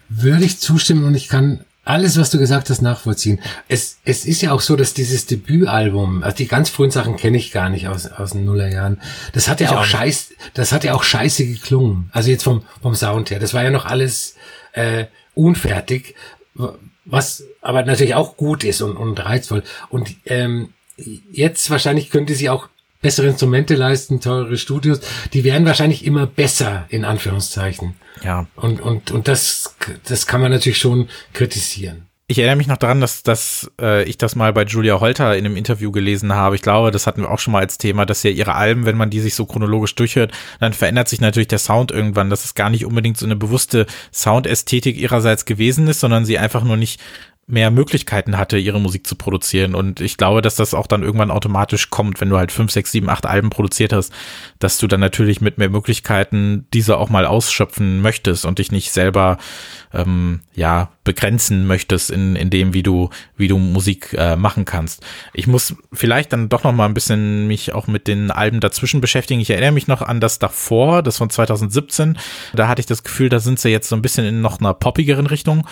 Würde 0.09 0.44
ich 0.44 0.59
zustimmen 0.59 1.05
und 1.05 1.14
ich 1.14 1.29
kann 1.29 1.64
alles, 1.85 2.18
was 2.18 2.31
du 2.31 2.38
gesagt 2.38 2.71
hast, 2.71 2.81
nachvollziehen. 2.81 3.40
Es, 3.68 3.99
es 4.05 4.25
ist 4.25 4.40
ja 4.40 4.53
auch 4.53 4.61
so, 4.61 4.77
dass 4.77 4.95
dieses 4.95 5.27
Debütalbum, 5.27 6.23
also 6.23 6.37
die 6.37 6.47
ganz 6.47 6.71
frühen 6.71 6.90
Sachen 6.92 7.16
kenne 7.16 7.38
ich 7.38 7.51
gar 7.51 7.71
nicht 7.71 7.88
aus, 7.88 8.07
aus 8.07 8.33
den 8.33 8.45
Nullerjahren. 8.45 9.01
Das 9.33 9.49
hat 9.49 9.61
ja 9.61 9.71
auch, 9.71 9.81
auch 9.81 9.85
scheiß, 9.85 10.31
das 10.55 10.73
hat 10.73 10.85
ja 10.85 10.95
auch 10.95 11.03
scheiße 11.03 11.45
geklungen. 11.45 12.09
Also 12.12 12.31
jetzt 12.31 12.45
vom, 12.45 12.62
vom 12.81 12.95
Sound 12.95 13.31
her. 13.31 13.40
Das 13.40 13.53
war 13.53 13.64
ja 13.64 13.71
noch 13.71 13.85
alles, 13.85 14.37
äh, 14.73 15.07
unfertig, 15.35 16.14
was 17.05 17.45
aber 17.61 17.85
natürlich 17.85 18.14
auch 18.14 18.37
gut 18.37 18.64
ist 18.64 18.83
und, 18.83 18.97
und 18.97 19.25
reizvoll. 19.25 19.62
Und, 19.88 20.14
ähm, 20.27 20.73
jetzt 20.97 21.71
wahrscheinlich 21.71 22.11
könnte 22.11 22.35
sie 22.35 22.51
auch 22.51 22.68
bessere 23.03 23.27
Instrumente 23.27 23.75
leisten, 23.75 24.21
teure 24.21 24.57
Studios, 24.57 25.01
die 25.35 25.45
werden 25.45 25.67
wahrscheinlich 25.67 26.07
immer 26.07 26.27
besser, 26.27 26.87
in 26.88 27.05
Anführungszeichen. 27.05 27.95
Ja. 28.25 28.47
Und, 28.57 28.81
und, 28.81 29.11
und 29.11 29.29
das, 29.29 29.77
das 30.09 30.27
kann 30.27 30.41
man 30.41 30.53
natürlich 30.53 30.79
schon 30.79 31.09
kritisieren. 31.35 32.07
Ich 32.29 32.38
erinnere 32.38 32.57
mich 32.57 32.69
noch 32.69 32.79
daran, 32.79 33.03
dass, 33.03 33.23
dass 33.23 33.71
äh, 33.79 34.05
ich 34.05 34.17
das 34.17 34.37
mal 34.37 34.55
bei 34.55 34.65
Julia 34.65 35.01
Holter 35.01 35.37
in 35.37 35.45
einem 35.45 35.57
Interview 35.57 35.91
gelesen 35.91 36.33
habe. 36.33 36.55
Ich 36.55 36.62
glaube, 36.62 36.91
das 36.91 37.07
hatten 37.07 37.21
wir 37.21 37.31
auch 37.31 37.41
schon 37.41 37.53
mal 37.53 37.59
als 37.59 37.77
Thema, 37.77 38.07
dass 38.07 38.23
ja 38.23 38.31
ihre 38.31 38.55
Alben, 38.55 38.87
wenn 38.87 38.97
man 38.97 39.11
die 39.11 39.21
sich 39.21 39.35
so 39.35 39.45
chronologisch 39.45 39.95
durchhört, 39.97 40.33
dann 40.59 40.73
verändert 40.73 41.09
sich 41.09 41.21
natürlich 41.21 41.49
der 41.49 41.59
Sound 41.59 41.91
irgendwann, 41.91 42.31
dass 42.31 42.47
es 42.47 42.55
gar 42.55 42.71
nicht 42.71 42.87
unbedingt 42.87 43.19
so 43.19 43.27
eine 43.27 43.37
bewusste 43.37 43.87
Soundästhetik 44.15 44.97
ihrerseits 44.97 45.45
gewesen 45.45 45.88
ist, 45.88 46.01
sondern 46.01 46.25
sie 46.25 46.38
einfach 46.38 46.65
nur 46.65 46.79
nicht 46.79 47.01
mehr 47.47 47.71
Möglichkeiten 47.71 48.39
hatte, 48.39 48.57
ihre 48.57 48.81
Musik 48.81 49.07
zu 49.07 49.17
produzieren. 49.17 49.75
Und 49.75 50.01
ich 50.01 50.17
glaube, 50.17 50.43
dass 50.43 50.55
das 50.55 50.75
auch 50.75 50.87
dann 50.87 51.03
irgendwann 51.03 51.31
automatisch 51.31 51.91
kommt, 51.91 52.21
wenn 52.21 52.31
du 52.31 52.39
halt 52.39 52.53
fünf, 52.53 52.71
sechs, 52.71 52.93
sieben, 52.93 53.11
acht 53.11 53.27
Alben 53.27 53.51
produziert 53.51 53.93
hast, 53.93 54.13
dass 54.59 54.79
du 54.79 54.87
dann 54.87 55.01
natürlich 55.01 55.41
mit 55.41 55.59
mehr 55.59 55.69
Möglichkeiten 55.69 56.67
diese 56.73 56.99
auch 56.99 57.11
mal 57.11 57.27
ausschöpfen 57.27 58.01
möchtest 58.01 58.47
und 58.47 58.59
dich 58.59 58.71
nicht 58.71 58.93
selber 58.93 59.39
ähm, 59.93 60.41
ja 60.55 60.91
begrenzen 61.05 61.67
möchtest 61.67 62.11
in, 62.11 62.37
in 62.37 62.49
dem, 62.49 62.75
wie 62.75 62.85
du, 62.85 63.11
wie 63.37 63.49
du 63.49 63.59
Musik 63.59 64.15
äh, 64.17 64.37
machen 64.37 64.65
kannst. 64.65 65.05
Ich 65.35 65.49
muss 65.49 65.75
vielleicht 65.93 66.33
dann 66.33 66.49
doch 66.49 66.63
noch 66.63 66.73
mal 66.73 66.87
ein 66.87 66.95
bisschen 66.95 67.49
mich 67.49 67.75
auch 67.75 67.89
mit 67.89 68.07
den 68.07 68.31
Alben 68.31 68.61
dazwischen 68.61 69.01
beschäftigen. 69.01 69.41
Ich 69.41 69.51
erinnere 69.51 69.73
mich 69.73 69.89
noch 69.89 70.01
an 70.01 70.21
das 70.21 70.39
davor, 70.39 71.03
das 71.03 71.19
von 71.19 71.29
2017. 71.29 72.19
Da 72.55 72.69
hatte 72.69 72.81
ich 72.81 72.87
das 72.87 73.03
Gefühl, 73.03 73.29
da 73.29 73.41
sind 73.41 73.59
sie 73.59 73.71
jetzt 73.71 73.89
so 73.89 73.97
ein 73.97 74.03
bisschen 74.03 74.25
in 74.25 74.41
noch 74.41 74.61
einer 74.61 74.75
poppigeren 74.75 75.27
Richtung. 75.27 75.67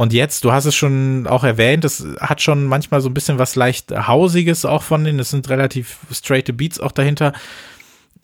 Und 0.00 0.14
jetzt, 0.14 0.44
du 0.44 0.52
hast 0.52 0.64
es 0.64 0.74
schon 0.74 1.26
auch 1.26 1.44
erwähnt, 1.44 1.84
es 1.84 2.06
hat 2.20 2.40
schon 2.40 2.64
manchmal 2.64 3.02
so 3.02 3.10
ein 3.10 3.12
bisschen 3.12 3.38
was 3.38 3.54
leicht 3.54 3.90
Hausiges 3.90 4.64
auch 4.64 4.82
von 4.82 5.04
denen. 5.04 5.18
Es 5.18 5.28
sind 5.28 5.50
relativ 5.50 5.98
straighte 6.10 6.54
Beats 6.54 6.80
auch 6.80 6.92
dahinter. 6.92 7.34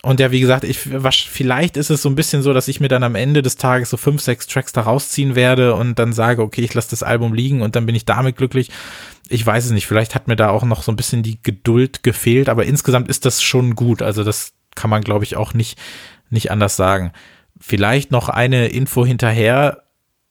Und 0.00 0.18
ja, 0.18 0.30
wie 0.30 0.40
gesagt, 0.40 0.64
ich, 0.64 0.90
was, 0.90 1.16
vielleicht 1.16 1.76
ist 1.76 1.90
es 1.90 2.00
so 2.00 2.08
ein 2.08 2.14
bisschen 2.14 2.40
so, 2.40 2.54
dass 2.54 2.68
ich 2.68 2.80
mir 2.80 2.88
dann 2.88 3.02
am 3.02 3.14
Ende 3.14 3.42
des 3.42 3.56
Tages 3.56 3.90
so 3.90 3.98
fünf, 3.98 4.22
sechs 4.22 4.46
Tracks 4.46 4.72
da 4.72 4.80
rausziehen 4.80 5.34
werde 5.34 5.74
und 5.74 5.98
dann 5.98 6.14
sage, 6.14 6.40
okay, 6.40 6.62
ich 6.62 6.72
lasse 6.72 6.88
das 6.88 7.02
Album 7.02 7.34
liegen 7.34 7.60
und 7.60 7.76
dann 7.76 7.84
bin 7.84 7.94
ich 7.94 8.06
damit 8.06 8.38
glücklich. 8.38 8.70
Ich 9.28 9.44
weiß 9.44 9.66
es 9.66 9.70
nicht. 9.70 9.86
Vielleicht 9.86 10.14
hat 10.14 10.28
mir 10.28 10.36
da 10.36 10.48
auch 10.48 10.64
noch 10.64 10.82
so 10.82 10.90
ein 10.90 10.96
bisschen 10.96 11.22
die 11.22 11.42
Geduld 11.42 12.02
gefehlt, 12.02 12.48
aber 12.48 12.64
insgesamt 12.64 13.08
ist 13.08 13.26
das 13.26 13.42
schon 13.42 13.74
gut. 13.74 14.00
Also 14.00 14.24
das 14.24 14.54
kann 14.74 14.88
man, 14.88 15.02
glaube 15.02 15.24
ich, 15.26 15.36
auch 15.36 15.52
nicht, 15.52 15.78
nicht 16.30 16.50
anders 16.50 16.74
sagen. 16.74 17.12
Vielleicht 17.60 18.12
noch 18.12 18.30
eine 18.30 18.68
Info 18.68 19.04
hinterher. 19.04 19.82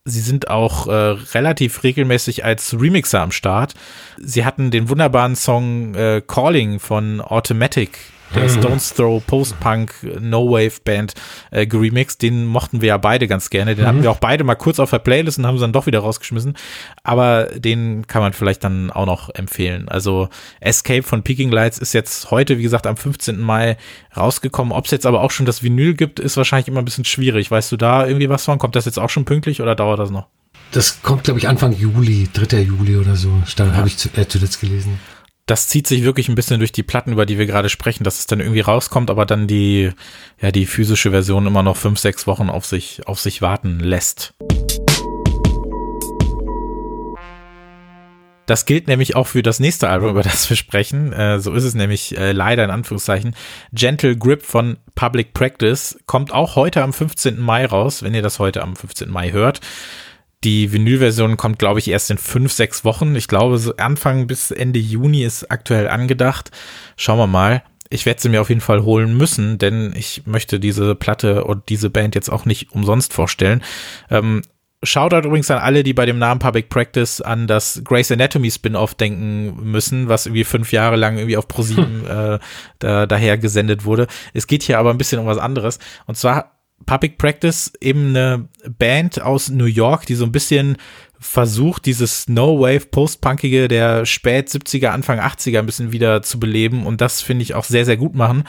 Sie 0.07 0.21
sind 0.21 0.51
auch 0.51 0.85
äh, 0.85 0.91
relativ 0.91 1.81
regelmäßig 1.81 2.45
als 2.45 2.79
Remixer 2.79 3.21
am 3.21 3.31
Start. 3.31 3.73
Sie 4.17 4.45
hatten 4.45 4.69
den 4.69 4.87
wunderbaren 4.87 5.35
Song 5.35 5.95
äh, 5.95 6.21
Calling 6.25 6.79
von 6.79 7.21
Automatic 7.21 7.97
der 8.33 8.49
Stones 8.49 8.93
Throw 8.93 9.25
Post-Punk 9.25 9.93
No 10.19 10.49
Wave 10.49 10.79
Band 10.83 11.13
äh, 11.51 11.67
geremixed. 11.67 12.21
Den 12.21 12.45
mochten 12.45 12.81
wir 12.81 12.87
ja 12.87 12.97
beide 12.97 13.27
ganz 13.27 13.49
gerne. 13.49 13.75
Den 13.75 13.83
mhm. 13.83 13.87
hatten 13.87 14.03
wir 14.03 14.11
auch 14.11 14.19
beide 14.19 14.43
mal 14.43 14.55
kurz 14.55 14.79
auf 14.79 14.89
der 14.89 14.99
Playlist 14.99 15.37
und 15.37 15.45
haben 15.45 15.57
sie 15.57 15.61
dann 15.61 15.73
doch 15.73 15.85
wieder 15.85 15.99
rausgeschmissen. 15.99 16.55
Aber 17.03 17.45
den 17.55 18.07
kann 18.07 18.21
man 18.21 18.33
vielleicht 18.33 18.63
dann 18.63 18.91
auch 18.91 19.05
noch 19.05 19.29
empfehlen. 19.33 19.87
Also 19.89 20.29
Escape 20.59 21.03
von 21.03 21.23
Peking 21.23 21.51
Lights 21.51 21.77
ist 21.77 21.93
jetzt 21.93 22.31
heute, 22.31 22.57
wie 22.57 22.63
gesagt, 22.63 22.87
am 22.87 22.97
15. 22.97 23.39
Mai 23.39 23.77
rausgekommen. 24.15 24.73
Ob 24.73 24.85
es 24.85 24.91
jetzt 24.91 25.05
aber 25.05 25.21
auch 25.21 25.31
schon 25.31 25.45
das 25.45 25.63
Vinyl 25.63 25.93
gibt, 25.93 26.19
ist 26.19 26.37
wahrscheinlich 26.37 26.67
immer 26.67 26.79
ein 26.79 26.85
bisschen 26.85 27.05
schwierig. 27.05 27.51
Weißt 27.51 27.71
du 27.71 27.77
da 27.77 28.05
irgendwie 28.05 28.29
was 28.29 28.45
von? 28.45 28.59
Kommt 28.59 28.75
das 28.75 28.85
jetzt 28.85 28.99
auch 28.99 29.09
schon 29.09 29.25
pünktlich 29.25 29.61
oder 29.61 29.75
dauert 29.75 29.99
das 29.99 30.09
noch? 30.09 30.27
Das 30.71 31.01
kommt, 31.01 31.23
glaube 31.23 31.39
ich, 31.39 31.47
Anfang 31.47 31.73
Juli, 31.73 32.27
3. 32.33 32.61
Juli 32.61 32.97
oder 32.97 33.15
so. 33.15 33.31
Da 33.55 33.65
ja. 33.67 33.73
habe 33.75 33.87
ich 33.87 33.97
zu, 33.97 34.09
äh, 34.15 34.27
zuletzt 34.27 34.59
gelesen 34.59 34.99
das 35.45 35.67
zieht 35.67 35.85
sich 35.85 36.03
wirklich 36.03 36.27
ein 36.27 36.35
bisschen 36.35 36.59
durch 36.59 36.71
die 36.71 36.83
Platten, 36.83 37.11
über 37.11 37.25
die 37.25 37.37
wir 37.37 37.45
gerade 37.45 37.69
sprechen, 37.69 38.03
dass 38.03 38.19
es 38.19 38.25
dann 38.25 38.39
irgendwie 38.39 38.61
rauskommt, 38.61 39.11
aber 39.11 39.25
dann 39.25 39.47
die, 39.47 39.91
ja, 40.41 40.51
die 40.51 40.65
physische 40.65 41.11
Version 41.11 41.45
immer 41.45 41.61
noch 41.61 41.77
fünf, 41.77 41.99
sechs 41.99 42.25
Wochen 42.25 42.49
auf 42.49 42.65
sich, 42.65 43.07
auf 43.07 43.19
sich 43.19 43.41
warten 43.41 43.79
lässt. 43.79 44.33
Das 48.47 48.65
gilt 48.65 48.87
nämlich 48.87 49.15
auch 49.15 49.25
für 49.25 49.41
das 49.41 49.59
nächste 49.59 49.89
Album, 49.89 50.09
über 50.11 50.23
das 50.23 50.49
wir 50.49 50.57
sprechen. 50.57 51.13
Äh, 51.13 51.39
so 51.39 51.53
ist 51.53 51.63
es 51.63 51.75
nämlich 51.75 52.17
äh, 52.17 52.31
leider 52.31 52.63
in 52.63 52.71
Anführungszeichen. 52.71 53.35
Gentle 53.71 54.17
Grip 54.17 54.43
von 54.43 54.77
Public 54.95 55.33
Practice 55.33 55.97
kommt 56.05 56.31
auch 56.31 56.55
heute 56.55 56.83
am 56.83 56.93
15. 56.93 57.39
Mai 57.39 57.65
raus, 57.65 58.01
wenn 58.03 58.13
ihr 58.13 58.21
das 58.21 58.39
heute 58.39 58.61
am 58.61 58.75
15. 58.75 59.09
Mai 59.09 59.31
hört. 59.31 59.61
Die 60.45 60.71
Vinylversion 60.71 61.37
kommt, 61.37 61.57
glaube 61.57 61.79
ich, 61.79 61.87
erst 61.87 62.11
in 62.11 62.19
fünf, 62.19 62.51
sechs 62.53 62.85
Wochen. 62.85 63.15
Ich 63.15 63.27
glaube, 63.27 63.57
so 63.57 63.75
Anfang 63.77 64.27
bis 64.27 64.51
Ende 64.51 64.77
Juni 64.77 65.23
ist 65.23 65.49
aktuell 65.49 65.87
angedacht. 65.87 66.51
Schauen 66.97 67.17
wir 67.17 67.25
mal. 67.25 67.63
Ich 67.89 68.05
werde 68.05 68.21
sie 68.21 68.29
mir 68.29 68.41
auf 68.41 68.49
jeden 68.49 68.61
Fall 68.61 68.83
holen 68.83 69.17
müssen, 69.17 69.57
denn 69.57 69.91
ich 69.95 70.27
möchte 70.27 70.59
diese 70.59 70.93
Platte 70.93 71.45
und 71.45 71.69
diese 71.69 71.89
Band 71.89 72.13
jetzt 72.13 72.29
auch 72.29 72.45
nicht 72.45 72.71
umsonst 72.73 73.11
vorstellen. 73.11 73.63
Ähm, 74.11 74.43
Shoutout 74.83 75.27
übrigens 75.27 75.49
an 75.49 75.57
alle, 75.57 75.83
die 75.83 75.93
bei 75.93 76.05
dem 76.05 76.19
Namen 76.19 76.39
Public 76.39 76.69
Practice 76.69 77.21
an 77.21 77.47
das 77.47 77.81
Grace 77.83 78.11
Anatomy 78.11 78.51
Spin-off 78.51 78.93
denken 78.93 79.71
müssen, 79.71 80.09
was 80.09 80.27
irgendwie 80.27 80.43
fünf 80.43 80.71
Jahre 80.71 80.95
lang 80.95 81.17
irgendwie 81.17 81.37
auf 81.37 81.47
ProSieben 81.47 82.05
äh, 82.07 82.39
da, 82.77 83.07
daher 83.07 83.39
gesendet 83.39 83.85
wurde. 83.85 84.05
Es 84.33 84.45
geht 84.45 84.61
hier 84.61 84.77
aber 84.77 84.91
ein 84.91 84.99
bisschen 84.99 85.19
um 85.19 85.25
was 85.25 85.39
anderes. 85.39 85.79
Und 86.05 86.17
zwar 86.17 86.54
Public 86.85 87.17
Practice 87.17 87.73
eben 87.81 88.09
eine 88.09 88.47
Band 88.77 89.21
aus 89.21 89.49
New 89.49 89.65
York, 89.65 90.05
die 90.05 90.15
so 90.15 90.25
ein 90.25 90.31
bisschen 90.31 90.77
versucht, 91.19 91.85
dieses 91.85 92.27
No 92.27 92.59
Wave 92.59 92.87
Post-Punkige 92.87 93.67
der 93.67 94.05
spät 94.05 94.49
70er, 94.49 94.87
Anfang 94.87 95.19
80er 95.19 95.59
ein 95.59 95.65
bisschen 95.65 95.91
wieder 95.91 96.21
zu 96.21 96.39
beleben 96.39 96.85
und 96.85 97.01
das 97.01 97.21
finde 97.21 97.43
ich 97.43 97.55
auch 97.55 97.63
sehr, 97.63 97.85
sehr 97.85 97.97
gut 97.97 98.15
machen. 98.15 98.43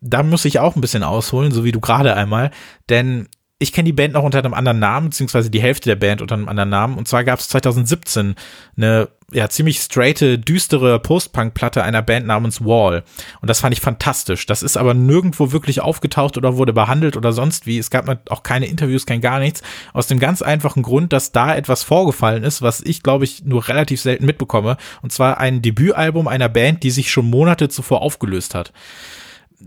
Da 0.00 0.22
muss 0.22 0.44
ich 0.44 0.58
auch 0.58 0.76
ein 0.76 0.80
bisschen 0.80 1.02
ausholen, 1.02 1.52
so 1.52 1.64
wie 1.64 1.72
du 1.72 1.80
gerade 1.80 2.14
einmal, 2.14 2.50
denn 2.88 3.28
ich 3.62 3.72
kenne 3.72 3.86
die 3.86 3.92
Band 3.92 4.14
noch 4.14 4.24
unter 4.24 4.40
einem 4.40 4.54
anderen 4.54 4.80
Namen, 4.80 5.10
beziehungsweise 5.10 5.50
die 5.50 5.62
Hälfte 5.62 5.88
der 5.88 5.96
Band 5.96 6.20
unter 6.20 6.34
einem 6.34 6.48
anderen 6.48 6.70
Namen. 6.70 6.98
Und 6.98 7.06
zwar 7.06 7.22
gab 7.22 7.38
es 7.38 7.48
2017 7.48 8.34
eine 8.76 9.08
ja 9.30 9.48
ziemlich 9.48 9.78
straighte, 9.78 10.38
düstere 10.38 10.98
Post-Punk-Platte 10.98 11.82
einer 11.82 12.02
Band 12.02 12.26
namens 12.26 12.62
Wall. 12.64 13.02
Und 13.40 13.48
das 13.48 13.60
fand 13.60 13.72
ich 13.72 13.80
fantastisch. 13.80 14.44
Das 14.46 14.62
ist 14.62 14.76
aber 14.76 14.94
nirgendwo 14.94 15.52
wirklich 15.52 15.80
aufgetaucht 15.80 16.36
oder 16.36 16.56
wurde 16.56 16.72
behandelt 16.72 17.16
oder 17.16 17.32
sonst 17.32 17.64
wie. 17.64 17.78
Es 17.78 17.90
gab 17.90 18.30
auch 18.30 18.42
keine 18.42 18.66
Interviews, 18.66 19.06
kein 19.06 19.20
gar 19.20 19.38
nichts. 19.38 19.62
Aus 19.94 20.06
dem 20.06 20.18
ganz 20.18 20.42
einfachen 20.42 20.82
Grund, 20.82 21.12
dass 21.12 21.32
da 21.32 21.54
etwas 21.54 21.82
vorgefallen 21.82 22.42
ist, 22.42 22.60
was 22.62 22.82
ich, 22.82 23.02
glaube 23.02 23.24
ich, 23.24 23.44
nur 23.44 23.68
relativ 23.68 24.02
selten 24.02 24.26
mitbekomme. 24.26 24.76
Und 25.00 25.12
zwar 25.12 25.38
ein 25.38 25.62
Debütalbum 25.62 26.28
einer 26.28 26.48
Band, 26.48 26.82
die 26.82 26.90
sich 26.90 27.10
schon 27.10 27.30
Monate 27.30 27.68
zuvor 27.68 28.02
aufgelöst 28.02 28.54
hat 28.54 28.72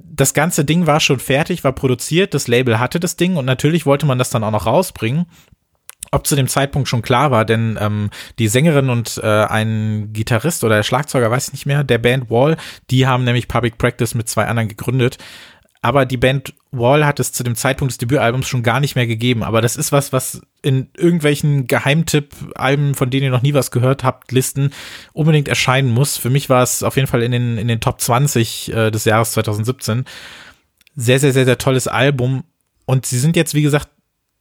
das 0.04 0.34
ganze 0.34 0.66
Ding 0.66 0.88
war 0.88 1.00
schon 1.00 1.20
fertig, 1.20 1.64
war 1.64 1.74
produziert, 1.74 2.34
das 2.34 2.48
Label 2.48 2.80
hatte 2.80 3.00
das 3.00 3.16
Ding 3.16 3.36
und 3.36 3.46
natürlich 3.46 3.86
wollte 3.86 4.06
man 4.06 4.18
das 4.18 4.30
dann 4.30 4.44
auch 4.44 4.52
noch 4.52 4.66
rausbringen. 4.66 5.26
Ob 6.12 6.26
zu 6.26 6.36
dem 6.36 6.48
Zeitpunkt 6.48 6.88
schon 6.88 7.02
klar 7.02 7.32
war, 7.32 7.44
denn 7.46 7.78
ähm, 7.82 8.10
die 8.40 8.48
Sängerin 8.48 8.90
und 8.90 9.20
äh, 9.22 9.28
ein 9.28 10.14
Gitarrist 10.14 10.64
oder 10.64 10.78
der 10.78 10.84
Schlagzeuger, 10.84 11.32
weiß 11.32 11.48
ich 11.48 11.54
nicht 11.54 11.66
mehr, 11.66 11.84
der 11.84 11.98
Band 11.98 12.30
Wall, 12.30 12.58
die 12.90 13.08
haben 13.08 13.24
nämlich 13.24 13.48
Public 13.48 13.78
Practice 13.78 14.16
mit 14.16 14.30
zwei 14.30 14.46
anderen 14.46 14.70
gegründet 14.70 15.18
aber 15.86 16.08
die 16.08 16.18
Band 16.18 16.56
Wall 16.72 17.06
hat 17.06 17.20
es 17.20 17.32
zu 17.32 17.44
dem 17.44 17.54
Zeitpunkt 17.54 17.92
des 17.92 18.00
Debütalbums 18.00 18.48
schon 18.48 18.64
gar 18.64 18.80
nicht 18.80 18.96
mehr 18.96 19.06
gegeben. 19.06 19.44
Aber 19.44 19.62
das 19.62 19.76
ist 19.76 19.92
was, 19.92 20.12
was 20.12 20.42
in 20.64 20.90
irgendwelchen 20.98 21.68
Geheimtipp-Alben, 21.68 22.96
von 22.96 23.12
denen 23.12 23.26
ihr 23.26 23.30
noch 23.30 23.44
nie 23.44 23.54
was 23.54 23.70
gehört 23.70 24.04
habt, 24.04 24.32
Listen 24.32 24.72
unbedingt 25.14 25.48
erscheinen 25.48 25.92
muss. 25.92 26.18
Für 26.18 26.32
mich 26.32 26.50
war 26.50 26.64
es 26.64 26.82
auf 26.82 26.96
jeden 26.96 27.08
Fall 27.08 27.22
in 27.22 27.32
den, 27.32 27.60
in 27.60 27.68
den 27.68 27.82
Top 27.82 28.02
20 28.02 28.74
äh, 28.74 28.90
des 28.90 29.06
Jahres 29.06 29.34
2017. 29.34 30.06
Sehr, 30.96 31.20
sehr, 31.20 31.34
sehr, 31.34 31.46
sehr 31.46 31.60
tolles 31.60 31.88
Album. 31.88 32.46
Und 32.86 33.06
sie 33.06 33.20
sind 33.20 33.36
jetzt, 33.36 33.54
wie 33.54 33.62
gesagt, 33.62 33.90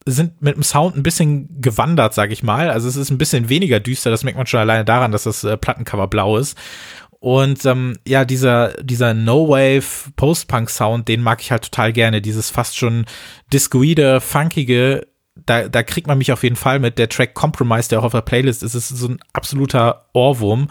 sind 0.06 0.40
mit 0.40 0.56
dem 0.56 0.62
Sound 0.62 0.96
ein 0.96 1.02
bisschen 1.02 1.60
gewandert, 1.60 2.14
sag 2.14 2.30
ich 2.30 2.42
mal. 2.42 2.70
Also 2.70 2.88
es 2.88 2.96
ist 2.96 3.10
ein 3.10 3.18
bisschen 3.18 3.50
weniger 3.50 3.80
düster, 3.80 4.10
das 4.10 4.22
merkt 4.22 4.38
man 4.38 4.46
schon 4.46 4.60
alleine 4.60 4.84
daran, 4.84 5.12
dass 5.12 5.24
das 5.24 5.44
äh, 5.44 5.56
Plattencover 5.58 6.08
blau 6.08 6.38
ist. 6.38 6.56
Und 7.24 7.64
ähm, 7.64 7.96
ja, 8.06 8.26
dieser, 8.26 8.74
dieser 8.82 9.14
No-Wave 9.14 10.12
Post-Punk-Sound, 10.14 11.08
den 11.08 11.22
mag 11.22 11.40
ich 11.40 11.50
halt 11.50 11.62
total 11.62 11.90
gerne. 11.90 12.20
Dieses 12.20 12.50
fast 12.50 12.76
schon 12.76 13.06
discoide, 13.50 14.20
funkige, 14.20 15.06
da, 15.34 15.66
da 15.70 15.82
kriegt 15.82 16.06
man 16.06 16.18
mich 16.18 16.32
auf 16.32 16.42
jeden 16.42 16.56
Fall 16.56 16.80
mit. 16.80 16.98
Der 16.98 17.08
Track 17.08 17.32
Compromise, 17.32 17.88
der 17.88 18.00
auch 18.00 18.04
auf 18.04 18.12
der 18.12 18.20
Playlist 18.20 18.62
ist, 18.62 18.74
ist 18.74 18.90
so 18.90 19.08
ein 19.08 19.20
absoluter 19.32 20.04
Ohrwurm 20.12 20.68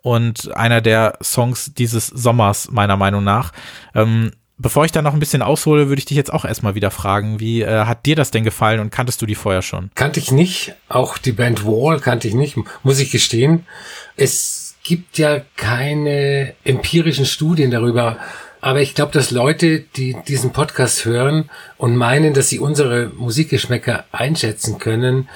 und 0.00 0.56
einer 0.56 0.80
der 0.80 1.18
Songs 1.20 1.72
dieses 1.74 2.06
Sommers, 2.06 2.70
meiner 2.70 2.96
Meinung 2.96 3.24
nach. 3.24 3.50
Ähm, 3.92 4.30
bevor 4.58 4.84
ich 4.84 4.92
da 4.92 5.02
noch 5.02 5.12
ein 5.12 5.18
bisschen 5.18 5.42
aushole, 5.42 5.88
würde 5.88 5.98
ich 5.98 6.06
dich 6.06 6.16
jetzt 6.16 6.32
auch 6.32 6.44
erstmal 6.44 6.76
wieder 6.76 6.92
fragen, 6.92 7.40
wie 7.40 7.62
äh, 7.62 7.84
hat 7.84 8.06
dir 8.06 8.14
das 8.14 8.30
denn 8.30 8.44
gefallen 8.44 8.78
und 8.78 8.90
kanntest 8.90 9.20
du 9.22 9.26
die 9.26 9.34
vorher 9.34 9.62
schon? 9.62 9.90
Kannte 9.96 10.20
ich 10.20 10.30
nicht, 10.30 10.74
auch 10.88 11.18
die 11.18 11.32
Band 11.32 11.64
Wall 11.64 11.98
kannte 11.98 12.28
ich 12.28 12.34
nicht, 12.34 12.56
muss 12.84 13.00
ich 13.00 13.10
gestehen. 13.10 13.66
Es 14.14 14.55
gibt 14.86 15.18
ja 15.18 15.40
keine 15.56 16.54
empirischen 16.62 17.26
Studien 17.26 17.72
darüber. 17.72 18.18
Aber 18.60 18.80
ich 18.80 18.94
glaube, 18.94 19.12
dass 19.12 19.32
Leute, 19.32 19.80
die 19.80 20.16
diesen 20.28 20.52
Podcast 20.52 21.04
hören 21.04 21.50
und 21.76 21.96
meinen, 21.96 22.34
dass 22.34 22.48
sie 22.48 22.60
unsere 22.60 23.10
Musikgeschmäcker 23.16 24.04
einschätzen 24.12 24.78
können, 24.78 25.28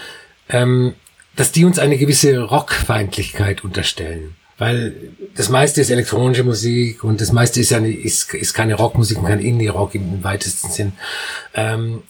ähm, 0.49 0.95
dass 1.35 1.51
die 1.51 1.65
uns 1.65 1.81
eine 1.81 1.99
gewisse 1.99 2.39
Rockfeindlichkeit 2.41 3.65
unterstellen. 3.65 4.37
Weil 4.57 4.95
das 5.35 5.49
meiste 5.49 5.81
ist 5.81 5.91
elektronische 5.91 6.45
Musik 6.45 7.03
und 7.03 7.21
das 7.21 7.33
meiste 7.33 7.61
ist 7.61 7.71
ja 7.71 7.81
nicht, 7.81 8.05
ist, 8.05 8.33
ist 8.35 8.55
keine 8.55 8.75
Rockmusik, 8.75 9.19
kein 9.25 9.41
Indie-Rock 9.41 9.95
im 9.97 10.23
weitesten 10.23 10.71
Sinn. 10.71 10.93
Ähm, 11.55 12.03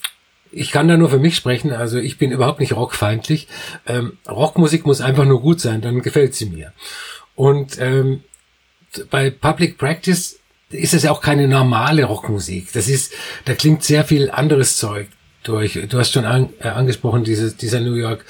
ich 0.52 0.72
kann 0.72 0.88
da 0.88 0.96
nur 0.96 1.08
für 1.08 1.18
mich 1.18 1.36
sprechen, 1.36 1.72
also 1.72 1.98
ich 1.98 2.18
bin 2.18 2.32
überhaupt 2.32 2.60
nicht 2.60 2.74
rockfeindlich. 2.74 3.46
Ähm, 3.86 4.18
Rockmusik 4.28 4.84
muss 4.84 5.00
einfach 5.00 5.24
nur 5.24 5.40
gut 5.40 5.60
sein, 5.60 5.80
dann 5.80 6.02
gefällt 6.02 6.34
sie 6.34 6.46
mir. 6.46 6.72
Und 7.34 7.78
ähm, 7.80 8.22
bei 9.10 9.30
Public 9.30 9.78
Practice 9.78 10.38
ist 10.70 10.94
es 10.94 11.02
ja 11.02 11.10
auch 11.10 11.20
keine 11.20 11.48
normale 11.48 12.04
Rockmusik. 12.04 12.72
Das 12.72 12.88
ist, 12.88 13.12
da 13.44 13.54
klingt 13.54 13.82
sehr 13.82 14.04
viel 14.04 14.30
anderes 14.30 14.76
Zeug 14.76 15.08
durch. 15.42 15.78
Du 15.88 15.98
hast 15.98 16.12
schon 16.12 16.24
an, 16.24 16.50
äh, 16.60 16.68
angesprochen, 16.68 17.24
diese, 17.24 17.52
dieser 17.52 17.80
New 17.80 17.94
York 17.94 18.24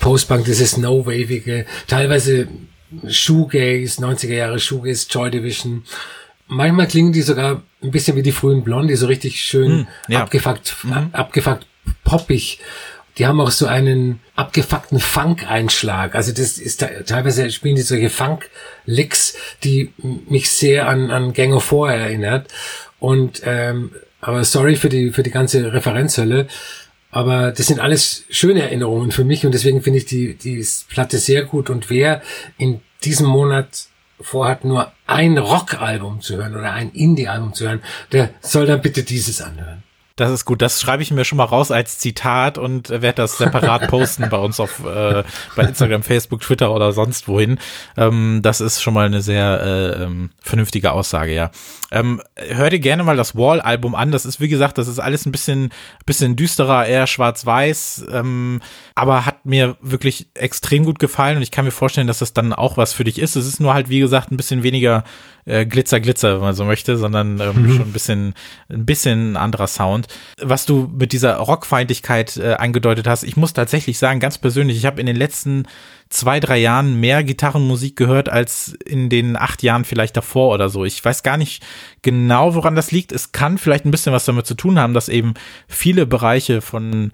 Postpunk, 0.00 0.44
dieses 0.44 0.76
No-Wavige, 0.76 1.66
teilweise 1.86 2.48
Shoegaze, 3.08 4.02
90er 4.02 4.34
Jahre 4.34 4.58
Shoegaze, 4.58 5.06
Joy 5.10 5.30
Division. 5.30 5.84
Manchmal 6.46 6.86
klingen 6.86 7.12
die 7.12 7.22
sogar 7.22 7.62
ein 7.82 7.90
bisschen 7.90 8.16
wie 8.16 8.22
die 8.22 8.32
frühen 8.32 8.64
Blonde, 8.64 8.96
so 8.96 9.06
richtig 9.06 9.42
schön 9.42 9.82
mm, 9.82 9.86
ja. 10.08 10.22
abgefuckt, 10.22 10.76
mhm. 10.82 11.10
abgefuckt 11.12 11.66
poppig. 12.04 12.58
Die 13.18 13.26
haben 13.26 13.40
auch 13.40 13.50
so 13.50 13.66
einen 13.66 14.20
abgefuckten 14.36 14.98
Funk-Einschlag. 14.98 16.14
Also 16.14 16.32
das 16.32 16.58
ist 16.58 16.86
teilweise 17.06 17.50
spielen 17.50 17.76
die 17.76 17.82
solche 17.82 18.10
Funk-Licks, 18.10 19.36
die 19.64 19.92
mich 20.28 20.50
sehr 20.50 20.88
an, 20.88 21.10
an 21.10 21.32
Gang 21.32 21.52
of 21.52 21.64
Four 21.64 21.92
erinnert. 21.92 22.48
Und 22.98 23.42
ähm, 23.44 23.92
aber 24.20 24.44
sorry 24.44 24.76
für 24.76 24.88
die 24.88 25.10
für 25.10 25.22
die 25.22 25.30
ganze 25.30 25.72
Referenzhölle. 25.72 26.46
Aber 27.10 27.52
das 27.52 27.66
sind 27.66 27.78
alles 27.78 28.24
schöne 28.30 28.62
Erinnerungen 28.62 29.12
für 29.12 29.24
mich 29.24 29.44
und 29.44 29.52
deswegen 29.52 29.82
finde 29.82 29.98
ich 29.98 30.06
die, 30.06 30.34
die 30.34 30.66
Platte 30.88 31.18
sehr 31.18 31.44
gut. 31.44 31.68
Und 31.68 31.90
wer 31.90 32.22
in 32.56 32.80
diesem 33.04 33.26
Monat 33.26 33.88
vorhat, 34.18 34.64
nur 34.64 34.92
ein 35.06 35.36
Rock-Album 35.36 36.22
zu 36.22 36.36
hören 36.36 36.54
oder 36.54 36.72
ein 36.72 36.90
Indie-Album 36.92 37.52
zu 37.52 37.66
hören, 37.66 37.82
der 38.12 38.30
soll 38.40 38.64
dann 38.64 38.80
bitte 38.80 39.02
dieses 39.02 39.42
anhören. 39.42 39.82
Das 40.16 40.30
ist 40.30 40.44
gut. 40.44 40.62
Das 40.62 40.80
schreibe 40.80 41.02
ich 41.02 41.10
mir 41.10 41.24
schon 41.24 41.38
mal 41.38 41.44
raus 41.44 41.70
als 41.70 41.98
Zitat 41.98 42.58
und 42.58 42.90
werde 42.90 43.14
das 43.14 43.38
separat 43.38 43.86
posten 43.88 44.28
bei 44.30 44.38
uns 44.38 44.60
auf 44.60 44.84
äh, 44.84 45.22
bei 45.56 45.62
Instagram, 45.62 46.02
Facebook, 46.02 46.40
Twitter 46.40 46.72
oder 46.72 46.92
sonst 46.92 47.28
wohin. 47.28 47.58
Ähm, 47.96 48.40
das 48.42 48.60
ist 48.60 48.82
schon 48.82 48.94
mal 48.94 49.06
eine 49.06 49.22
sehr 49.22 49.60
äh, 49.62 50.02
ähm, 50.04 50.30
vernünftige 50.40 50.92
Aussage, 50.92 51.34
ja. 51.34 51.50
Ähm, 51.90 52.22
hör 52.36 52.70
dir 52.70 52.78
gerne 52.78 53.04
mal 53.04 53.16
das 53.16 53.36
Wall-Album 53.36 53.94
an. 53.94 54.12
Das 54.12 54.24
ist, 54.24 54.40
wie 54.40 54.48
gesagt, 54.48 54.78
das 54.78 54.88
ist 54.88 54.98
alles 54.98 55.26
ein 55.26 55.32
bisschen, 55.32 55.70
bisschen 56.06 56.36
düsterer, 56.36 56.86
eher 56.86 57.06
schwarz-weiß, 57.06 58.06
ähm, 58.10 58.60
aber 58.94 59.26
hat 59.26 59.44
mir 59.44 59.76
wirklich 59.82 60.28
extrem 60.34 60.84
gut 60.84 60.98
gefallen 60.98 61.36
und 61.36 61.42
ich 61.42 61.50
kann 61.50 61.66
mir 61.66 61.70
vorstellen, 61.70 62.06
dass 62.06 62.20
das 62.20 62.32
dann 62.32 62.52
auch 62.52 62.76
was 62.76 62.94
für 62.94 63.04
dich 63.04 63.18
ist. 63.18 63.36
Es 63.36 63.46
ist 63.46 63.60
nur 63.60 63.74
halt, 63.74 63.90
wie 63.90 64.00
gesagt, 64.00 64.30
ein 64.30 64.36
bisschen 64.36 64.62
weniger 64.62 65.04
äh, 65.44 65.66
Glitzer, 65.66 66.00
Glitzer, 66.00 66.34
wenn 66.34 66.40
man 66.40 66.54
so 66.54 66.64
möchte, 66.64 66.96
sondern 66.96 67.40
ähm, 67.40 67.62
mhm. 67.62 67.76
schon 67.76 67.88
ein 67.88 67.92
bisschen, 67.92 68.34
ein 68.68 68.86
bisschen 68.86 69.36
anderer 69.36 69.66
Sound. 69.66 70.01
Was 70.40 70.66
du 70.66 70.90
mit 70.96 71.12
dieser 71.12 71.36
Rockfeindlichkeit 71.36 72.36
äh, 72.36 72.54
angedeutet 72.54 73.06
hast, 73.06 73.22
ich 73.22 73.36
muss 73.36 73.52
tatsächlich 73.52 73.98
sagen, 73.98 74.20
ganz 74.20 74.38
persönlich, 74.38 74.76
ich 74.76 74.86
habe 74.86 75.00
in 75.00 75.06
den 75.06 75.16
letzten 75.16 75.66
zwei, 76.08 76.40
drei 76.40 76.58
Jahren 76.58 77.00
mehr 77.00 77.24
Gitarrenmusik 77.24 77.96
gehört 77.96 78.28
als 78.28 78.76
in 78.84 79.08
den 79.08 79.36
acht 79.36 79.62
Jahren 79.62 79.84
vielleicht 79.84 80.16
davor 80.16 80.54
oder 80.54 80.68
so. 80.68 80.84
Ich 80.84 81.04
weiß 81.04 81.22
gar 81.22 81.36
nicht 81.36 81.62
genau, 82.02 82.54
woran 82.54 82.76
das 82.76 82.92
liegt. 82.92 83.12
Es 83.12 83.32
kann 83.32 83.58
vielleicht 83.58 83.84
ein 83.84 83.90
bisschen 83.90 84.12
was 84.12 84.24
damit 84.24 84.46
zu 84.46 84.54
tun 84.54 84.78
haben, 84.78 84.94
dass 84.94 85.08
eben 85.08 85.34
viele 85.68 86.06
Bereiche 86.06 86.60
von 86.60 87.12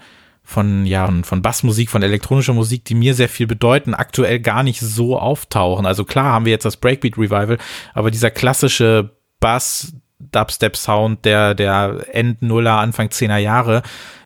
von 0.48 0.87
ja 0.87 1.12
von 1.24 1.42
Bassmusik, 1.42 1.90
von 1.90 2.03
elektronischer 2.03 2.55
Musik, 2.55 2.83
die 2.87 2.94
mir 2.94 3.14
sehr 3.14 3.29
viel 3.29 3.46
bedeuten, 3.46 3.92
aktuell 3.92 4.40
gar 4.40 4.62
nicht 4.62 4.81
so 4.81 5.18
auftauchen. 5.18 5.85
Also 5.85 6.07
klar 6.07 6.33
haben 6.33 6.46
wir 6.46 6.53
jetzt 6.53 6.64
das 6.64 6.79
Breakbeat 6.79 7.18
Revival, 7.18 7.59
aber 7.92 8.11
dieser 8.11 8.31
klassische 8.31 9.11
Bass 9.40 9.92
Dubstep 10.33 10.77
Sound 10.77 11.25
der 11.25 11.55
der 11.55 12.07
End 12.12 12.43
Nuller 12.43 12.79
Anfang 12.79 13.11
Zehner 13.11 13.38
Jahre, 13.38 13.83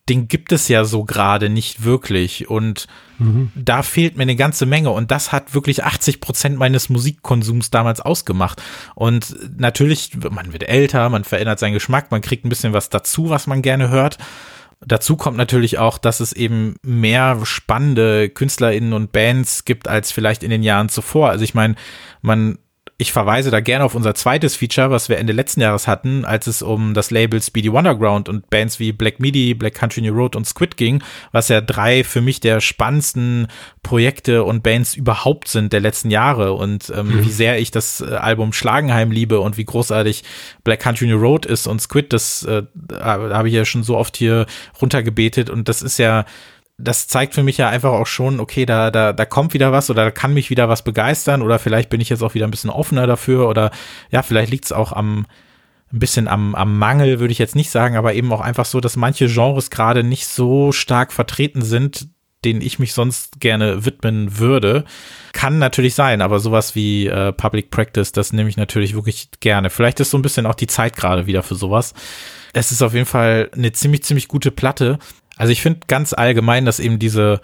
den 0.09 0.29
gibt 0.29 0.53
es 0.53 0.69
ja 0.69 0.85
so 0.85 1.05
gerade 1.05 1.49
nicht 1.49 1.85
wirklich 1.85 2.49
und 2.51 2.87
mhm. 3.19 3.53
da 3.55 3.83
fehlt 3.83 4.17
mir 4.17 4.23
eine 4.23 4.37
ganze 4.37 4.67
Menge 4.67 4.91
und 4.91 5.11
das 5.11 5.33
hat 5.33 5.55
wirklich 5.55 5.85
80 5.85 6.21
Prozent 6.21 6.59
meines 6.59 6.89
Musikkonsums 6.89 7.71
damals 7.71 8.01
ausgemacht 8.01 8.63
und 8.95 9.37
natürlich 9.59 10.11
man 10.31 10.53
wird 10.53 10.69
älter, 10.69 11.09
man 11.09 11.25
verändert 11.25 11.59
seinen 11.59 11.75
Geschmack, 11.75 12.11
man 12.11 12.21
kriegt 12.21 12.45
ein 12.45 12.49
bisschen 12.49 12.73
was 12.73 12.91
dazu, 12.91 13.31
was 13.31 13.47
man 13.47 13.63
gerne 13.63 13.89
hört 13.89 14.19
Dazu 14.85 15.17
kommt 15.17 15.37
natürlich 15.37 15.79
auch, 15.79 15.97
dass 15.97 16.21
es 16.21 16.33
eben 16.33 16.75
mehr 16.83 17.39
spannende 17.45 18.29
KünstlerInnen 18.29 18.93
und 18.93 19.13
Bands 19.13 19.65
gibt 19.65 19.87
als 19.87 20.11
vielleicht 20.11 20.43
in 20.43 20.51
den 20.51 20.63
Jahren 20.63 20.89
zuvor. 20.89 21.31
Also 21.31 21.45
ich 21.45 21.55
meine, 21.55 21.77
man 22.21 22.59
ich 23.03 23.13
verweise 23.13 23.51
da 23.51 23.61
gerne 23.61 23.85
auf 23.85 23.95
unser 23.95 24.15
zweites 24.15 24.57
Feature, 24.57 24.91
was 24.91 25.09
wir 25.09 25.19
Ende 25.19 25.33
letzten 25.33 25.61
Jahres 25.61 25.87
hatten, 25.87 26.25
als 26.25 26.47
es 26.47 26.63
um 26.63 26.95
das 26.95 27.11
Label 27.11 27.43
Speedy 27.43 27.71
Wonderground 27.71 28.29
und 28.29 28.49
Bands 28.49 28.79
wie 28.79 28.93
Black 28.93 29.21
Midi, 29.21 29.55
Black 29.55 29.75
Country 29.75 30.01
New 30.01 30.15
Road 30.15 30.37
und 30.37 30.47
Squid 30.47 30.77
ging, 30.77 31.03
was 31.33 31.49
ja 31.49 31.61
drei 31.61 32.05
für 32.05 32.21
mich 32.21 32.41
der 32.41 32.61
spannendsten 32.61 33.49
Projekte 33.83 34.45
und 34.45 34.63
Bands 34.63 34.95
überhaupt 34.95 35.49
sind 35.49 35.73
der 35.73 35.81
letzten 35.81 36.11
Jahre 36.11 36.55
und 36.55 36.93
ähm, 36.97 37.09
mhm. 37.09 37.27
wie 37.27 37.33
sehr 37.33 37.59
ich 37.59 37.73
das 37.73 38.01
äh, 38.01 38.15
Album 38.15 38.53
Schlagenheim 38.53 39.11
liebe 39.11 39.41
und 39.41 39.59
wie 39.59 39.65
großartig 39.65 40.23
Black 40.65 40.81
Country 40.81 41.09
New 41.09 41.19
Road 41.19 41.45
ist 41.45 41.67
und 41.67 41.83
Squid, 41.83 42.13
das 42.13 42.45
äh, 42.45 42.63
habe 42.93 43.49
ich 43.49 43.55
ja 43.55 43.65
schon 43.65 43.83
so 43.83 43.97
oft 43.99 44.17
hier 44.17 44.47
runtergebetet 44.81 45.51
und 45.51 45.69
das 45.69 45.83
ist 45.83 45.99
ja 45.99 46.25
das 46.83 47.07
zeigt 47.07 47.35
für 47.35 47.43
mich 47.43 47.59
ja 47.59 47.69
einfach 47.69 47.93
auch 47.93 48.07
schon, 48.07 48.41
okay, 48.41 48.67
da, 48.67 48.91
da, 48.91 49.13
da 49.13 49.25
kommt 49.25 49.55
wieder 49.55 49.73
was 49.73 49.89
oder 49.89 50.05
da 50.05 50.11
kann 50.11 50.35
mich 50.35 50.51
wieder 50.51 50.69
was 50.69 50.83
begeistern 50.83 51.43
oder 51.43 51.59
vielleicht 51.59 51.91
bin 51.91 52.01
ich 52.01 52.09
jetzt 52.09 52.23
auch 52.23 52.35
wieder 52.35 52.47
ein 52.47 52.51
bisschen 52.51 52.71
offener 52.71 53.07
dafür 53.07 53.49
oder 53.49 53.71
ja, 54.11 54.23
vielleicht 54.23 54.51
liegt 54.51 54.65
es 54.65 54.73
auch 54.73 54.93
am, 54.93 55.27
ein 55.93 55.99
bisschen 55.99 56.27
am, 56.27 56.55
am 56.55 56.79
Mangel, 56.79 57.21
würde 57.21 57.33
ich 57.33 57.39
jetzt 57.39 57.55
nicht 57.55 57.71
sagen, 57.71 57.97
aber 57.97 58.15
eben 58.15 58.33
auch 58.33 58.41
einfach 58.41 58.65
so, 58.65 58.81
dass 58.81 58.97
manche 58.97 59.27
Genres 59.27 59.71
gerade 59.71 60.03
nicht 60.03 60.27
so 60.27 60.73
stark 60.73 61.13
vertreten 61.13 61.63
sind, 61.63 62.09
denen 62.45 62.61
ich 62.61 62.79
mich 62.79 62.93
sonst 62.93 63.41
gerne 63.41 63.85
widmen 63.85 64.39
würde. 64.39 64.85
Kann 65.33 65.59
natürlich 65.59 65.95
sein, 65.95 66.21
aber 66.21 66.41
sowas 66.41 66.75
wie 66.75 67.07
äh, 67.07 67.33
Public 67.33 67.71
Practice, 67.71 68.11
das 68.11 68.33
nehme 68.33 68.49
ich 68.49 68.57
natürlich 68.57 68.95
wirklich 68.95 69.29
gerne. 69.39 69.71
Vielleicht 69.71 70.01
ist 70.01 70.11
so 70.11 70.19
ein 70.19 70.23
bisschen 70.23 70.47
auch 70.47 70.57
die 70.57 70.67
Zeit 70.67 70.97
gerade 70.97 71.27
wieder 71.27 71.45
für 71.45 71.55
sowas. 71.55 71.95
Es 72.53 72.73
ist 72.73 72.83
auf 72.83 72.95
jeden 72.95 73.07
Fall 73.07 73.49
eine 73.55 73.73
ziemlich, 73.73 74.03
ziemlich 74.03 74.29
gute 74.29 74.51
Platte. 74.51 74.99
Also 75.37 75.53
ich 75.53 75.63
finde 75.63 75.81
ganz 75.87 76.13
allgemein, 76.13 76.65
dass 76.65 76.81
eben 76.81 76.99
diese 76.99 77.41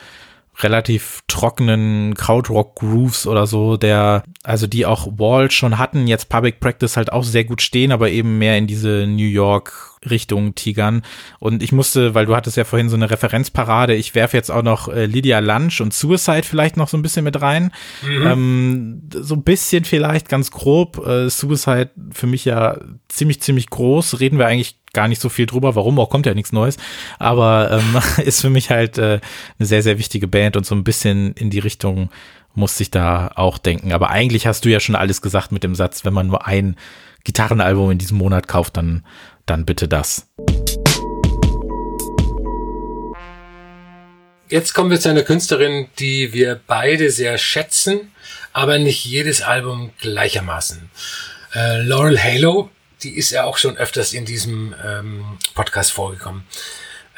relativ 0.61 1.20
trockenen 1.29 2.14
Krautrock-Grooves 2.14 3.27
oder 3.27 3.46
so, 3.46 3.77
der, 3.77 4.24
also 4.42 4.66
die 4.66 4.87
auch 4.87 5.07
Wall 5.18 5.51
schon 5.51 5.79
hatten, 5.79 6.09
jetzt 6.09 6.29
Public 6.29 6.59
Practice 6.59 6.96
halt 6.96 7.12
auch 7.12 7.22
sehr 7.22 7.44
gut 7.44 7.62
stehen, 7.62 7.92
aber 7.92 8.11
eben 8.11 8.38
mehr 8.38 8.59
in 8.59 8.66
diese 8.66 9.07
New 9.07 9.27
York 9.27 9.96
Richtung 10.09 10.55
tigern. 10.55 11.03
Und 11.38 11.62
ich 11.62 11.72
musste, 11.72 12.14
weil 12.14 12.27
du 12.27 12.35
hattest 12.35 12.57
ja 12.57 12.64
vorhin 12.64 12.88
so 12.88 12.96
eine 12.96 13.11
Referenzparade, 13.11 13.94
ich 13.94 14.14
werfe 14.14 14.37
jetzt 14.37 14.51
auch 14.51 14.62
noch 14.62 14.88
äh, 14.88 15.07
Lydia 15.07 15.38
Lunch 15.38 15.81
und 15.81 15.94
Suicide 15.94 16.42
vielleicht 16.42 16.77
noch 16.77 16.88
so 16.88 16.96
ein 16.96 17.03
bisschen 17.03 17.24
mit 17.24 17.40
rein. 17.40 17.70
Mhm. 18.03 18.27
Ähm, 18.27 19.03
so 19.12 19.35
ein 19.35 19.42
bisschen 19.42 19.85
vielleicht 19.85 20.29
ganz 20.29 20.51
grob. 20.51 21.05
Äh, 21.07 21.29
Suicide 21.31 21.90
für 22.12 22.27
mich 22.27 22.44
ja 22.44 22.79
ziemlich, 23.09 23.40
ziemlich 23.42 23.70
groß. 23.70 24.20
Reden 24.20 24.38
wir 24.38 24.46
eigentlich 24.46 24.78
gar 24.92 25.09
nicht 25.09 25.20
so 25.20 25.29
viel 25.29 25.46
drüber, 25.46 25.74
warum 25.74 25.98
auch 25.98 26.11
kommt 26.11 26.27
ja 26.27 26.35
nichts 26.35 26.53
Neues, 26.53 26.77
aber 27.18 27.70
ähm, 27.70 28.01
ist 28.24 28.40
für 28.40 28.51
mich 28.51 28.70
halt 28.70 28.98
äh, 28.98 29.20
eine 29.59 29.66
sehr, 29.66 29.83
sehr 29.83 29.98
wichtige 29.98 30.29
Band 30.29 30.57
und 30.57 30.66
so 30.66 30.74
ein 30.74 30.85
bisschen 30.85 31.33
in 31.35 31.51
die 31.51 31.59
Richtung 31.59 32.11
muss 32.55 32.81
ich 32.81 32.90
da 32.90 33.31
auch 33.37 33.59
denken. 33.59 33.92
Aber 33.92 34.11
eigentlich 34.11 34.46
hast 34.46 34.64
du 34.64 34.68
ja 34.68 34.81
schon 34.81 34.96
alles 34.96 35.22
gesagt 35.22 35.53
mit 35.53 35.62
dem 35.62 35.74
Satz, 35.74 36.05
wenn 36.05 36.12
man 36.12 36.27
nur 36.27 36.46
ein 36.46 36.77
Gitarrenalbum 37.24 37.92
in 37.92 37.98
diesem 37.98 38.18
Monat 38.18 38.48
kauft, 38.48 38.77
dann, 38.77 39.05
dann 39.46 39.64
bitte 39.64 39.87
das. 39.87 40.27
Jetzt 44.48 44.72
kommen 44.72 44.90
wir 44.90 44.98
zu 44.98 45.11
einer 45.11 45.22
Künstlerin, 45.22 45.88
die 45.98 46.33
wir 46.33 46.59
beide 46.66 47.11
sehr 47.11 47.37
schätzen, 47.37 48.12
aber 48.53 48.79
nicht 48.79 49.05
jedes 49.05 49.42
Album 49.42 49.90
gleichermaßen. 50.01 50.88
Äh, 51.55 51.83
Laurel 51.83 52.18
Halo 52.18 52.70
die 53.02 53.16
ist 53.16 53.30
ja 53.30 53.44
auch 53.44 53.58
schon 53.58 53.76
öfters 53.76 54.12
in 54.12 54.24
diesem 54.24 54.74
ähm, 54.84 55.38
Podcast 55.54 55.92
vorgekommen. 55.92 56.44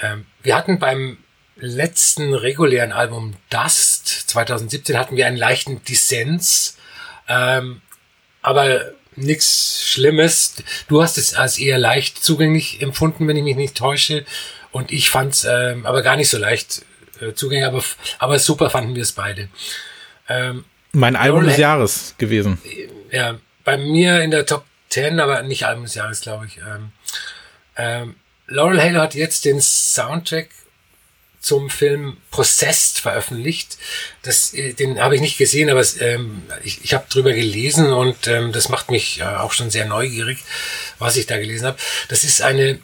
Ähm, 0.01 0.27
wir 0.43 0.57
hatten 0.57 0.79
beim 0.79 1.19
letzten 1.57 2.35
regulären 2.35 2.93
Album 2.93 3.35
Dust 3.51 4.07
2017 4.31 4.99
hatten 4.99 5.17
wir 5.17 5.27
einen 5.27 5.37
leichten 5.37 5.85
Dissens, 5.85 6.77
ähm, 7.29 7.83
aber 8.43 8.93
nichts 9.17 9.85
Schlimmes. 9.87 10.57
Du 10.89 11.03
hast 11.03 11.19
es 11.19 11.35
als 11.35 11.59
eher 11.59 11.79
leicht 11.79 12.23
zugänglich 12.23 12.81
empfunden, 12.81 13.29
wenn 13.29 13.37
ich 13.37 13.45
mich 13.45 13.57
nicht 13.57 13.77
täusche, 13.77 14.25
und 14.73 14.93
ich 14.93 15.11
fand 15.11 15.35
es 15.35 15.45
ähm, 15.45 15.85
aber 15.85 16.03
gar 16.03 16.17
nicht 16.17 16.29
so 16.29 16.39
leicht 16.39 16.83
äh, 17.21 17.35
zugänglich, 17.35 17.67
aber, 17.67 17.83
aber 18.19 18.39
super 18.39 18.71
fanden 18.71 18.95
wir 18.95 19.03
es 19.03 19.13
beide. 19.13 19.49
Ähm, 20.29 20.65
mein 20.93 21.17
Album 21.17 21.45
des 21.45 21.57
Jahres 21.57 22.15
gewesen. 22.19 22.59
Ja, 23.11 23.39
bei 23.65 23.77
mir 23.77 24.23
in 24.23 24.31
der 24.31 24.47
Top 24.47 24.65
10, 24.91 25.21
aber 25.21 25.43
nicht 25.43 25.65
Album 25.65 25.85
des 25.85 25.95
Jahres, 25.95 26.21
glaube 26.21 26.47
ich. 26.47 26.59
Ähm, 26.59 26.93
ähm, 27.77 28.17
Laurel 28.47 28.83
Halo 28.83 29.01
hat 29.01 29.15
jetzt 29.15 29.45
den 29.45 29.61
Soundtrack 29.61 30.49
zum 31.41 31.71
Film 31.71 32.19
Possessed 32.31 32.99
veröffentlicht. 32.99 33.79
Das, 34.23 34.53
äh, 34.53 34.75
den 34.75 35.01
habe 35.01 35.15
ich 35.15 35.21
nicht 35.21 35.39
gesehen, 35.39 35.71
aber 35.71 35.85
ähm, 36.01 36.43
ich, 36.63 36.85
ich 36.85 36.93
habe 36.93 37.07
drüber 37.09 37.33
gelesen 37.33 37.93
und 37.93 38.27
ähm, 38.27 38.53
das 38.53 38.69
macht 38.69 38.91
mich 38.91 39.21
äh, 39.21 39.25
auch 39.25 39.53
schon 39.53 39.71
sehr 39.71 39.87
neugierig, 39.87 40.39
was 40.99 41.17
ich 41.17 41.27
da 41.27 41.39
gelesen 41.39 41.67
habe. 41.67 41.79
Das 42.09 42.25
ist 42.25 42.43
eine 42.43 42.79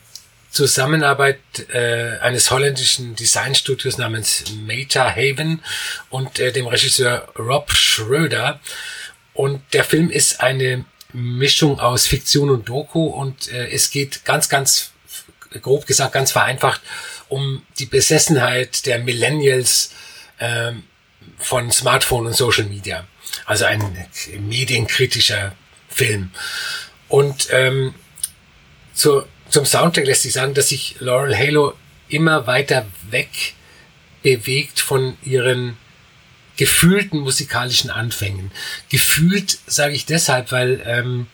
Zusammenarbeit 0.51 1.39
äh, 1.75 2.19
eines 2.21 2.51
holländischen 2.51 3.15
Designstudios 3.15 3.99
namens 3.99 4.45
Meta 4.65 5.11
Haven 5.15 5.63
und 6.09 6.39
äh, 6.39 6.51
dem 6.51 6.67
Regisseur 6.67 7.29
Rob 7.39 7.73
Schröder. 7.73 8.61
Und 9.35 9.61
der 9.75 9.85
Film 9.85 10.09
ist 10.09 10.41
eine 10.41 10.87
Mischung 11.17 11.81
aus 11.81 12.07
Fiktion 12.07 12.51
und 12.51 12.69
Doku 12.69 13.07
und 13.07 13.51
äh, 13.51 13.69
es 13.71 13.91
geht 13.91 14.25
ganz, 14.25 14.49
ganz 14.49 14.93
grob 15.63 15.87
gesagt, 15.87 16.13
ganz 16.13 16.33
vereinfacht 16.33 16.83
um 17.29 17.63
die 17.79 17.87
Besessenheit 17.87 18.87
der 18.87 18.99
Millennials 18.99 19.93
ähm, 20.39 20.85
von 21.39 21.71
Smartphone 21.71 22.27
und 22.27 22.35
Social 22.35 22.65
Media. 22.65 23.07
Also 23.47 23.65
ein 23.65 24.07
medienkritischer 24.41 25.55
Film. 25.89 26.31
Und 27.09 27.49
ähm, 27.51 27.95
zu, 28.95 29.25
zum 29.49 29.65
Soundtrack 29.65 30.07
lässt 30.07 30.23
sich 30.23 30.35
sagen, 30.35 30.55
dass 30.55 30.69
sich 30.69 30.97
Laurel 31.01 31.37
Halo 31.37 31.75
immer 32.09 32.47
weiter 32.47 32.87
weg 33.11 33.55
bewegt 34.23 34.81
von 34.81 35.17
ihren 35.23 35.77
gefühlten 36.57 37.21
musikalischen 37.21 37.91
Anfängen. 37.91 38.51
Gefühlt 38.89 39.59
sage 39.67 39.95
ich 39.95 40.07
deshalb, 40.07 40.53
weil 40.53 40.83
ähm, 40.87 41.27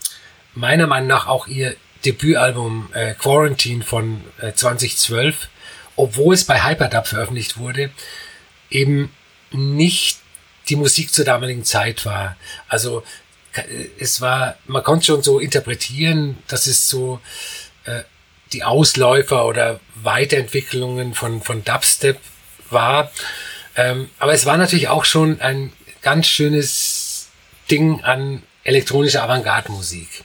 meiner 0.54 0.86
Meinung 0.86 1.08
nach 1.08 1.26
auch 1.26 1.46
ihr 1.46 1.76
Debütalbum 2.04 2.88
äh, 2.92 3.14
Quarantine 3.14 3.84
von 3.84 4.22
äh, 4.40 4.52
2012, 4.52 5.48
obwohl 5.96 6.34
es 6.34 6.44
bei 6.44 6.64
Hyperdub 6.64 7.06
veröffentlicht 7.06 7.58
wurde, 7.58 7.90
eben 8.70 9.10
nicht 9.52 10.18
die 10.68 10.76
Musik 10.76 11.12
zur 11.12 11.24
damaligen 11.24 11.64
Zeit 11.64 12.04
war. 12.04 12.36
Also 12.68 13.04
es 13.98 14.20
war, 14.20 14.56
man 14.66 14.82
konnte 14.82 15.06
schon 15.06 15.22
so 15.22 15.38
interpretieren, 15.38 16.38
dass 16.48 16.66
es 16.66 16.88
so 16.88 17.20
äh, 17.84 18.02
die 18.52 18.64
Ausläufer 18.64 19.46
oder 19.46 19.80
Weiterentwicklungen 19.96 21.14
von, 21.14 21.42
von 21.42 21.64
Dubstep 21.64 22.18
war. 22.70 23.10
Ähm, 23.76 24.10
aber 24.18 24.32
es 24.32 24.46
war 24.46 24.56
natürlich 24.56 24.88
auch 24.88 25.04
schon 25.04 25.40
ein 25.40 25.72
ganz 26.02 26.26
schönes 26.26 27.28
Ding 27.70 28.02
an 28.02 28.42
elektronischer 28.64 29.22
Avantgarde-Musik. 29.22 30.24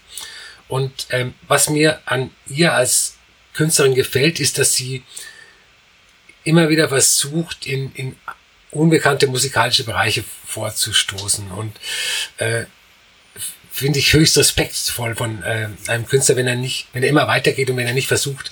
Und 0.67 1.07
ähm, 1.11 1.33
was 1.47 1.69
mir 1.69 2.01
an 2.05 2.31
ihr 2.47 2.73
als 2.73 3.15
Künstlerin 3.53 3.95
gefällt, 3.95 4.39
ist, 4.39 4.57
dass 4.57 4.75
sie 4.75 5.03
immer 6.43 6.69
wieder 6.69 6.89
versucht, 6.89 7.65
in, 7.65 7.91
in 7.95 8.15
unbekannte 8.71 9.27
musikalische 9.27 9.83
Bereiche 9.83 10.23
vorzustoßen. 10.45 11.51
Und 11.51 11.75
äh, 12.37 12.65
finde 13.71 13.99
ich 13.99 14.13
höchst 14.13 14.37
respektvoll 14.37 15.15
von 15.15 15.43
äh, 15.43 15.69
einem 15.87 16.07
Künstler, 16.07 16.35
wenn 16.35 16.47
er 16.47 16.55
nicht, 16.55 16.87
wenn 16.93 17.03
er 17.03 17.09
immer 17.09 17.27
weitergeht 17.27 17.69
und 17.69 17.77
wenn 17.77 17.87
er 17.87 17.93
nicht 17.93 18.07
versucht, 18.07 18.51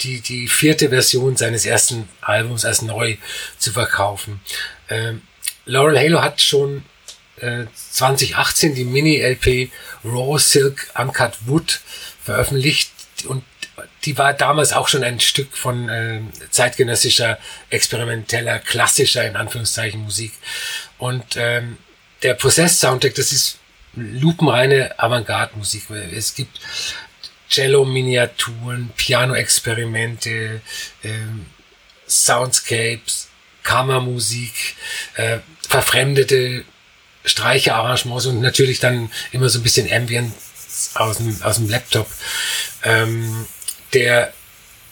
die, 0.00 0.20
die 0.20 0.48
vierte 0.48 0.90
Version 0.90 1.36
seines 1.36 1.66
ersten 1.66 2.08
Albums 2.20 2.64
als 2.64 2.82
neu 2.82 3.16
zu 3.58 3.72
verkaufen. 3.72 4.40
Ähm, 4.88 5.22
Laurel 5.64 5.98
Halo 5.98 6.22
hat 6.22 6.40
schon 6.40 6.84
äh, 7.40 7.64
2018 7.74 8.74
die 8.74 8.84
Mini-LP 8.84 9.70
Raw 10.04 10.38
Silk 10.38 10.90
Uncut 10.98 11.36
Wood 11.46 11.80
veröffentlicht 12.22 12.90
und 13.26 13.44
die 14.04 14.16
war 14.16 14.32
damals 14.32 14.72
auch 14.72 14.88
schon 14.88 15.04
ein 15.04 15.20
Stück 15.20 15.56
von 15.56 15.88
äh, 15.88 16.20
zeitgenössischer, 16.50 17.38
experimenteller, 17.70 18.58
klassischer, 18.58 19.26
in 19.26 19.36
Anführungszeichen, 19.36 20.00
Musik. 20.00 20.32
Und 20.98 21.24
ähm, 21.36 21.78
der 22.22 22.34
Prozess-Soundtrack, 22.34 23.14
das 23.14 23.32
ist 23.32 23.58
lupenreine 23.94 24.98
Avantgarde-Musik. 24.98 25.90
Es 25.90 26.34
gibt 26.34 26.60
Cello-Miniaturen, 27.48 28.90
Piano-Experimente, 28.96 30.60
ähm, 31.04 31.46
Soundscapes, 32.06 33.28
Kammermusik, 33.62 34.76
äh, 35.16 35.38
verfremdete 35.68 36.64
Streicherarrangements 37.24 38.26
und 38.26 38.40
natürlich 38.40 38.80
dann 38.80 39.10
immer 39.32 39.48
so 39.48 39.58
ein 39.58 39.62
bisschen 39.62 39.92
Ambient 39.92 40.32
aus 40.94 41.18
dem, 41.18 41.42
aus 41.42 41.56
dem 41.56 41.68
Laptop. 41.68 42.08
Ähm, 42.84 43.46
der 43.92 44.32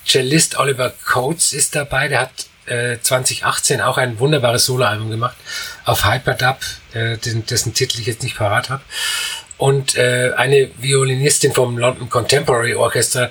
Cellist 0.07 0.59
Oliver 0.59 0.91
Coates 1.05 1.53
ist 1.53 1.75
dabei, 1.75 2.09
der 2.09 2.21
hat 2.21 2.47
äh, 2.67 2.99
2018 3.01 3.81
auch 3.81 3.97
ein 3.99 4.19
wunderbares 4.19 4.67
Soloalbum 4.67 5.11
gemacht 5.11 5.37
auf 5.85 6.05
Hyperdub, 6.05 6.59
äh, 6.93 7.17
dessen, 7.19 7.47
dessen 7.47 7.75
Titel 7.75 8.01
ich 8.01 8.07
jetzt 8.07 8.23
nicht 8.23 8.37
parat 8.37 8.71
habe. 8.71 8.83
Und 9.59 9.97
äh, 9.97 10.33
eine 10.37 10.71
Violinistin 10.79 11.53
vom 11.53 11.79
London 11.79 12.11
Contemporary 12.11 12.75
Orchestra, 12.75 13.31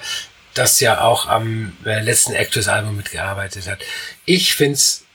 das 0.53 0.79
ja 0.79 1.01
auch 1.01 1.27
am 1.27 1.73
äh, 1.85 2.01
letzten 2.01 2.33
Actors-Album 2.33 2.95
mitgearbeitet 2.95 3.67
hat. 3.69 3.79
Ich 4.25 4.55
find's 4.55 5.05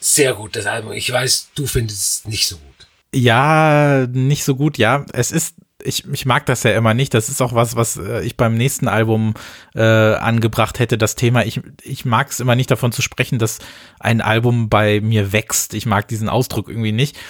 sehr 0.00 0.34
gut, 0.34 0.56
das 0.56 0.66
Album. 0.66 0.92
Ich 0.92 1.10
weiß, 1.10 1.50
du 1.54 1.66
findest 1.66 2.00
es 2.00 2.24
nicht 2.26 2.46
so 2.46 2.56
gut. 2.56 2.86
Ja, 3.14 4.06
nicht 4.10 4.44
so 4.44 4.56
gut, 4.56 4.78
ja. 4.78 5.04
Es 5.12 5.30
ist 5.30 5.54
ich, 5.84 6.04
ich 6.10 6.26
mag 6.26 6.46
das 6.46 6.62
ja 6.62 6.72
immer 6.72 6.94
nicht. 6.94 7.14
Das 7.14 7.28
ist 7.28 7.40
auch 7.42 7.54
was, 7.54 7.76
was 7.76 7.96
äh, 7.96 8.24
ich 8.24 8.36
beim 8.36 8.54
nächsten 8.54 8.88
Album 8.88 9.34
äh, 9.74 9.82
angebracht 9.82 10.78
hätte, 10.78 10.98
das 10.98 11.14
Thema. 11.14 11.44
Ich, 11.44 11.60
ich 11.82 12.04
mag 12.04 12.30
es 12.30 12.40
immer 12.40 12.56
nicht 12.56 12.70
davon 12.70 12.90
zu 12.90 13.02
sprechen, 13.02 13.38
dass 13.38 13.58
ein 14.00 14.20
Album 14.20 14.68
bei 14.68 15.00
mir 15.00 15.32
wächst. 15.32 15.74
Ich 15.74 15.86
mag 15.86 16.08
diesen 16.08 16.28
Ausdruck 16.28 16.68
irgendwie 16.68 16.92
nicht. 16.92 17.16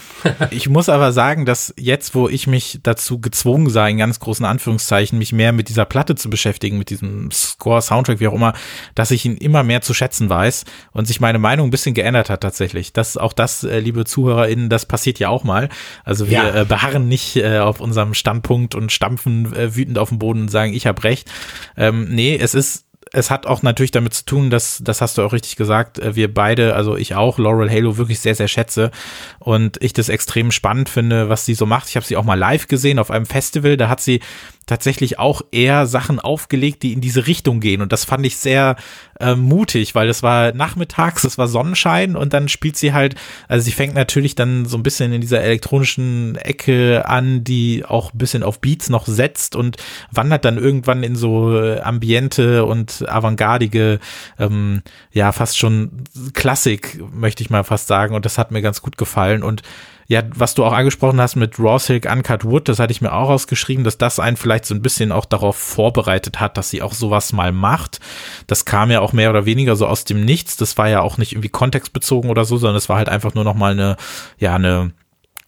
Ich 0.50 0.68
muss 0.68 0.88
aber 0.88 1.12
sagen, 1.12 1.46
dass 1.46 1.74
jetzt, 1.78 2.14
wo 2.14 2.28
ich 2.28 2.46
mich 2.46 2.80
dazu 2.82 3.20
gezwungen 3.20 3.70
sah, 3.70 3.88
in 3.88 3.98
ganz 3.98 4.20
großen 4.20 4.44
Anführungszeichen, 4.44 5.18
mich 5.18 5.32
mehr 5.32 5.52
mit 5.52 5.68
dieser 5.68 5.84
Platte 5.84 6.14
zu 6.14 6.28
beschäftigen, 6.28 6.78
mit 6.78 6.90
diesem 6.90 7.30
Score, 7.30 7.80
Soundtrack, 7.80 8.20
wie 8.20 8.28
auch 8.28 8.34
immer, 8.34 8.52
dass 8.94 9.10
ich 9.10 9.24
ihn 9.24 9.36
immer 9.36 9.62
mehr 9.62 9.80
zu 9.80 9.94
schätzen 9.94 10.28
weiß 10.28 10.64
und 10.92 11.06
sich 11.06 11.20
meine 11.20 11.38
Meinung 11.38 11.68
ein 11.68 11.70
bisschen 11.70 11.94
geändert 11.94 12.30
hat 12.30 12.40
tatsächlich. 12.42 12.92
Das, 12.92 13.16
auch 13.16 13.32
das, 13.32 13.64
äh, 13.64 13.80
liebe 13.80 14.04
ZuhörerInnen, 14.04 14.68
das 14.68 14.86
passiert 14.86 15.18
ja 15.18 15.28
auch 15.28 15.44
mal. 15.44 15.68
Also 16.04 16.28
wir 16.28 16.32
ja. 16.32 16.62
äh, 16.62 16.64
beharren 16.64 17.08
nicht 17.08 17.36
äh, 17.36 17.58
auf 17.58 17.80
unserem 17.80 18.14
Standpunkt 18.44 18.74
und 18.74 18.92
stampfen 18.92 19.52
äh, 19.54 19.74
wütend 19.74 19.98
auf 19.98 20.10
den 20.10 20.18
Boden 20.18 20.42
und 20.42 20.50
sagen, 20.50 20.74
ich 20.74 20.86
habe 20.86 21.02
recht. 21.04 21.30
Ähm, 21.76 22.08
nee, 22.10 22.36
es 22.36 22.54
ist 22.54 22.84
es 23.12 23.30
hat 23.30 23.46
auch 23.46 23.62
natürlich 23.62 23.92
damit 23.92 24.12
zu 24.12 24.24
tun, 24.24 24.50
dass, 24.50 24.80
das 24.82 25.00
hast 25.00 25.18
du 25.18 25.22
auch 25.22 25.32
richtig 25.32 25.54
gesagt, 25.54 26.00
äh, 26.00 26.16
wir 26.16 26.32
beide, 26.32 26.74
also 26.74 26.96
ich 26.96 27.14
auch, 27.14 27.38
Laurel 27.38 27.70
Halo 27.70 27.96
wirklich 27.96 28.18
sehr, 28.18 28.34
sehr 28.34 28.48
schätze 28.48 28.90
und 29.38 29.80
ich 29.82 29.92
das 29.92 30.08
extrem 30.08 30.50
spannend 30.50 30.88
finde, 30.88 31.28
was 31.28 31.46
sie 31.46 31.54
so 31.54 31.64
macht. 31.64 31.88
Ich 31.88 31.96
habe 31.96 32.04
sie 32.04 32.16
auch 32.16 32.24
mal 32.24 32.38
live 32.38 32.66
gesehen 32.66 32.98
auf 32.98 33.12
einem 33.12 33.26
Festival, 33.26 33.76
da 33.76 33.88
hat 33.88 34.00
sie 34.00 34.20
tatsächlich 34.66 35.18
auch 35.18 35.42
eher 35.52 35.86
Sachen 35.86 36.20
aufgelegt, 36.20 36.82
die 36.82 36.92
in 36.92 37.00
diese 37.00 37.26
Richtung 37.26 37.60
gehen. 37.60 37.82
Und 37.82 37.92
das 37.92 38.04
fand 38.04 38.24
ich 38.24 38.36
sehr 38.36 38.76
äh, 39.20 39.34
mutig, 39.34 39.94
weil 39.94 40.08
es 40.08 40.22
war 40.22 40.52
nachmittags, 40.52 41.24
es 41.24 41.38
war 41.38 41.48
Sonnenschein 41.48 42.16
und 42.16 42.32
dann 42.32 42.48
spielt 42.48 42.76
sie 42.76 42.92
halt, 42.92 43.14
also 43.48 43.64
sie 43.64 43.72
fängt 43.72 43.94
natürlich 43.94 44.34
dann 44.34 44.66
so 44.66 44.76
ein 44.76 44.82
bisschen 44.82 45.12
in 45.12 45.20
dieser 45.20 45.42
elektronischen 45.42 46.36
Ecke 46.36 47.06
an, 47.06 47.44
die 47.44 47.84
auch 47.86 48.12
ein 48.12 48.18
bisschen 48.18 48.42
auf 48.42 48.60
Beats 48.60 48.88
noch 48.88 49.06
setzt 49.06 49.56
und 49.56 49.76
wandert 50.10 50.44
dann 50.44 50.58
irgendwann 50.58 51.02
in 51.02 51.16
so 51.16 51.58
äh, 51.58 51.80
Ambiente 51.80 52.64
und 52.64 53.08
avantgardige, 53.08 54.00
ähm, 54.38 54.82
ja, 55.12 55.32
fast 55.32 55.58
schon 55.58 56.04
Klassik, 56.32 57.02
möchte 57.12 57.42
ich 57.42 57.50
mal 57.50 57.64
fast 57.64 57.86
sagen. 57.86 58.14
Und 58.14 58.24
das 58.24 58.38
hat 58.38 58.50
mir 58.50 58.62
ganz 58.62 58.82
gut 58.82 58.96
gefallen. 58.96 59.42
Und 59.42 59.62
ja, 60.06 60.22
was 60.34 60.54
du 60.54 60.64
auch 60.64 60.72
angesprochen 60.72 61.20
hast 61.20 61.36
mit 61.36 61.58
Raw 61.58 61.78
Silk 61.78 62.10
Uncut 62.10 62.44
Wood, 62.44 62.68
das 62.68 62.78
hatte 62.78 62.92
ich 62.92 63.00
mir 63.00 63.12
auch 63.12 63.28
rausgeschrieben, 63.28 63.84
dass 63.84 63.98
das 63.98 64.18
einen 64.18 64.36
vielleicht 64.36 64.66
so 64.66 64.74
ein 64.74 64.82
bisschen 64.82 65.12
auch 65.12 65.24
darauf 65.24 65.56
vorbereitet 65.56 66.40
hat, 66.40 66.56
dass 66.56 66.70
sie 66.70 66.82
auch 66.82 66.92
sowas 66.92 67.32
mal 67.32 67.52
macht. 67.52 68.00
Das 68.46 68.64
kam 68.64 68.90
ja 68.90 69.00
auch 69.00 69.12
mehr 69.12 69.30
oder 69.30 69.46
weniger 69.46 69.76
so 69.76 69.86
aus 69.86 70.04
dem 70.04 70.24
Nichts. 70.24 70.56
Das 70.56 70.76
war 70.76 70.88
ja 70.88 71.00
auch 71.00 71.18
nicht 71.18 71.32
irgendwie 71.32 71.48
kontextbezogen 71.48 72.30
oder 72.30 72.44
so, 72.44 72.56
sondern 72.56 72.76
es 72.76 72.88
war 72.88 72.96
halt 72.96 73.08
einfach 73.08 73.34
nur 73.34 73.44
noch 73.44 73.54
mal 73.54 73.72
eine, 73.72 73.96
ja, 74.38 74.54
eine 74.54 74.92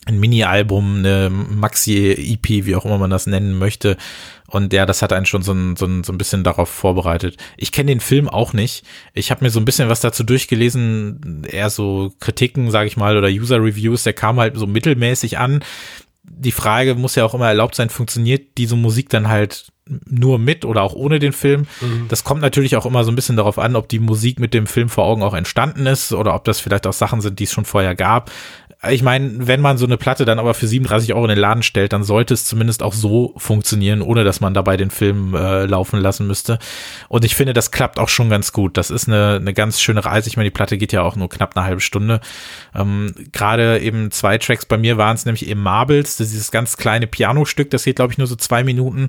ein 0.06 0.18
Mini-Album, 0.20 0.98
eine 0.98 1.30
Maxi-EP, 1.30 2.64
wie 2.64 2.76
auch 2.76 2.84
immer 2.84 2.98
man 2.98 3.10
das 3.10 3.26
nennen 3.26 3.58
möchte. 3.58 3.96
Und 4.48 4.72
ja, 4.72 4.86
das 4.86 5.02
hat 5.02 5.12
einen 5.12 5.26
schon 5.26 5.42
so 5.42 5.52
ein, 5.52 5.76
so 5.76 5.86
ein, 5.86 6.04
so 6.04 6.12
ein 6.12 6.18
bisschen 6.18 6.44
darauf 6.44 6.68
vorbereitet. 6.68 7.36
Ich 7.56 7.72
kenne 7.72 7.88
den 7.88 8.00
Film 8.00 8.28
auch 8.28 8.52
nicht. 8.52 8.84
Ich 9.12 9.30
habe 9.30 9.44
mir 9.44 9.50
so 9.50 9.58
ein 9.58 9.64
bisschen 9.64 9.88
was 9.88 10.00
dazu 10.00 10.22
durchgelesen, 10.22 11.42
eher 11.50 11.70
so 11.70 12.12
Kritiken, 12.20 12.70
sage 12.70 12.86
ich 12.86 12.96
mal, 12.96 13.16
oder 13.16 13.28
User-Reviews, 13.28 14.04
der 14.04 14.12
kam 14.12 14.38
halt 14.38 14.56
so 14.56 14.66
mittelmäßig 14.66 15.38
an. 15.38 15.64
Die 16.22 16.52
Frage 16.52 16.94
muss 16.94 17.16
ja 17.16 17.24
auch 17.24 17.34
immer 17.34 17.48
erlaubt 17.48 17.74
sein, 17.74 17.90
funktioniert 17.90 18.58
diese 18.58 18.76
Musik 18.76 19.08
dann 19.08 19.28
halt 19.28 19.72
nur 19.88 20.38
mit 20.38 20.64
oder 20.64 20.82
auch 20.82 20.94
ohne 20.94 21.18
den 21.18 21.32
Film. 21.32 21.66
Mhm. 21.80 22.06
Das 22.08 22.24
kommt 22.24 22.40
natürlich 22.40 22.76
auch 22.76 22.86
immer 22.86 23.04
so 23.04 23.12
ein 23.12 23.14
bisschen 23.14 23.36
darauf 23.36 23.58
an, 23.58 23.76
ob 23.76 23.88
die 23.88 24.00
Musik 24.00 24.40
mit 24.40 24.52
dem 24.52 24.66
Film 24.66 24.88
vor 24.88 25.04
Augen 25.04 25.22
auch 25.22 25.34
entstanden 25.34 25.86
ist 25.86 26.12
oder 26.12 26.34
ob 26.34 26.44
das 26.44 26.60
vielleicht 26.60 26.86
auch 26.86 26.92
Sachen 26.92 27.20
sind, 27.20 27.38
die 27.38 27.44
es 27.44 27.52
schon 27.52 27.64
vorher 27.64 27.94
gab. 27.94 28.30
Ich 28.90 29.02
meine, 29.02 29.46
wenn 29.46 29.60
man 29.60 29.78
so 29.78 29.86
eine 29.86 29.96
Platte 29.96 30.26
dann 30.26 30.38
aber 30.38 30.52
für 30.52 30.66
37 30.66 31.14
Euro 31.14 31.24
in 31.24 31.30
den 31.30 31.38
Laden 31.38 31.62
stellt, 31.62 31.94
dann 31.94 32.04
sollte 32.04 32.34
es 32.34 32.44
zumindest 32.44 32.82
auch 32.82 32.92
so 32.92 33.32
funktionieren, 33.38 34.02
ohne 34.02 34.22
dass 34.22 34.40
man 34.40 34.52
dabei 34.52 34.76
den 34.76 34.90
Film 34.90 35.34
äh, 35.34 35.64
laufen 35.64 35.98
lassen 35.98 36.26
müsste. 36.26 36.58
Und 37.08 37.24
ich 37.24 37.34
finde, 37.34 37.54
das 37.54 37.70
klappt 37.70 37.98
auch 37.98 38.10
schon 38.10 38.28
ganz 38.28 38.52
gut. 38.52 38.76
Das 38.76 38.90
ist 38.90 39.08
eine, 39.08 39.36
eine 39.36 39.54
ganz 39.54 39.80
schöne 39.80 40.04
Reise. 40.04 40.28
Ich 40.28 40.36
meine, 40.36 40.50
die 40.50 40.54
Platte 40.54 40.76
geht 40.76 40.92
ja 40.92 41.02
auch 41.02 41.16
nur 41.16 41.30
knapp 41.30 41.56
eine 41.56 41.64
halbe 41.64 41.80
Stunde. 41.80 42.20
Ähm, 42.74 43.14
Gerade 43.32 43.80
eben 43.80 44.10
zwei 44.10 44.36
Tracks 44.36 44.66
bei 44.66 44.76
mir 44.76 44.98
waren 44.98 45.16
es 45.16 45.24
nämlich 45.24 45.48
eben 45.48 45.62
Marbles, 45.62 46.18
das 46.18 46.26
ist 46.26 46.34
dieses 46.34 46.50
ganz 46.50 46.76
kleine 46.76 47.06
Pianostück, 47.06 47.70
das 47.70 47.84
geht, 47.84 47.96
glaube 47.96 48.12
ich, 48.12 48.18
nur 48.18 48.26
so 48.26 48.36
zwei 48.36 48.62
Minuten. 48.62 49.08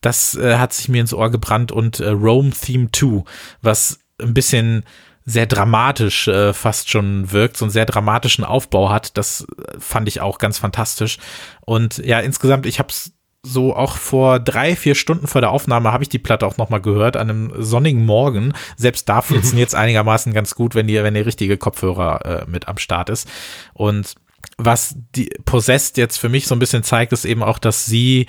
Das 0.00 0.36
äh, 0.36 0.58
hat 0.58 0.72
sich 0.72 0.88
mir 0.88 1.00
ins 1.00 1.12
Ohr 1.12 1.30
gebrannt 1.30 1.72
und 1.72 1.98
äh, 1.98 2.10
Rome 2.10 2.50
Theme 2.50 2.88
2, 2.92 3.24
was 3.62 3.98
ein 4.20 4.34
bisschen 4.34 4.84
sehr 5.28 5.44
dramatisch 5.44 6.26
äh, 6.26 6.54
fast 6.54 6.88
schon 6.88 7.30
wirkt, 7.32 7.58
so 7.58 7.66
einen 7.66 7.70
sehr 7.70 7.84
dramatischen 7.84 8.44
Aufbau 8.44 8.88
hat. 8.88 9.18
Das 9.18 9.42
äh, 9.42 9.78
fand 9.78 10.08
ich 10.08 10.22
auch 10.22 10.38
ganz 10.38 10.58
fantastisch. 10.58 11.18
Und 11.60 11.98
ja, 11.98 12.20
insgesamt, 12.20 12.64
ich 12.64 12.78
habe 12.78 12.88
es 12.88 13.12
so 13.42 13.76
auch 13.76 13.96
vor 13.96 14.40
drei, 14.40 14.74
vier 14.74 14.94
Stunden 14.94 15.26
vor 15.26 15.42
der 15.42 15.50
Aufnahme 15.50 15.92
habe 15.92 16.02
ich 16.02 16.08
die 16.08 16.18
Platte 16.18 16.46
auch 16.46 16.56
nochmal 16.56 16.80
gehört, 16.80 17.18
an 17.18 17.28
einem 17.28 17.52
sonnigen 17.58 18.06
Morgen. 18.06 18.54
Selbst 18.76 19.06
da 19.08 19.20
funktioniert 19.22 19.68
es 19.68 19.74
einigermaßen 19.74 20.32
ganz 20.32 20.54
gut, 20.54 20.74
wenn 20.74 20.86
die, 20.86 21.02
wenn 21.02 21.14
der 21.14 21.26
richtige 21.26 21.58
Kopfhörer 21.58 22.24
äh, 22.24 22.50
mit 22.50 22.66
am 22.66 22.78
Start 22.78 23.10
ist. 23.10 23.28
Und 23.74 24.14
was 24.56 24.96
die 25.14 25.30
Possessed 25.44 25.98
jetzt 25.98 26.16
für 26.16 26.30
mich 26.30 26.46
so 26.46 26.54
ein 26.54 26.58
bisschen 26.58 26.84
zeigt, 26.84 27.12
ist 27.12 27.26
eben 27.26 27.42
auch, 27.42 27.58
dass 27.58 27.84
sie 27.84 28.26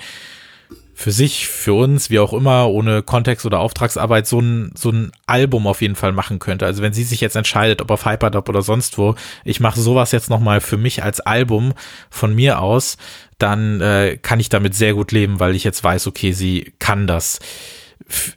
für 1.00 1.12
sich, 1.12 1.48
für 1.48 1.72
uns, 1.72 2.10
wie 2.10 2.18
auch 2.18 2.34
immer, 2.34 2.68
ohne 2.68 3.02
Kontext 3.02 3.46
oder 3.46 3.60
Auftragsarbeit 3.60 4.26
so 4.26 4.38
ein, 4.38 4.70
so 4.76 4.90
ein 4.90 5.12
Album 5.24 5.66
auf 5.66 5.80
jeden 5.80 5.96
Fall 5.96 6.12
machen 6.12 6.40
könnte. 6.40 6.66
Also 6.66 6.82
wenn 6.82 6.92
sie 6.92 7.04
sich 7.04 7.22
jetzt 7.22 7.36
entscheidet, 7.36 7.80
ob 7.80 7.90
auf 7.90 8.04
Hyperdub 8.04 8.46
oder 8.50 8.60
sonst 8.60 8.98
wo, 8.98 9.14
ich 9.42 9.60
mache 9.60 9.80
sowas 9.80 10.12
jetzt 10.12 10.28
nochmal 10.28 10.60
für 10.60 10.76
mich 10.76 11.02
als 11.02 11.20
Album 11.20 11.72
von 12.10 12.34
mir 12.34 12.60
aus, 12.60 12.98
dann 13.38 13.80
äh, 13.80 14.18
kann 14.20 14.40
ich 14.40 14.50
damit 14.50 14.74
sehr 14.74 14.92
gut 14.92 15.10
leben, 15.10 15.40
weil 15.40 15.56
ich 15.56 15.64
jetzt 15.64 15.82
weiß, 15.82 16.06
okay, 16.06 16.32
sie 16.32 16.74
kann 16.78 17.06
das. 17.06 17.38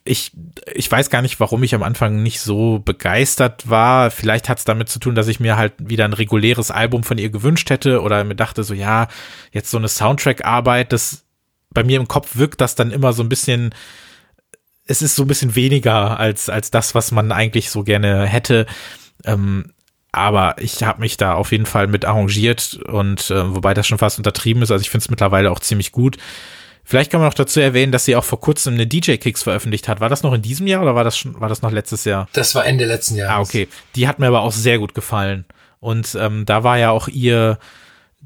Ich, 0.05 0.31
ich 0.73 0.89
weiß 0.89 1.09
gar 1.09 1.21
nicht, 1.21 1.41
warum 1.41 1.63
ich 1.63 1.75
am 1.75 1.83
Anfang 1.83 2.23
nicht 2.23 2.39
so 2.39 2.79
begeistert 2.79 3.69
war. 3.69 4.09
Vielleicht 4.09 4.47
hat 4.47 4.59
es 4.59 4.63
damit 4.63 4.87
zu 4.87 4.99
tun, 4.99 5.15
dass 5.15 5.27
ich 5.27 5.41
mir 5.41 5.57
halt 5.57 5.73
wieder 5.79 6.05
ein 6.05 6.13
reguläres 6.13 6.71
Album 6.71 7.03
von 7.03 7.17
ihr 7.17 7.29
gewünscht 7.29 7.69
hätte 7.69 8.01
oder 8.01 8.23
mir 8.23 8.35
dachte 8.35 8.63
so, 8.63 8.73
ja, 8.73 9.09
jetzt 9.51 9.69
so 9.69 9.77
eine 9.77 9.89
Soundtrack-Arbeit, 9.89 10.93
das 10.93 11.25
bei 11.73 11.83
mir 11.83 11.99
im 11.99 12.07
Kopf 12.07 12.35
wirkt 12.35 12.61
das 12.61 12.75
dann 12.75 12.91
immer 12.91 13.13
so 13.13 13.23
ein 13.23 13.29
bisschen, 13.29 13.73
es 14.85 15.01
ist 15.01 15.15
so 15.15 15.23
ein 15.23 15.27
bisschen 15.27 15.55
weniger 15.55 16.19
als, 16.19 16.49
als 16.49 16.71
das, 16.71 16.95
was 16.95 17.11
man 17.11 17.31
eigentlich 17.31 17.69
so 17.69 17.83
gerne 17.83 18.25
hätte. 18.25 18.65
Ähm, 19.25 19.71
aber 20.11 20.55
ich 20.59 20.83
habe 20.83 21.01
mich 21.01 21.17
da 21.17 21.33
auf 21.33 21.51
jeden 21.51 21.65
Fall 21.65 21.87
mit 21.87 22.05
arrangiert 22.05 22.79
und 22.87 23.31
äh, 23.31 23.55
wobei 23.55 23.73
das 23.73 23.87
schon 23.87 23.97
fast 23.97 24.19
untertrieben 24.19 24.61
ist, 24.61 24.71
also 24.71 24.81
ich 24.81 24.91
finde 24.91 25.03
es 25.03 25.09
mittlerweile 25.09 25.51
auch 25.51 25.59
ziemlich 25.59 25.91
gut. 25.91 26.17
Vielleicht 26.83 27.11
kann 27.11 27.21
man 27.21 27.29
noch 27.29 27.33
dazu 27.33 27.59
erwähnen, 27.61 27.91
dass 27.91 28.05
sie 28.05 28.15
auch 28.15 28.25
vor 28.25 28.41
kurzem 28.41 28.73
eine 28.73 28.85
DJ 28.85 29.15
Kicks 29.15 29.43
veröffentlicht 29.43 29.87
hat. 29.87 30.01
War 30.01 30.09
das 30.09 30.21
noch 30.21 30.33
in 30.33 30.41
diesem 30.41 30.67
Jahr 30.67 30.81
oder 30.81 30.95
war 30.95 31.05
das 31.05 31.17
schon, 31.17 31.39
war 31.39 31.49
das 31.49 31.61
noch 31.61 31.71
letztes 31.71 32.03
Jahr? 32.03 32.27
Das 32.33 32.53
war 32.55 32.65
Ende 32.65 32.85
letzten 32.85 33.15
Jahres. 33.15 33.33
Ah, 33.33 33.41
okay. 33.41 33.69
Die 33.95 34.07
hat 34.07 34.19
mir 34.19 34.27
aber 34.27 34.41
auch 34.41 34.51
sehr 34.51 34.79
gut 34.79 34.93
gefallen. 34.93 35.45
Und 35.79 36.15
ähm, 36.19 36.45
da 36.45 36.63
war 36.63 36.77
ja 36.77 36.91
auch 36.91 37.07
ihr, 37.07 37.57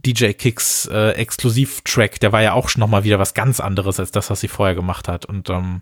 DJ 0.06 0.34
Kicks 0.34 0.88
äh, 0.91 1.12
Exklusiv-Track, 1.12 2.20
der 2.20 2.32
war 2.32 2.41
ja 2.41 2.54
auch 2.54 2.70
schon 2.70 2.80
nochmal 2.80 3.04
wieder 3.04 3.20
was 3.20 3.34
ganz 3.34 3.60
anderes 3.60 4.00
als 4.00 4.12
das, 4.12 4.30
was 4.30 4.39
sie 4.39 4.48
vorher 4.48 4.76
gemacht 4.76 5.08
hat. 5.08 5.26
Und 5.26 5.50
ähm, 5.50 5.82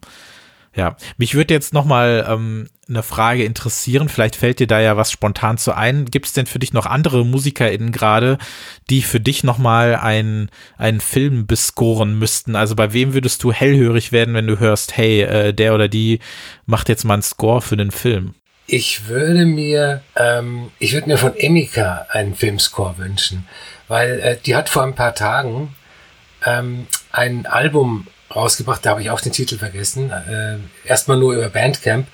ja, 0.76 0.97
mich 1.18 1.36
würde 1.36 1.53
jetzt 1.53 1.74
nochmal 1.74 2.26
ähm, 2.28 2.68
eine 2.89 3.01
Frage 3.01 3.45
interessieren. 3.45 4.09
Vielleicht 4.09 4.36
fällt 4.36 4.59
dir 4.59 4.68
da 4.68 4.80
ja 4.82 4.97
was 4.97 5.11
spontan 5.11 5.57
zu 5.57 5.74
ein. 5.76 6.05
Gibt 6.05 6.26
es 6.26 6.34
denn 6.34 6.45
für 6.45 6.59
dich 6.59 6.74
noch 6.74 6.86
andere 6.86 7.26
MusikerInnen 7.26 7.91
gerade, 7.91 8.38
die 8.89 9.01
für 9.01 9.22
dich 9.22 9.43
nochmal 9.43 9.95
einen, 9.95 10.49
einen 10.78 10.99
Film 10.99 11.47
bescoren 11.47 12.20
müssten? 12.20 12.55
Also 12.55 12.76
bei 12.76 12.91
wem 12.91 13.13
würdest 13.13 13.41
du 13.43 13.53
hellhörig 13.53 14.11
werden, 14.11 14.34
wenn 14.34 14.47
du 14.47 14.59
hörst, 14.59 14.97
hey, 14.97 15.22
äh, 15.22 15.53
der 15.53 15.74
oder 15.74 15.88
die 15.88 16.20
macht 16.66 16.89
jetzt 16.89 17.05
mal 17.05 17.16
einen 17.16 17.24
Score 17.24 17.61
für 17.61 17.78
den 17.78 17.91
Film? 17.91 18.36
Ich 18.68 19.07
würde 19.07 19.45
mir, 19.45 20.01
ähm, 20.16 20.72
ich 20.80 20.93
würde 20.93 21.07
mir 21.07 21.18
von 21.18 21.36
Emika 21.38 22.07
einen 22.09 22.36
Filmscore 22.36 22.97
wünschen 22.97 23.47
weil 23.88 24.20
äh, 24.20 24.38
die 24.45 24.55
hat 24.55 24.70
vor 24.70 24.84
ein 24.84 24.95
paar 24.95 25.16
Tagen 25.16 25.76
ähm, 26.45 26.88
ein 27.11 27.45
Album 27.45 28.07
rausgebracht, 28.34 28.86
da 28.86 28.91
habe 28.91 29.01
ich 29.01 29.09
auch 29.09 29.22
den 29.22 29.32
Titel 29.32 29.57
vergessen, 29.57 30.11
äh, 30.11 30.57
erstmal 30.88 31.18
nur 31.18 31.34
über 31.34 31.49
Bandcamp, 31.49 32.07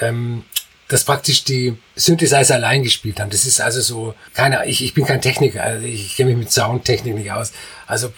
ähm, 0.00 0.44
das 0.88 1.04
praktisch 1.04 1.44
die 1.44 1.76
Synthesizer 1.96 2.54
allein 2.54 2.82
gespielt 2.82 3.20
haben. 3.20 3.30
Das 3.30 3.44
ist 3.44 3.60
also 3.60 3.80
so, 3.80 4.14
keine, 4.34 4.66
ich, 4.66 4.82
ich 4.82 4.94
bin 4.94 5.04
kein 5.04 5.20
Techniker, 5.20 5.62
also 5.62 5.86
ich 5.86 6.16
kenne 6.16 6.30
mich 6.30 6.38
mit 6.38 6.52
Soundtechnik 6.52 7.14
nicht 7.14 7.32
aus. 7.32 7.52
Also 7.86 8.12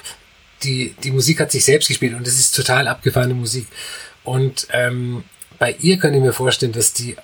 die, 0.63 0.95
die 1.03 1.11
Musik 1.11 1.41
hat 1.41 1.51
sich 1.51 1.65
selbst 1.65 1.89
gespielt 1.89 2.15
und 2.15 2.27
das 2.27 2.35
ist 2.35 2.55
total 2.55 2.87
abgefahrene 2.87 3.35
Musik. 3.35 3.67
Und 4.23 4.69
ähm, 4.73 5.25
bei 5.59 5.73
ihr 5.81 5.99
kann 5.99 6.15
ich 6.15 6.21
mir 6.21 6.33
vorstellen, 6.33 6.73
dass 6.73 6.93
die 6.93 7.17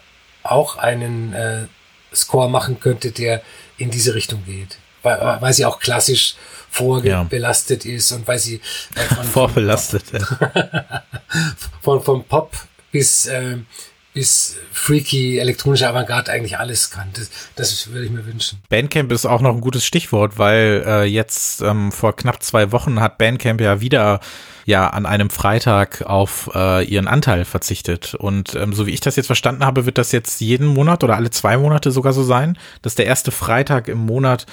auch 0.51 0.77
einen 0.77 1.33
äh, 1.33 1.67
Score 2.15 2.49
machen 2.49 2.81
könnte, 2.81 3.11
der 3.11 3.43
in 3.79 3.91
diese 3.91 4.15
Richtung 4.15 4.45
geht 4.47 4.79
weil, 5.07 5.41
weil 5.41 5.53
sie 5.53 5.65
auch 5.65 5.79
klassisch 5.79 6.35
vorbelastet 6.71 7.85
ja. 7.85 7.95
ist 7.95 8.13
und 8.13 8.27
weil 8.27 8.39
sie 8.39 8.61
äh, 8.95 9.01
von, 9.15 9.25
vorbelastet 9.25 10.05
ja. 10.13 11.03
von, 11.81 12.03
von 12.03 12.25
Pop 12.25 12.55
bis 12.91 13.27
äh, 13.27 13.59
bis 14.17 14.57
freaky 14.73 15.39
elektronische 15.39 15.87
Avantgarde 15.87 16.33
eigentlich 16.33 16.57
alles 16.57 16.91
kann. 16.91 17.11
Das, 17.13 17.29
das 17.55 17.89
würde 17.93 18.07
ich 18.07 18.11
mir 18.11 18.25
wünschen. 18.25 18.63
Bandcamp 18.71 19.13
ist 19.13 19.27
auch 19.27 19.43
noch 19.43 19.55
ein 19.55 19.61
gutes 19.61 19.85
Stichwort, 19.85 20.39
weil 20.39 20.83
äh, 20.87 21.05
jetzt 21.05 21.61
ähm, 21.61 21.93
vor 21.93 22.17
knapp 22.17 22.43
zwei 22.43 22.73
Wochen 22.73 22.99
hat 22.99 23.19
Bandcamp 23.19 23.61
ja 23.61 23.83
wieder 23.83 24.21
ja 24.65 24.89
an 24.89 25.05
einem 25.05 25.29
Freitag 25.29 26.01
auf 26.07 26.51
äh, 26.55 26.83
ihren 26.87 27.09
Anteil 27.09 27.45
verzichtet. 27.45 28.15
Und 28.15 28.55
ähm, 28.55 28.73
so 28.73 28.87
wie 28.87 28.93
ich 28.93 29.01
das 29.01 29.17
jetzt 29.17 29.27
verstanden 29.27 29.67
habe, 29.67 29.85
wird 29.85 29.99
das 29.99 30.13
jetzt 30.13 30.41
jeden 30.41 30.67
Monat 30.67 31.05
oder 31.05 31.17
alle 31.17 31.29
zwei 31.29 31.59
Monate 31.59 31.91
sogar 31.91 32.15
so 32.15 32.23
sein, 32.23 32.59
dass 32.81 32.95
der 32.95 33.05
erste 33.05 33.31
Freitag 33.31 33.87
im 33.87 33.99
Monat 33.99 34.47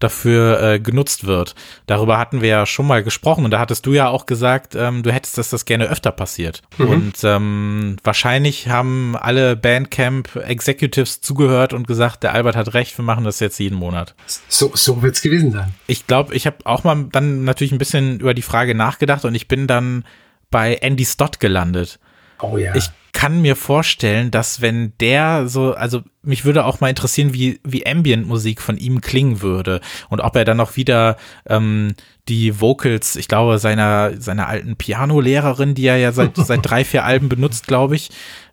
dafür 0.00 0.60
äh, 0.60 0.80
genutzt 0.80 1.26
wird. 1.26 1.54
Darüber 1.86 2.18
hatten 2.18 2.40
wir 2.40 2.48
ja 2.48 2.66
schon 2.66 2.86
mal 2.86 3.04
gesprochen 3.04 3.44
und 3.44 3.52
da 3.52 3.60
hattest 3.60 3.86
du 3.86 3.92
ja 3.92 4.08
auch 4.08 4.26
gesagt, 4.26 4.74
ähm, 4.74 5.02
du 5.02 5.12
hättest, 5.12 5.38
dass 5.38 5.50
das 5.50 5.64
gerne 5.64 5.88
öfter 5.88 6.10
passiert. 6.10 6.62
Mhm. 6.78 6.88
Und 6.88 7.14
ähm, 7.22 7.96
wahrscheinlich 8.02 8.68
haben 8.68 9.14
alle 9.16 9.56
Bandcamp 9.56 10.34
Executives 10.36 11.20
zugehört 11.20 11.72
und 11.72 11.86
gesagt, 11.86 12.22
der 12.22 12.34
Albert 12.34 12.56
hat 12.56 12.74
recht, 12.74 12.98
wir 12.98 13.04
machen 13.04 13.24
das 13.24 13.38
jetzt 13.40 13.58
jeden 13.60 13.76
Monat. 13.76 14.14
So, 14.48 14.72
so 14.74 15.02
wird's 15.02 15.22
gewesen 15.22 15.52
sein. 15.52 15.74
Ich 15.86 16.06
glaube, 16.06 16.34
ich 16.34 16.46
habe 16.46 16.56
auch 16.64 16.82
mal 16.82 17.06
dann 17.12 17.44
natürlich 17.44 17.72
ein 17.72 17.78
bisschen 17.78 18.20
über 18.20 18.34
die 18.34 18.42
Frage 18.42 18.74
nachgedacht 18.74 19.24
und 19.24 19.34
ich 19.34 19.48
bin 19.48 19.66
dann 19.66 20.04
bei 20.50 20.74
Andy 20.74 21.04
Stott 21.04 21.40
gelandet. 21.40 22.00
Oh 22.40 22.56
ja. 22.56 22.74
Ich 22.74 22.90
kann 23.12 23.42
mir 23.42 23.56
vorstellen, 23.56 24.30
dass 24.30 24.60
wenn 24.60 24.92
der 25.00 25.48
so, 25.48 25.74
also 25.74 26.02
mich 26.22 26.44
würde 26.44 26.64
auch 26.64 26.80
mal 26.80 26.88
interessieren, 26.88 27.32
wie, 27.32 27.60
wie 27.64 27.86
Ambient-Musik 27.86 28.60
von 28.60 28.76
ihm 28.76 29.00
klingen 29.00 29.42
würde 29.42 29.80
und 30.08 30.20
ob 30.20 30.36
er 30.36 30.44
dann 30.44 30.58
noch 30.58 30.76
wieder 30.76 31.16
ähm, 31.46 31.94
die 32.28 32.60
Vocals, 32.60 33.16
ich 33.16 33.28
glaube, 33.28 33.58
seiner, 33.58 34.20
seiner 34.20 34.48
alten 34.48 34.76
Piano-Lehrerin, 34.76 35.74
die 35.74 35.86
er 35.86 35.96
ja 35.96 36.12
seit, 36.12 36.36
seit 36.36 36.60
drei, 36.62 36.84
vier 36.84 37.04
Alben 37.04 37.28
benutzt, 37.28 37.66
glaube 37.66 37.96
ich, 37.96 38.10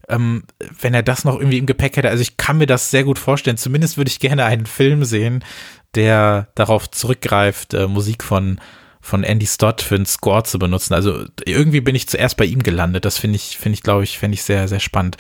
ähm, 0.10 0.44
wenn 0.82 0.94
er 0.94 1.04
das 1.04 1.26
noch 1.26 1.38
irgendwie 1.38 1.58
im 1.58 1.66
Gepäck 1.66 1.98
hätte. 1.98 2.10
Also 2.10 2.22
ich 2.22 2.38
kann 2.38 2.58
mir 2.58 2.68
das 2.68 2.92
sehr 2.92 3.04
gut 3.04 3.20
vorstellen. 3.20 3.58
Zumindest 3.58 3.98
würde 3.98 4.10
ich 4.10 4.20
gerne 4.20 4.46
einen 4.46 4.66
Film 4.66 5.04
sehen, 5.04 5.44
der 5.96 6.48
darauf 6.56 6.90
zurückgreift, 6.90 7.74
äh, 7.74 7.88
Musik 7.88 8.24
von 8.24 8.60
von 9.08 9.24
Andy 9.24 9.48
Stott 9.48 9.82
für 9.82 9.96
einen 9.96 10.06
Score 10.06 10.44
zu 10.44 10.60
benutzen. 10.60 10.94
Also 10.94 11.24
irgendwie 11.46 11.80
bin 11.80 11.96
ich 11.96 12.10
zuerst 12.10 12.36
bei 12.36 12.44
ihm 12.44 12.62
gelandet. 12.62 13.06
Das 13.06 13.18
finde 13.18 13.38
ich, 13.38 13.58
finde 13.58 13.76
ich, 13.76 13.84
glaube 13.84 14.04
ich, 14.04 14.20
finde 14.20 14.36
ich 14.36 14.44
sehr, 14.44 14.68
sehr 14.68 14.82
spannend. 14.82 15.16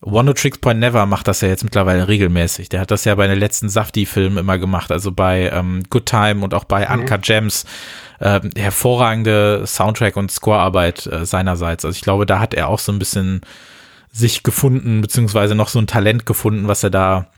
One 0.00 0.24
No 0.24 0.32
Tricks 0.32 0.58
Point 0.58 0.80
Never 0.80 1.06
macht 1.06 1.28
das 1.28 1.40
ja 1.40 1.48
jetzt 1.48 1.62
mittlerweile 1.62 2.08
regelmäßig. 2.08 2.68
Der 2.68 2.80
hat 2.80 2.90
das 2.90 3.04
ja 3.04 3.14
bei 3.14 3.28
den 3.28 3.38
letzten 3.38 3.68
Safti-Filmen 3.68 4.38
immer 4.38 4.58
gemacht, 4.58 4.90
also 4.90 5.12
bei 5.12 5.50
ähm, 5.52 5.84
Good 5.88 6.06
Time 6.06 6.44
und 6.44 6.52
auch 6.52 6.64
bei 6.64 6.86
mhm. 6.88 7.00
Uncut 7.00 7.22
Gems. 7.22 7.64
Äh, 8.18 8.40
hervorragende 8.56 9.62
Soundtrack- 9.66 10.16
und 10.16 10.32
Scorearbeit 10.32 11.06
äh, 11.06 11.24
seinerseits. 11.24 11.84
Also 11.84 11.94
ich 11.94 12.02
glaube, 12.02 12.26
da 12.26 12.40
hat 12.40 12.54
er 12.54 12.68
auch 12.68 12.80
so 12.80 12.90
ein 12.90 12.98
bisschen 12.98 13.42
sich 14.10 14.42
gefunden, 14.42 15.00
beziehungsweise 15.00 15.54
noch 15.54 15.68
so 15.68 15.78
ein 15.78 15.86
Talent 15.86 16.26
gefunden, 16.26 16.66
was 16.66 16.82
er 16.82 16.90
da 16.90 17.28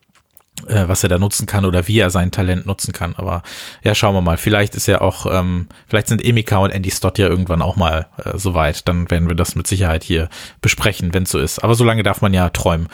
äh, 0.66 0.88
was 0.88 1.02
er 1.02 1.08
da 1.08 1.18
nutzen 1.18 1.46
kann 1.46 1.64
oder 1.64 1.88
wie 1.88 1.98
er 1.98 2.10
sein 2.10 2.30
Talent 2.30 2.66
nutzen 2.66 2.92
kann. 2.92 3.14
Aber 3.16 3.42
ja, 3.82 3.94
schauen 3.94 4.14
wir 4.14 4.20
mal. 4.20 4.36
Vielleicht 4.36 4.74
ist 4.74 4.86
ja 4.86 5.00
auch, 5.00 5.26
ähm, 5.26 5.68
vielleicht 5.86 6.08
sind 6.08 6.24
Emika 6.24 6.58
und 6.58 6.70
Andy 6.70 6.90
Stott 6.90 7.18
ja 7.18 7.28
irgendwann 7.28 7.62
auch 7.62 7.76
mal 7.76 8.06
äh, 8.24 8.36
soweit. 8.36 8.88
Dann 8.88 9.10
werden 9.10 9.28
wir 9.28 9.36
das 9.36 9.54
mit 9.54 9.66
Sicherheit 9.66 10.04
hier 10.04 10.28
besprechen, 10.60 11.14
wenn 11.14 11.24
es 11.24 11.30
so 11.30 11.38
ist. 11.38 11.62
Aber 11.64 11.74
solange 11.74 12.02
darf 12.02 12.22
man 12.22 12.34
ja 12.34 12.48
träumen. 12.50 12.88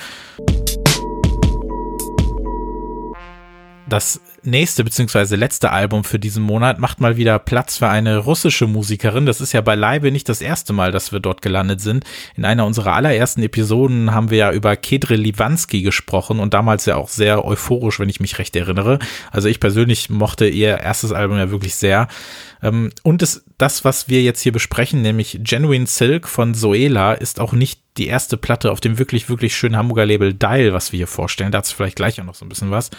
das 3.88 4.20
nächste 4.47 4.84
bzw. 4.84 5.36
letzte 5.36 5.70
Album 5.72 6.05
für 6.05 6.18
diesen 6.18 6.42
Monat 6.42 6.78
macht 6.78 7.01
mal 7.01 7.16
wieder 7.16 7.38
Platz 7.38 7.78
für 7.78 7.88
eine 7.88 8.18
russische 8.18 8.66
Musikerin. 8.66 9.26
Das 9.26 9.40
ist 9.40 9.53
ja 9.53 9.61
beileibe 9.61 10.11
nicht 10.11 10.28
das 10.28 10.40
erste 10.40 10.72
Mal, 10.72 10.92
dass 10.92 11.12
wir 11.12 11.20
dort 11.20 11.42
gelandet 11.42 11.80
sind. 11.80 12.05
In 12.36 12.44
einer 12.44 12.66
unserer 12.66 12.94
allerersten 12.94 13.42
Episoden 13.42 14.14
haben 14.14 14.30
wir 14.30 14.38
ja 14.38 14.53
über 14.53 14.76
Kedre 14.76 15.16
Livansky 15.16 15.82
gesprochen 15.82 16.40
und 16.40 16.55
damals 16.55 16.86
ja 16.86 16.97
auch 16.97 17.09
sehr 17.09 17.44
euphorisch, 17.44 18.01
wenn 18.01 18.09
ich 18.09 18.20
mich 18.20 18.38
recht 18.38 18.57
erinnere. 18.57 18.99
Also 19.30 19.49
ich 19.49 19.61
persönlich 19.61 20.11
mochte 20.11 20.47
ihr 20.47 20.78
erstes 20.78 21.12
Album 21.12 21.38
ja 21.38 21.51
wirklich 21.51 21.74
sehr. 21.74 22.09
Ähm, 22.62 22.90
und 23.03 23.22
das, 23.22 23.44
das, 23.59 23.84
was 23.84 24.09
wir 24.09 24.22
jetzt 24.22 24.40
hier 24.40 24.53
besprechen, 24.53 25.03
nämlich 25.03 25.40
Genuine 25.42 25.86
Silk 25.86 26.28
von 26.28 26.55
Zoela, 26.55 27.12
ist 27.12 27.40
auch 27.40 27.53
nicht 27.53 27.80
die 27.97 28.07
erste 28.07 28.36
Platte 28.36 28.72
auf 28.72 28.80
dem 28.80 28.99
wirklich, 28.99 29.28
wirklich 29.28 29.57
schönen 29.57 29.76
Hamburger 29.76 30.07
Label 30.07 30.34
Dial, 30.34 30.72
was 30.72 30.92
wir 30.92 30.99
hier 30.99 31.07
vorstellen. 31.07 31.53
Dazu 31.53 31.74
vielleicht 31.74 31.97
gleich 31.97 32.20
auch 32.20 32.24
noch 32.24 32.34
so 32.34 32.44
ein 32.44 32.49
bisschen 32.49 32.70
was. 32.70 32.90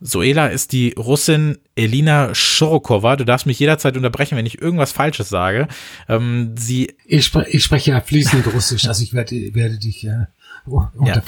Soela 0.00 0.48
ist 0.48 0.72
die 0.72 0.94
Russin 0.98 1.58
Elina 1.74 2.34
Shorokova. 2.34 3.16
Du 3.16 3.24
darfst 3.24 3.46
mich 3.46 3.58
jederzeit 3.58 3.96
unterbrechen, 3.96 4.36
wenn 4.36 4.46
ich 4.46 4.60
irgendwas 4.60 4.92
Falsches 4.92 5.28
sage. 5.28 5.68
Ähm, 6.08 6.54
sie 6.56 6.94
ich, 7.06 7.24
spre 7.24 7.46
ich 7.48 7.64
spreche 7.64 7.92
ja 7.92 8.00
fließend 8.00 8.52
Russisch, 8.52 8.86
also 8.86 9.02
ich 9.02 9.14
werde, 9.14 9.54
werde 9.54 9.78
dich 9.78 10.04
äh, 10.06 10.26
ja. 11.04 11.22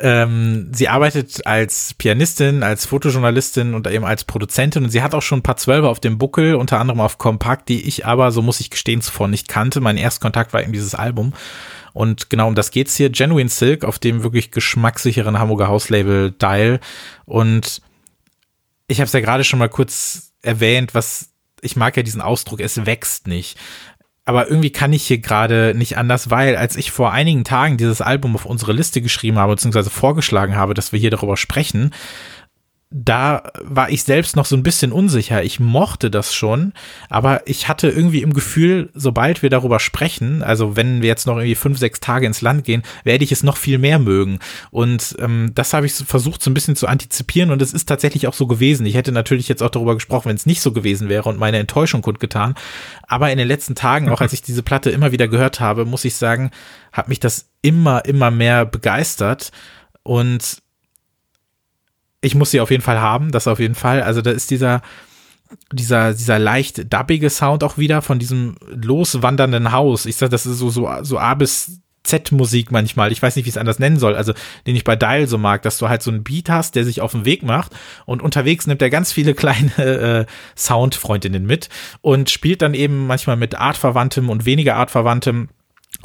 Ähm, 0.00 0.70
sie 0.72 0.88
arbeitet 0.88 1.46
als 1.46 1.94
Pianistin, 1.94 2.62
als 2.62 2.84
Fotojournalistin 2.84 3.74
und 3.74 3.86
eben 3.86 4.04
als 4.04 4.24
Produzentin 4.24 4.84
und 4.84 4.90
sie 4.90 5.02
hat 5.02 5.14
auch 5.14 5.22
schon 5.22 5.38
ein 5.38 5.44
paar 5.44 5.56
Zwölfe 5.56 5.88
auf 5.88 6.00
dem 6.00 6.18
Buckel, 6.18 6.56
unter 6.56 6.80
anderem 6.80 7.00
auf 7.00 7.18
Kompakt, 7.18 7.68
die 7.68 7.82
ich 7.82 8.04
aber, 8.04 8.32
so 8.32 8.42
muss 8.42 8.60
ich 8.60 8.70
gestehen, 8.70 9.02
zuvor 9.02 9.28
nicht 9.28 9.46
kannte. 9.46 9.80
Mein 9.80 9.96
Erstkontakt 9.96 10.52
war 10.52 10.62
eben 10.62 10.72
dieses 10.72 10.96
Album. 10.96 11.32
Und 11.94 12.28
genau 12.28 12.48
um 12.48 12.54
das 12.54 12.70
geht's 12.70 12.96
hier. 12.96 13.08
Genuine 13.08 13.48
Silk 13.48 13.84
auf 13.84 13.98
dem 13.98 14.22
wirklich 14.22 14.50
geschmackssicheren 14.50 15.38
Hamburger 15.38 15.68
Hauslabel 15.68 16.32
Dial. 16.32 16.80
Und 17.24 17.80
ich 18.88 18.98
habe 18.98 19.06
es 19.06 19.12
ja 19.12 19.20
gerade 19.20 19.44
schon 19.44 19.60
mal 19.60 19.70
kurz 19.70 20.32
erwähnt, 20.42 20.94
was 20.94 21.30
ich 21.62 21.76
mag 21.76 21.96
ja 21.96 22.02
diesen 22.02 22.20
Ausdruck, 22.20 22.60
es 22.60 22.84
wächst 22.84 23.26
nicht. 23.26 23.58
Aber 24.26 24.48
irgendwie 24.48 24.70
kann 24.70 24.92
ich 24.92 25.06
hier 25.06 25.18
gerade 25.18 25.74
nicht 25.74 25.96
anders, 25.98 26.30
weil 26.30 26.56
als 26.56 26.76
ich 26.76 26.90
vor 26.90 27.12
einigen 27.12 27.44
Tagen 27.44 27.76
dieses 27.76 28.00
Album 28.00 28.34
auf 28.34 28.46
unsere 28.46 28.72
Liste 28.72 29.00
geschrieben 29.00 29.38
habe, 29.38 29.54
beziehungsweise 29.54 29.90
vorgeschlagen 29.90 30.56
habe, 30.56 30.74
dass 30.74 30.92
wir 30.92 31.00
hier 31.00 31.10
darüber 31.10 31.36
sprechen, 31.36 31.90
da 32.96 33.50
war 33.60 33.90
ich 33.90 34.04
selbst 34.04 34.36
noch 34.36 34.46
so 34.46 34.54
ein 34.54 34.62
bisschen 34.62 34.92
unsicher. 34.92 35.42
Ich 35.42 35.58
mochte 35.58 36.12
das 36.12 36.32
schon, 36.32 36.72
aber 37.08 37.42
ich 37.44 37.66
hatte 37.66 37.88
irgendwie 37.88 38.22
im 38.22 38.32
Gefühl, 38.32 38.90
sobald 38.94 39.42
wir 39.42 39.50
darüber 39.50 39.80
sprechen, 39.80 40.44
also 40.44 40.76
wenn 40.76 41.02
wir 41.02 41.08
jetzt 41.08 41.26
noch 41.26 41.34
irgendwie 41.34 41.56
fünf, 41.56 41.76
sechs 41.76 41.98
Tage 41.98 42.24
ins 42.24 42.40
Land 42.40 42.62
gehen, 42.62 42.84
werde 43.02 43.24
ich 43.24 43.32
es 43.32 43.42
noch 43.42 43.56
viel 43.56 43.78
mehr 43.78 43.98
mögen. 43.98 44.38
Und 44.70 45.16
ähm, 45.18 45.50
das 45.56 45.72
habe 45.72 45.86
ich 45.86 45.92
versucht 45.92 46.40
so 46.40 46.50
ein 46.50 46.54
bisschen 46.54 46.76
zu 46.76 46.86
antizipieren 46.86 47.50
und 47.50 47.60
es 47.62 47.72
ist 47.72 47.86
tatsächlich 47.86 48.28
auch 48.28 48.34
so 48.34 48.46
gewesen. 48.46 48.86
Ich 48.86 48.94
hätte 48.94 49.10
natürlich 49.10 49.48
jetzt 49.48 49.64
auch 49.64 49.70
darüber 49.70 49.94
gesprochen, 49.94 50.28
wenn 50.28 50.36
es 50.36 50.46
nicht 50.46 50.60
so 50.60 50.70
gewesen 50.70 51.08
wäre 51.08 51.28
und 51.28 51.36
meine 51.36 51.58
Enttäuschung 51.58 52.00
kundgetan. 52.00 52.54
Aber 53.08 53.32
in 53.32 53.38
den 53.38 53.48
letzten 53.48 53.74
Tagen, 53.74 54.08
auch 54.08 54.20
als 54.20 54.32
ich 54.32 54.42
diese 54.42 54.62
Platte 54.62 54.90
immer 54.90 55.10
wieder 55.10 55.26
gehört 55.26 55.58
habe, 55.58 55.84
muss 55.84 56.04
ich 56.04 56.14
sagen, 56.14 56.52
hat 56.92 57.08
mich 57.08 57.18
das 57.18 57.48
immer, 57.60 58.04
immer 58.04 58.30
mehr 58.30 58.64
begeistert. 58.64 59.50
Und 60.04 60.62
ich 62.24 62.34
muss 62.34 62.50
sie 62.50 62.60
auf 62.60 62.70
jeden 62.70 62.82
Fall 62.82 63.00
haben, 63.00 63.30
das 63.30 63.46
auf 63.46 63.60
jeden 63.60 63.74
Fall. 63.74 64.02
Also 64.02 64.22
da 64.22 64.30
ist 64.30 64.50
dieser, 64.50 64.82
dieser, 65.72 66.14
dieser 66.14 66.38
leicht 66.38 66.92
dubbige 66.92 67.30
Sound 67.30 67.62
auch 67.62 67.78
wieder 67.78 68.02
von 68.02 68.18
diesem 68.18 68.56
loswandernden 68.68 69.72
Haus. 69.72 70.06
Ich 70.06 70.16
sag, 70.16 70.30
das 70.30 70.46
ist 70.46 70.58
so, 70.58 70.70
so, 70.70 70.88
so 71.02 71.18
A 71.18 71.34
bis 71.34 71.80
Z-Musik 72.04 72.70
manchmal. 72.70 73.12
Ich 73.12 73.22
weiß 73.22 73.36
nicht, 73.36 73.46
wie 73.46 73.48
ich 73.48 73.54
es 73.54 73.60
anders 73.60 73.78
nennen 73.78 73.98
soll. 73.98 74.14
Also, 74.14 74.34
den 74.66 74.76
ich 74.76 74.84
bei 74.84 74.94
Dial 74.94 75.26
so 75.26 75.38
mag, 75.38 75.62
dass 75.62 75.78
du 75.78 75.88
halt 75.88 76.02
so 76.02 76.10
einen 76.10 76.22
Beat 76.22 76.50
hast, 76.50 76.76
der 76.76 76.84
sich 76.84 77.00
auf 77.00 77.12
den 77.12 77.24
Weg 77.24 77.42
macht 77.42 77.72
und 78.04 78.22
unterwegs 78.22 78.66
nimmt 78.66 78.82
er 78.82 78.90
ganz 78.90 79.12
viele 79.12 79.34
kleine 79.34 79.72
äh, 79.78 80.26
Soundfreundinnen 80.56 81.46
mit 81.46 81.68
und 82.00 82.30
spielt 82.30 82.62
dann 82.62 82.74
eben 82.74 83.06
manchmal 83.06 83.36
mit 83.36 83.54
artverwandtem 83.54 84.28
und 84.28 84.44
weniger 84.44 84.76
artverwandtem 84.76 85.48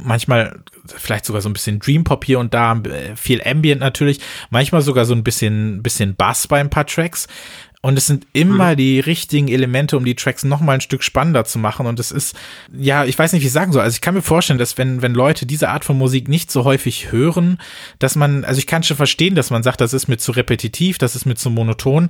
manchmal 0.04 0.60
vielleicht 0.86 1.26
sogar 1.26 1.41
so 1.41 1.50
ein 1.50 1.54
bisschen 1.54 1.80
Dream 1.80 2.04
Pop 2.04 2.26
hier 2.26 2.39
und 2.39 2.54
da, 2.54 2.74
äh, 2.74 3.16
viel 3.16 3.41
Ambient 3.43 3.82
natürlich, 3.82 4.20
manchmal 4.50 4.82
sogar 4.82 5.06
so 5.06 5.14
ein 5.14 5.24
bisschen, 5.24 5.84
bisschen 5.84 6.16
Bass 6.16 6.47
bei 6.47 6.60
ein 6.60 6.70
paar 6.70 6.86
Tracks. 6.86 7.28
Und 7.82 7.97
es 7.97 8.08
sind 8.08 8.28
immer 8.34 8.74
mhm. 8.74 8.76
die 8.76 9.00
richtigen 9.00 9.47
Elemente, 9.47 9.95
um 9.95 10.04
die 10.04 10.16
Tracks 10.16 10.43
noch 10.43 10.60
mal 10.60 10.74
ein 10.74 10.82
Stück 10.82 11.02
spannender 11.02 11.45
zu 11.45 11.60
machen. 11.60 11.86
Und 11.86 11.97
es 11.97 12.12
ist, 12.12 12.36
ja, 12.78 13.06
ich 13.06 13.18
weiß 13.18 13.32
nicht, 13.32 13.41
wie 13.41 13.47
ich 13.47 13.54
sagen 13.54 13.72
soll. 13.72 13.84
Also 13.84 13.95
ich 13.95 14.02
kann 14.02 14.16
mir 14.16 14.22
vorstellen, 14.22 14.60
dass 14.60 14.78
wenn, 14.78 15.02
wenn 15.02 15.14
Leute 15.14 15.45
diese 15.45 15.70
Art 15.70 15.86
von 15.86 15.97
Musik 15.97 16.28
nicht 16.28 16.52
so 16.52 16.66
häufig 16.66 17.14
hören, 17.14 17.58
dass 17.97 18.18
man, 18.18 18.43
also 18.43 18.60
ich 18.60 18.68
kann 18.68 18.84
schon 18.84 18.97
verstehen, 18.97 19.34
dass 19.34 19.50
man 19.50 19.64
sagt, 19.64 19.80
das 19.80 19.93
ist 19.93 20.10
mir 20.10 20.18
zu 20.18 20.34
repetitiv, 20.34 20.97
das 20.97 21.16
ist 21.16 21.26
mir 21.26 21.36
zu 21.36 21.50
monoton. 21.50 22.10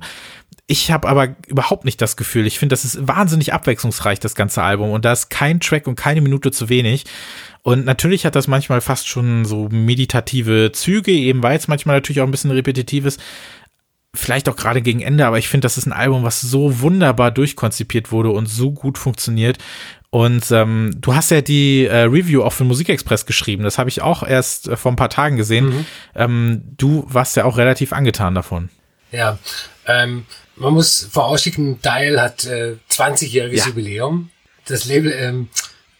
Ich 0.70 0.92
habe 0.92 1.08
aber 1.08 1.34
überhaupt 1.48 1.84
nicht 1.84 2.00
das 2.00 2.16
Gefühl. 2.16 2.46
Ich 2.46 2.60
finde, 2.60 2.74
das 2.74 2.84
ist 2.84 3.08
wahnsinnig 3.08 3.52
abwechslungsreich, 3.52 4.20
das 4.20 4.36
ganze 4.36 4.62
Album. 4.62 4.90
Und 4.90 5.04
da 5.04 5.10
ist 5.10 5.28
kein 5.28 5.58
Track 5.58 5.88
und 5.88 5.96
keine 5.96 6.20
Minute 6.20 6.52
zu 6.52 6.68
wenig. 6.68 7.06
Und 7.62 7.84
natürlich 7.84 8.24
hat 8.24 8.36
das 8.36 8.46
manchmal 8.46 8.80
fast 8.80 9.08
schon 9.08 9.44
so 9.44 9.68
meditative 9.72 10.70
Züge, 10.72 11.10
eben 11.10 11.42
weil 11.42 11.58
es 11.58 11.66
manchmal 11.66 11.96
natürlich 11.96 12.20
auch 12.20 12.24
ein 12.24 12.30
bisschen 12.30 12.52
repetitiv 12.52 13.04
ist. 13.04 13.20
Vielleicht 14.14 14.48
auch 14.48 14.54
gerade 14.54 14.80
gegen 14.80 15.00
Ende, 15.00 15.26
aber 15.26 15.38
ich 15.38 15.48
finde, 15.48 15.64
das 15.64 15.76
ist 15.76 15.86
ein 15.86 15.92
Album, 15.92 16.22
was 16.22 16.40
so 16.40 16.80
wunderbar 16.80 17.32
durchkonzipiert 17.32 18.12
wurde 18.12 18.30
und 18.30 18.46
so 18.46 18.70
gut 18.70 18.96
funktioniert. 18.96 19.58
Und 20.10 20.52
ähm, 20.52 20.92
du 21.00 21.16
hast 21.16 21.32
ja 21.32 21.40
die 21.40 21.86
äh, 21.86 22.02
Review 22.02 22.44
auch 22.44 22.52
für 22.52 22.62
Musikexpress 22.62 23.26
geschrieben. 23.26 23.64
Das 23.64 23.76
habe 23.76 23.90
ich 23.90 24.02
auch 24.02 24.22
erst 24.22 24.68
äh, 24.68 24.76
vor 24.76 24.92
ein 24.92 24.96
paar 24.96 25.10
Tagen 25.10 25.36
gesehen. 25.36 25.70
Mhm. 25.70 25.86
Ähm, 26.14 26.62
du 26.76 27.06
warst 27.08 27.34
ja 27.34 27.44
auch 27.44 27.58
relativ 27.58 27.92
angetan 27.92 28.36
davon. 28.36 28.68
Ja, 29.12 29.38
ähm, 29.86 30.26
man 30.56 30.74
muss 30.74 31.08
vorausschicken, 31.10 31.80
Dial 31.80 32.20
hat 32.20 32.44
äh, 32.44 32.76
20-jähriges 32.90 33.56
ja. 33.56 33.66
Jubiläum. 33.66 34.30
Das 34.66 34.84
Label 34.84 35.12
ähm, 35.12 35.48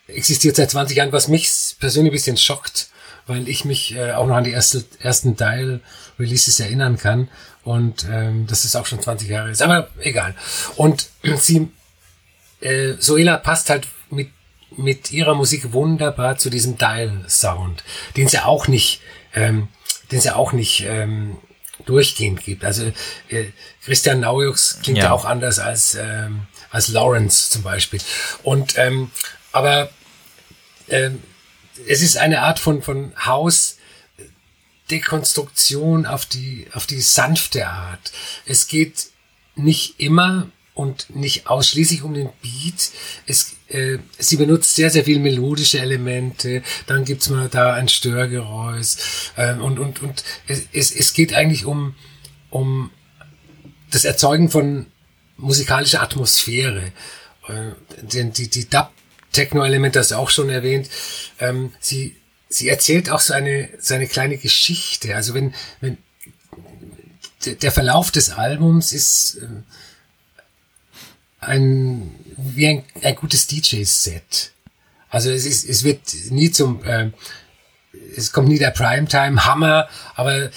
existiert 0.07 0.57
seit 0.57 0.71
20 0.71 0.97
Jahren, 0.97 1.13
was 1.13 1.29
mich 1.29 1.51
persönlich 1.81 2.13
ein 2.13 2.15
bisschen 2.15 2.37
schockt, 2.37 2.91
weil 3.27 3.49
ich 3.49 3.65
mich 3.65 3.97
äh, 3.97 4.13
auch 4.13 4.27
noch 4.27 4.37
an 4.37 4.45
die 4.45 4.53
erste, 4.53 4.85
ersten 5.01 5.37
Dial-Releases 5.37 6.61
erinnern 6.61 6.99
kann. 6.99 7.29
Und 7.65 8.07
ähm, 8.11 8.47
das 8.47 8.65
ist 8.65 8.77
auch 8.77 8.87
schon 8.87 9.01
20 9.01 9.29
Jahre 9.29 9.51
ist. 9.51 9.63
Aber 9.63 9.89
egal. 10.01 10.35
Und 10.77 11.09
sie, 11.37 11.69
äh, 12.61 12.95
Soela 12.99 13.39
passt 13.39 13.71
halt 13.71 13.89
mit, 14.11 14.29
mit 14.77 15.11
ihrer 15.11 15.35
Musik 15.35 15.73
wunderbar 15.73 16.39
zu 16.39 16.51
diesem 16.51 16.77
Dial-Sound, 16.79 17.83
den 18.17 18.27
es 18.27 18.33
ja 18.33 18.45
auch 18.45 18.69
nicht, 18.69 19.01
ähm, 19.35 19.69
den 20.11 20.19
es 20.19 20.25
ja 20.25 20.37
auch 20.37 20.53
nicht 20.53 20.85
ähm, 20.87 21.39
durchgehend 21.87 22.43
gibt. 22.43 22.65
Also 22.65 22.93
äh, 23.29 23.47
Christian 23.85 24.21
Naujux 24.21 24.81
klingt 24.83 24.99
ja. 24.99 25.07
ja 25.07 25.13
auch 25.13 25.25
anders 25.25 25.59
als, 25.59 25.95
ähm, 25.95 26.43
als 26.71 26.89
Lawrence 26.89 27.51
zum 27.51 27.63
Beispiel. 27.63 28.01
Und 28.43 28.77
ähm, 28.79 29.11
aber 29.53 29.91
ähm, 30.89 31.23
es 31.87 32.03
ist 32.03 32.17
eine 32.17 32.43
Art 32.43 32.59
von, 32.59 32.83
von 32.83 33.13
Hausdekonstruktion 33.25 36.07
auf 36.07 36.27
die, 36.27 36.67
auf 36.73 36.87
die 36.87 37.01
sanfte 37.01 37.69
Art. 37.69 38.13
Es 38.47 38.67
geht 38.69 39.11
nicht 39.55 39.99
immer 39.99 40.49
und 40.75 41.15
nicht 41.15 41.47
ausschließlich 41.47 42.03
um 42.03 42.15
den 42.15 42.31
Beat. 42.43 42.91
Es, 43.27 43.53
äh, 43.71 43.99
sie 44.19 44.37
benutzt 44.37 44.75
sehr, 44.75 44.91
sehr 44.91 45.05
viel 45.05 45.21
melodische 45.21 45.79
Elemente. 45.79 46.63
Dann 46.87 47.05
gibt's 47.05 47.31
mal 47.31 47.49
da 47.49 47.75
ein 47.75 47.89
Störgeräusch. 47.89 48.97
Äh, 49.37 49.55
und 49.55 49.79
und, 49.79 50.03
und 50.03 50.25
es, 50.47 50.93
es, 50.93 51.13
geht 51.13 51.35
eigentlich 51.35 51.65
um, 51.65 51.95
um 52.51 52.91
das 53.91 54.05
Erzeugen 54.05 54.51
von 54.51 54.87
musikalischer 55.37 56.03
Atmosphäre. 56.03 56.93
Äh, 57.49 57.73
die, 58.03 58.31
die, 58.31 58.51
die 58.51 58.69
Dub 58.69 58.91
Techno-Element, 59.33 59.95
das 59.95 60.13
auch 60.13 60.29
schon 60.29 60.51
erwähnt. 60.51 60.89
Ähm, 61.39 61.73
sie, 61.79 62.17
sie 62.49 62.69
erzählt 62.69 63.11
auch 63.11 63.21
so 63.21 63.33
eine, 63.33 63.69
so 63.79 63.95
eine 63.95 64.09
kleine 64.09 64.39
Geschichte. 64.39 65.15
Also 65.15 65.35
wenn, 65.35 65.55
wenn 65.81 65.99
der 67.45 67.71
Verlauf 67.71 68.11
des 68.11 68.31
Albums 68.31 68.93
ist 68.93 69.37
äh, 69.37 69.47
ein, 71.41 72.15
wie 72.37 72.69
ein, 72.69 72.85
ein 73.03 73.15
gutes 73.15 73.47
DJ-Set. 73.47 74.53
Also 75.09 75.31
es 75.31 75.45
ist, 75.47 75.69
es 75.69 75.85
wird 75.85 76.01
nie 76.31 76.51
zum, 76.51 76.85
äh, 76.85 77.11
es 78.17 78.33
kommt 78.33 78.49
nie 78.49 78.59
der 78.59 78.71
Primetime-Hammer, 78.71 79.89
aber 80.15 80.51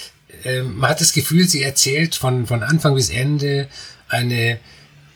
äh, 0.44 0.62
man 0.62 0.90
hat 0.90 1.00
das 1.00 1.12
Gefühl, 1.12 1.48
sie 1.48 1.62
erzählt 1.62 2.14
von, 2.14 2.46
von 2.46 2.62
Anfang 2.62 2.94
bis 2.94 3.10
Ende 3.10 3.68
eine, 4.08 4.58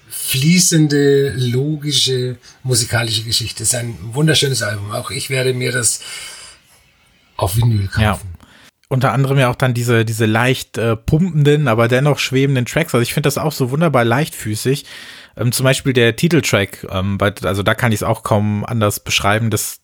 fließende, 0.09 1.35
logische, 1.37 2.37
musikalische 2.63 3.23
Geschichte. 3.23 3.63
Es 3.63 3.71
ist 3.73 3.79
ein 3.79 3.97
wunderschönes 4.01 4.63
Album. 4.63 4.91
Auch 4.91 5.11
ich 5.11 5.31
werde 5.31 5.55
mir 5.55 5.73
das 5.73 6.01
auf 7.37 7.57
Vinyl 7.57 7.89
kaufen. 7.89 8.03
Ja. 8.03 8.19
Unter 8.91 9.13
anderem 9.13 9.39
ja 9.39 9.51
auch 9.51 9.55
dann 9.55 9.75
diese, 9.75 10.07
diese 10.07 10.25
leicht 10.25 10.79
äh, 10.79 10.97
pumpenden, 10.97 11.69
aber 11.69 11.89
dennoch 11.89 12.19
schwebenden 12.19 12.65
Tracks. 12.65 12.95
Also 12.95 13.03
ich 13.03 13.13
finde 13.13 13.27
das 13.27 13.37
auch 13.37 13.53
so 13.53 13.71
wunderbar 13.71 14.05
leichtfüßig. 14.05 14.87
Ähm, 15.39 15.53
zum 15.53 15.65
Beispiel 15.65 15.93
der 15.93 16.17
Titeltrack, 16.17 16.87
ähm, 16.91 17.19
also 17.43 17.63
da 17.63 17.75
kann 17.75 17.93
ich 17.93 17.99
es 17.99 18.03
auch 18.03 18.23
kaum 18.23 18.65
anders 18.65 19.01
beschreiben. 19.01 19.51
Das, 19.51 19.81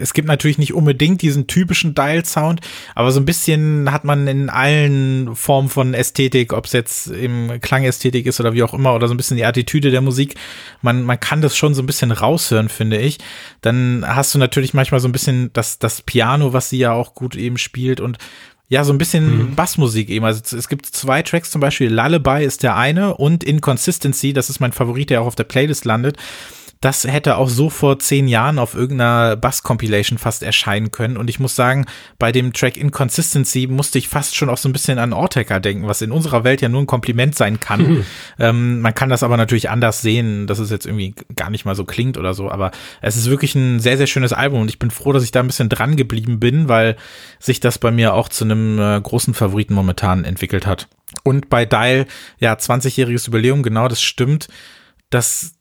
es 0.00 0.14
gibt 0.14 0.26
natürlich 0.26 0.58
nicht 0.58 0.72
unbedingt 0.72 1.22
diesen 1.22 1.46
typischen 1.46 1.94
Dial-Sound, 1.94 2.60
aber 2.94 3.12
so 3.12 3.20
ein 3.20 3.26
bisschen 3.26 3.92
hat 3.92 4.04
man 4.04 4.26
in 4.26 4.48
allen 4.48 5.36
Formen 5.36 5.68
von 5.68 5.92
Ästhetik, 5.92 6.52
ob 6.52 6.64
es 6.66 6.72
jetzt 6.72 7.08
im 7.08 7.60
Klangästhetik 7.60 8.26
ist 8.26 8.40
oder 8.40 8.54
wie 8.54 8.62
auch 8.62 8.74
immer, 8.74 8.94
oder 8.94 9.06
so 9.06 9.14
ein 9.14 9.18
bisschen 9.18 9.36
die 9.36 9.44
Attitüde 9.44 9.90
der 9.90 10.00
Musik, 10.00 10.34
man, 10.80 11.02
man 11.02 11.20
kann 11.20 11.42
das 11.42 11.56
schon 11.56 11.74
so 11.74 11.82
ein 11.82 11.86
bisschen 11.86 12.10
raushören, 12.10 12.68
finde 12.68 12.98
ich. 12.98 13.18
Dann 13.60 14.04
hast 14.06 14.34
du 14.34 14.38
natürlich 14.38 14.72
manchmal 14.72 15.00
so 15.00 15.08
ein 15.08 15.12
bisschen 15.12 15.52
das, 15.52 15.78
das 15.78 16.00
Piano, 16.00 16.52
was 16.54 16.70
sie 16.70 16.78
ja 16.78 16.92
auch 16.92 17.14
gut 17.14 17.36
eben 17.36 17.58
spielt 17.58 18.00
und 18.00 18.18
ja, 18.70 18.84
so 18.84 18.92
ein 18.92 18.98
bisschen 18.98 19.50
mhm. 19.50 19.54
Bassmusik 19.56 20.08
eben. 20.08 20.24
Also 20.24 20.56
es 20.56 20.68
gibt 20.68 20.86
zwei 20.86 21.22
Tracks 21.22 21.50
zum 21.50 21.60
Beispiel. 21.60 21.92
Lullaby 21.92 22.44
ist 22.44 22.62
der 22.62 22.76
eine 22.76 23.16
und 23.16 23.42
Inconsistency, 23.42 24.32
das 24.32 24.48
ist 24.48 24.60
mein 24.60 24.72
Favorit, 24.72 25.10
der 25.10 25.22
auch 25.22 25.26
auf 25.26 25.34
der 25.34 25.44
Playlist 25.44 25.84
landet 25.84 26.16
das 26.80 27.04
hätte 27.04 27.36
auch 27.36 27.50
so 27.50 27.68
vor 27.68 27.98
zehn 27.98 28.26
Jahren 28.26 28.58
auf 28.58 28.74
irgendeiner 28.74 29.36
Bass-Compilation 29.36 30.16
fast 30.16 30.42
erscheinen 30.42 30.90
können. 30.90 31.18
Und 31.18 31.28
ich 31.28 31.38
muss 31.38 31.54
sagen, 31.54 31.84
bei 32.18 32.32
dem 32.32 32.54
Track 32.54 32.78
Inconsistency 32.78 33.66
musste 33.66 33.98
ich 33.98 34.08
fast 34.08 34.34
schon 34.34 34.48
auch 34.48 34.56
so 34.56 34.66
ein 34.66 34.72
bisschen 34.72 34.98
an 34.98 35.12
Ortecker 35.12 35.60
denken, 35.60 35.86
was 35.86 36.00
in 36.00 36.10
unserer 36.10 36.42
Welt 36.42 36.62
ja 36.62 36.70
nur 36.70 36.80
ein 36.80 36.86
Kompliment 36.86 37.34
sein 37.34 37.60
kann. 37.60 37.82
Mhm. 37.82 38.06
Ähm, 38.38 38.80
man 38.80 38.94
kann 38.94 39.10
das 39.10 39.22
aber 39.22 39.36
natürlich 39.36 39.68
anders 39.68 40.00
sehen, 40.00 40.46
dass 40.46 40.58
es 40.58 40.70
jetzt 40.70 40.86
irgendwie 40.86 41.14
gar 41.36 41.50
nicht 41.50 41.66
mal 41.66 41.74
so 41.74 41.84
klingt 41.84 42.16
oder 42.16 42.32
so. 42.32 42.50
Aber 42.50 42.70
es 43.02 43.14
ist 43.16 43.28
wirklich 43.28 43.54
ein 43.54 43.78
sehr, 43.80 43.98
sehr 43.98 44.06
schönes 44.06 44.32
Album 44.32 44.62
und 44.62 44.70
ich 44.70 44.78
bin 44.78 44.90
froh, 44.90 45.12
dass 45.12 45.22
ich 45.22 45.32
da 45.32 45.40
ein 45.40 45.48
bisschen 45.48 45.68
dran 45.68 45.96
geblieben 45.96 46.40
bin, 46.40 46.68
weil 46.68 46.96
sich 47.38 47.60
das 47.60 47.78
bei 47.78 47.90
mir 47.90 48.14
auch 48.14 48.30
zu 48.30 48.44
einem 48.44 48.78
äh, 48.78 48.98
großen 48.98 49.34
Favoriten 49.34 49.74
momentan 49.74 50.24
entwickelt 50.24 50.66
hat. 50.66 50.88
Und 51.24 51.50
bei 51.50 51.66
Dial, 51.66 52.06
ja, 52.38 52.54
20-jähriges 52.54 53.26
Jubiläum, 53.26 53.62
genau, 53.62 53.86
das 53.88 54.00
stimmt. 54.00 54.48
Das 55.10 55.59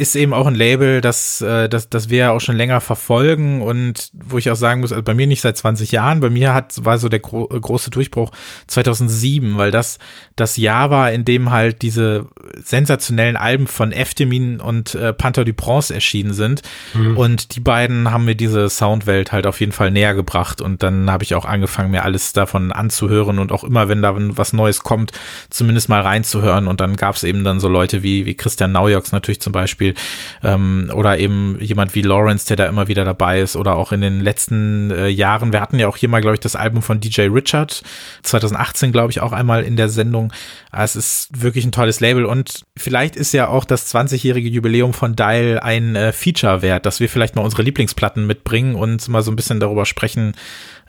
ist 0.00 0.16
eben 0.16 0.32
auch 0.32 0.46
ein 0.46 0.54
Label, 0.54 1.00
das, 1.00 1.40
äh, 1.40 1.68
das, 1.68 1.88
das 1.88 2.08
wir 2.08 2.18
ja 2.18 2.30
auch 2.32 2.40
schon 2.40 2.56
länger 2.56 2.80
verfolgen 2.80 3.62
und 3.62 4.10
wo 4.12 4.38
ich 4.38 4.50
auch 4.50 4.56
sagen 4.56 4.80
muss, 4.80 4.92
also 4.92 5.02
bei 5.02 5.14
mir 5.14 5.26
nicht 5.26 5.40
seit 5.40 5.56
20 5.56 5.92
Jahren, 5.92 6.20
bei 6.20 6.30
mir 6.30 6.54
hat, 6.54 6.84
war 6.84 6.98
so 6.98 7.08
der 7.08 7.20
gro 7.20 7.46
große 7.46 7.90
Durchbruch 7.90 8.30
2007, 8.66 9.58
weil 9.58 9.70
das 9.70 9.98
das 10.36 10.56
Jahr 10.56 10.90
war, 10.90 11.12
in 11.12 11.24
dem 11.24 11.50
halt 11.50 11.82
diese 11.82 12.26
sensationellen 12.62 13.36
Alben 13.36 13.66
von 13.66 13.92
Eftemin 13.92 14.60
und 14.60 14.94
äh, 14.94 15.12
Panther 15.12 15.44
du 15.44 15.52
Prince 15.52 15.94
erschienen 15.94 16.32
sind. 16.32 16.62
Mhm. 16.94 17.16
und 17.16 17.54
die 17.56 17.60
beiden 17.60 18.10
haben 18.10 18.24
mir 18.24 18.34
diese 18.34 18.68
Soundwelt 18.68 19.32
halt 19.32 19.46
auf 19.46 19.60
jeden 19.60 19.72
Fall 19.72 19.90
näher 19.90 20.14
gebracht 20.14 20.60
und 20.60 20.82
dann 20.82 21.10
habe 21.10 21.24
ich 21.24 21.34
auch 21.34 21.44
angefangen, 21.44 21.90
mir 21.90 22.04
alles 22.04 22.32
davon 22.32 22.72
anzuhören 22.72 23.38
und 23.38 23.52
auch 23.52 23.64
immer, 23.64 23.88
wenn 23.88 24.02
da 24.02 24.14
was 24.16 24.52
Neues 24.52 24.80
kommt, 24.80 25.12
zumindest 25.50 25.88
mal 25.88 26.00
reinzuhören. 26.00 26.66
Und 26.66 26.80
dann 26.80 26.96
gab 26.96 27.14
es 27.14 27.24
eben 27.24 27.44
dann 27.44 27.60
so 27.60 27.68
Leute 27.68 28.02
wie, 28.02 28.26
wie 28.26 28.34
Christian 28.34 28.72
Naujoks 28.72 29.12
natürlich 29.12 29.40
zum 29.40 29.52
Beispiel, 29.52 29.89
Beispiel. 29.90 29.94
Ähm, 30.42 30.90
oder 30.94 31.18
eben 31.18 31.58
jemand 31.60 31.94
wie 31.94 32.02
Lawrence, 32.02 32.46
der 32.46 32.56
da 32.56 32.66
immer 32.66 32.88
wieder 32.88 33.04
dabei 33.04 33.40
ist. 33.40 33.56
Oder 33.56 33.76
auch 33.76 33.92
in 33.92 34.00
den 34.00 34.20
letzten 34.20 34.90
äh, 34.90 35.08
Jahren. 35.08 35.52
Wir 35.52 35.60
hatten 35.60 35.78
ja 35.78 35.88
auch 35.88 35.96
hier 35.96 36.08
mal, 36.08 36.20
glaube 36.20 36.34
ich, 36.34 36.40
das 36.40 36.56
Album 36.56 36.82
von 36.82 37.00
DJ 37.00 37.22
Richard. 37.22 37.82
2018, 38.22 38.92
glaube 38.92 39.10
ich, 39.10 39.20
auch 39.20 39.32
einmal 39.32 39.64
in 39.64 39.76
der 39.76 39.88
Sendung. 39.88 40.32
Ah, 40.70 40.84
es 40.84 40.96
ist 40.96 41.42
wirklich 41.42 41.64
ein 41.64 41.72
tolles 41.72 42.00
Label. 42.00 42.24
Und 42.24 42.64
vielleicht 42.76 43.16
ist 43.16 43.32
ja 43.32 43.48
auch 43.48 43.64
das 43.64 43.92
20-jährige 43.94 44.48
Jubiläum 44.48 44.92
von 44.92 45.16
Dial 45.16 45.60
ein 45.60 45.96
äh, 45.96 46.12
Feature 46.12 46.62
wert, 46.62 46.86
dass 46.86 47.00
wir 47.00 47.08
vielleicht 47.08 47.36
mal 47.36 47.42
unsere 47.42 47.62
Lieblingsplatten 47.62 48.26
mitbringen 48.26 48.74
und 48.74 49.06
mal 49.08 49.22
so 49.22 49.30
ein 49.30 49.36
bisschen 49.36 49.60
darüber 49.60 49.86
sprechen, 49.86 50.32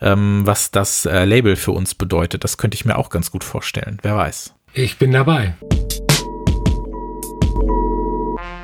ähm, 0.00 0.42
was 0.44 0.70
das 0.70 1.06
äh, 1.06 1.24
Label 1.24 1.56
für 1.56 1.72
uns 1.72 1.94
bedeutet. 1.94 2.44
Das 2.44 2.58
könnte 2.58 2.74
ich 2.74 2.84
mir 2.84 2.96
auch 2.96 3.10
ganz 3.10 3.30
gut 3.30 3.44
vorstellen. 3.44 3.98
Wer 4.02 4.16
weiß. 4.16 4.54
Ich 4.74 4.96
bin 4.96 5.12
dabei. 5.12 5.54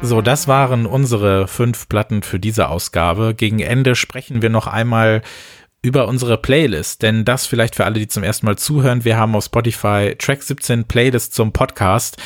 So, 0.00 0.22
das 0.22 0.46
waren 0.46 0.86
unsere 0.86 1.48
fünf 1.48 1.88
Platten 1.88 2.22
für 2.22 2.38
diese 2.38 2.68
Ausgabe. 2.68 3.34
Gegen 3.34 3.58
Ende 3.58 3.96
sprechen 3.96 4.42
wir 4.42 4.48
noch 4.48 4.68
einmal 4.68 5.22
über 5.82 6.08
unsere 6.08 6.38
Playlist, 6.38 7.02
denn 7.02 7.24
das 7.24 7.46
vielleicht 7.46 7.74
für 7.74 7.84
alle, 7.84 7.98
die 7.98 8.08
zum 8.08 8.22
ersten 8.22 8.46
Mal 8.46 8.56
zuhören. 8.56 9.04
Wir 9.04 9.16
haben 9.16 9.34
auf 9.34 9.44
Spotify 9.44 10.14
Track 10.18 10.42
17 10.42 10.84
Playlist 10.84 11.34
zum 11.34 11.52
Podcast 11.52 12.16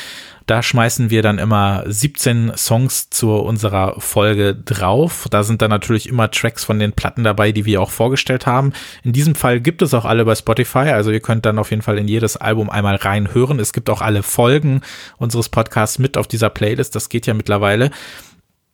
da 0.45 0.61
schmeißen 0.61 1.09
wir 1.09 1.21
dann 1.21 1.37
immer 1.37 1.83
17 1.85 2.53
Songs 2.55 3.09
zu 3.09 3.31
unserer 3.31 3.99
Folge 3.99 4.55
drauf. 4.55 5.27
Da 5.29 5.43
sind 5.43 5.61
dann 5.61 5.69
natürlich 5.69 6.09
immer 6.09 6.29
Tracks 6.31 6.63
von 6.63 6.79
den 6.79 6.93
Platten 6.93 7.23
dabei, 7.23 7.51
die 7.51 7.65
wir 7.65 7.81
auch 7.81 7.91
vorgestellt 7.91 8.45
haben. 8.45 8.73
In 9.03 9.13
diesem 9.13 9.35
Fall 9.35 9.61
gibt 9.61 9.81
es 9.81 9.93
auch 9.93 10.05
alle 10.05 10.25
bei 10.25 10.35
Spotify, 10.35 10.89
also 10.89 11.11
ihr 11.11 11.21
könnt 11.21 11.45
dann 11.45 11.59
auf 11.59 11.69
jeden 11.69 11.81
Fall 11.81 11.97
in 11.97 12.07
jedes 12.07 12.37
Album 12.37 12.69
einmal 12.69 12.95
reinhören. 12.95 13.59
Es 13.59 13.73
gibt 13.73 13.89
auch 13.89 14.01
alle 14.01 14.23
Folgen 14.23 14.81
unseres 15.17 15.49
Podcasts 15.49 15.99
mit 15.99 16.17
auf 16.17 16.27
dieser 16.27 16.49
Playlist. 16.49 16.95
Das 16.95 17.09
geht 17.09 17.27
ja 17.27 17.33
mittlerweile. 17.33 17.91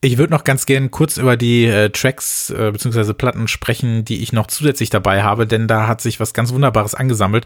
Ich 0.02 0.18
würde 0.18 0.32
noch 0.32 0.46
ganz 0.46 0.66
gern 0.66 0.92
kurz 0.92 1.18
über 1.18 1.36
die 1.36 1.66
äh, 1.66 1.90
Tracks 1.90 2.52
äh, 2.52 2.72
bzw. 2.72 3.12
Platten 3.12 3.50
sprechen, 3.50 4.06
die 4.06 4.24
ich 4.24 4.32
noch 4.32 4.48
zusätzlich 4.48 4.90
dabei 4.90 5.24
habe, 5.24 5.46
denn 5.46 5.68
da 5.68 5.88
hat 5.88 6.00
sich 6.00 6.22
was 6.22 6.34
ganz 6.34 6.54
Wunderbares 6.54 6.96
angesammelt. 6.96 7.44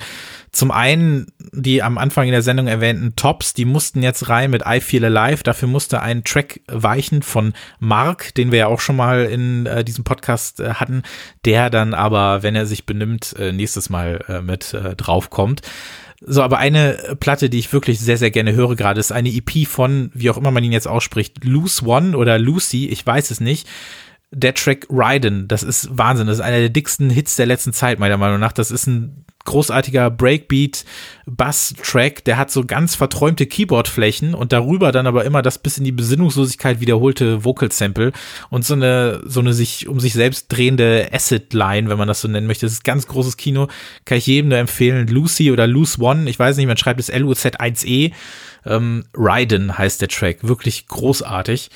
Zum 0.51 0.69
einen 0.69 1.25
die 1.51 1.81
am 1.81 1.97
Anfang 1.97 2.25
in 2.25 2.31
der 2.31 2.43
Sendung 2.43 2.67
erwähnten 2.67 3.15
Tops, 3.15 3.55
die 3.55 3.65
mussten 3.65 4.03
jetzt 4.03 4.29
rein 4.29 4.51
mit 4.51 4.63
I 4.67 4.81
Feel 4.81 5.05
Alive. 5.05 5.41
Dafür 5.41 5.67
musste 5.67 6.03
ein 6.03 6.23
Track 6.23 6.61
weichen 6.67 7.23
von 7.23 7.53
Mark, 7.79 8.35
den 8.35 8.51
wir 8.51 8.59
ja 8.59 8.67
auch 8.67 8.81
schon 8.81 8.97
mal 8.97 9.25
in 9.25 9.65
äh, 9.65 9.83
diesem 9.83 10.03
Podcast 10.03 10.59
äh, 10.59 10.75
hatten, 10.75 11.01
der 11.45 11.71
dann 11.71 11.95
aber, 11.95 12.43
wenn 12.43 12.55
er 12.55 12.67
sich 12.67 12.85
benimmt, 12.85 13.33
äh, 13.39 13.51
nächstes 13.51 13.89
Mal 13.89 14.23
äh, 14.27 14.41
mit 14.41 14.75
äh, 14.75 14.95
draufkommt. 14.95 15.61
So, 16.25 16.41
aber 16.41 16.57
eine 16.57 17.17
Platte, 17.19 17.49
die 17.49 17.59
ich 17.59 17.73
wirklich 17.73 17.99
sehr, 17.99 18.17
sehr 18.17 18.31
gerne 18.31 18.53
höre 18.53 18.75
gerade, 18.75 18.99
ist 18.99 19.11
eine 19.11 19.29
EP 19.29 19.67
von, 19.67 20.09
wie 20.13 20.29
auch 20.29 20.37
immer 20.37 20.51
man 20.51 20.63
ihn 20.63 20.71
jetzt 20.71 20.87
ausspricht, 20.87 21.43
Loose 21.43 21.85
One 21.85 22.17
oder 22.17 22.39
Lucy, 22.39 22.87
ich 22.87 23.05
weiß 23.05 23.31
es 23.31 23.39
nicht. 23.39 23.67
Der 24.31 24.53
Track 24.53 24.87
Ryden, 24.89 25.47
das 25.47 25.63
ist 25.63 25.89
Wahnsinn. 25.91 26.27
Das 26.27 26.37
ist 26.37 26.43
einer 26.43 26.59
der 26.59 26.69
dicksten 26.69 27.09
Hits 27.09 27.35
der 27.35 27.45
letzten 27.45 27.73
Zeit, 27.73 27.99
meiner 27.99 28.17
Meinung 28.17 28.39
nach. 28.39 28.53
Das 28.53 28.71
ist 28.71 28.87
ein 28.87 29.25
großartiger 29.45 30.09
Breakbeat 30.09 30.85
Bass 31.25 31.73
Track, 31.81 32.23
der 32.25 32.37
hat 32.37 32.51
so 32.51 32.65
ganz 32.65 32.95
verträumte 32.95 33.45
Keyboardflächen 33.45 34.33
und 34.33 34.51
darüber 34.51 34.91
dann 34.91 35.07
aber 35.07 35.25
immer 35.25 35.41
das 35.41 35.57
bis 35.57 35.77
in 35.77 35.83
die 35.83 35.91
Besinnungslosigkeit 35.91 36.79
wiederholte 36.79 37.45
Vocal 37.45 37.71
Sample 37.71 38.11
und 38.49 38.65
so 38.65 38.73
eine 38.73 39.21
so 39.25 39.39
eine 39.39 39.53
sich 39.53 39.87
um 39.87 39.99
sich 39.99 40.13
selbst 40.13 40.47
drehende 40.49 41.09
Acid 41.11 41.53
Line, 41.53 41.89
wenn 41.89 41.97
man 41.97 42.07
das 42.07 42.21
so 42.21 42.27
nennen 42.27 42.47
möchte. 42.47 42.65
Das 42.65 42.73
ist 42.73 42.83
ganz 42.83 43.07
großes 43.07 43.37
Kino, 43.37 43.67
kann 44.05 44.17
ich 44.17 44.27
jedem 44.27 44.49
nur 44.49 44.57
empfehlen. 44.57 45.07
Lucy 45.07 45.51
oder 45.51 45.67
Loose 45.67 46.01
One, 46.01 46.29
ich 46.29 46.39
weiß 46.39 46.57
nicht, 46.57 46.67
man 46.67 46.77
schreibt 46.77 46.99
es 46.99 47.09
L 47.09 47.23
U 47.23 47.33
Z 47.33 47.59
1 47.59 47.85
E. 47.85 48.11
Ähm, 48.65 49.05
Ryden 49.17 49.77
heißt 49.77 50.01
der 50.01 50.07
Track, 50.07 50.47
wirklich 50.47 50.87
großartig. 50.87 51.69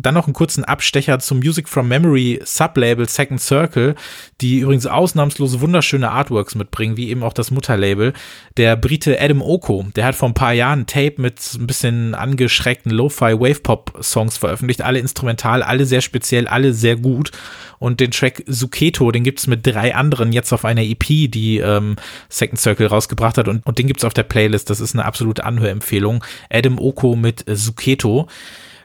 Dann 0.00 0.14
noch 0.14 0.26
einen 0.26 0.34
kurzen 0.34 0.64
Abstecher 0.64 1.18
zum 1.18 1.40
Music 1.40 1.68
from 1.68 1.88
Memory 1.88 2.40
Sublabel 2.44 3.08
Second 3.08 3.40
Circle, 3.40 3.96
die 4.40 4.60
übrigens 4.60 4.86
ausnahmslos 4.86 5.60
wunderschöne 5.60 6.10
Artworks 6.10 6.54
mitbringen, 6.54 6.96
wie 6.96 7.10
eben 7.10 7.24
auch 7.24 7.32
das 7.32 7.50
Mutterlabel. 7.50 8.12
Der 8.56 8.76
Brite 8.76 9.20
Adam 9.20 9.42
Oko, 9.42 9.86
der 9.96 10.04
hat 10.04 10.14
vor 10.14 10.28
ein 10.28 10.34
paar 10.34 10.52
Jahren 10.52 10.86
Tape 10.86 11.14
mit 11.16 11.40
ein 11.54 11.66
bisschen 11.66 12.14
angeschreckten 12.14 12.92
Lo-Fi 12.92 13.40
Wave-Pop-Songs 13.40 14.36
veröffentlicht. 14.36 14.82
Alle 14.82 15.00
instrumental, 15.00 15.64
alle 15.64 15.84
sehr 15.84 16.00
speziell, 16.00 16.46
alle 16.46 16.74
sehr 16.74 16.94
gut. 16.94 17.32
Und 17.80 17.98
den 17.98 18.12
Track 18.12 18.44
Suketo, 18.46 19.10
den 19.10 19.24
gibt's 19.24 19.48
mit 19.48 19.66
drei 19.66 19.96
anderen 19.96 20.32
jetzt 20.32 20.52
auf 20.52 20.64
einer 20.64 20.82
EP, 20.82 21.06
die 21.06 21.58
ähm, 21.58 21.96
Second 22.28 22.60
Circle 22.60 22.86
rausgebracht 22.86 23.36
hat. 23.36 23.48
Und, 23.48 23.66
und 23.66 23.78
den 23.78 23.88
gibt's 23.88 24.04
auf 24.04 24.14
der 24.14 24.22
Playlist. 24.22 24.70
Das 24.70 24.80
ist 24.80 24.94
eine 24.94 25.04
absolute 25.04 25.44
Anhörempfehlung. 25.44 26.24
Adam 26.50 26.78
Oko 26.78 27.16
mit 27.16 27.44
Suketo. 27.48 28.28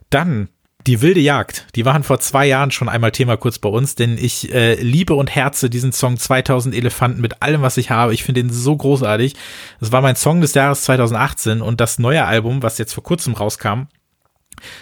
Dann 0.09 0.49
die 0.88 1.01
wilde 1.01 1.19
Jagd, 1.19 1.65
die 1.75 1.86
waren 1.86 2.03
vor 2.03 2.19
zwei 2.19 2.45
Jahren 2.45 2.71
schon 2.71 2.89
einmal 2.89 3.11
Thema 3.11 3.38
kurz 3.38 3.59
bei 3.59 3.69
uns, 3.69 3.95
denn 3.95 4.17
ich 4.17 4.53
äh, 4.53 4.75
liebe 4.75 5.13
und 5.13 5.34
herze 5.34 5.69
diesen 5.69 5.91
Song 5.91 6.17
2000 6.17 6.75
Elefanten 6.75 7.21
mit 7.21 7.41
allem, 7.41 7.61
was 7.61 7.77
ich 7.77 7.89
habe. 7.89 8.13
Ich 8.13 8.23
finde 8.23 8.41
ihn 8.41 8.49
so 8.49 8.75
großartig. 8.75 9.36
Das 9.79 9.91
war 9.91 10.01
mein 10.01 10.15
Song 10.15 10.41
des 10.41 10.53
Jahres 10.53 10.84
2018 10.84 11.61
und 11.61 11.79
das 11.79 11.99
neue 11.99 12.25
Album, 12.25 12.63
was 12.63 12.77
jetzt 12.77 12.93
vor 12.93 13.03
kurzem 13.03 13.34
rauskam, 13.34 13.88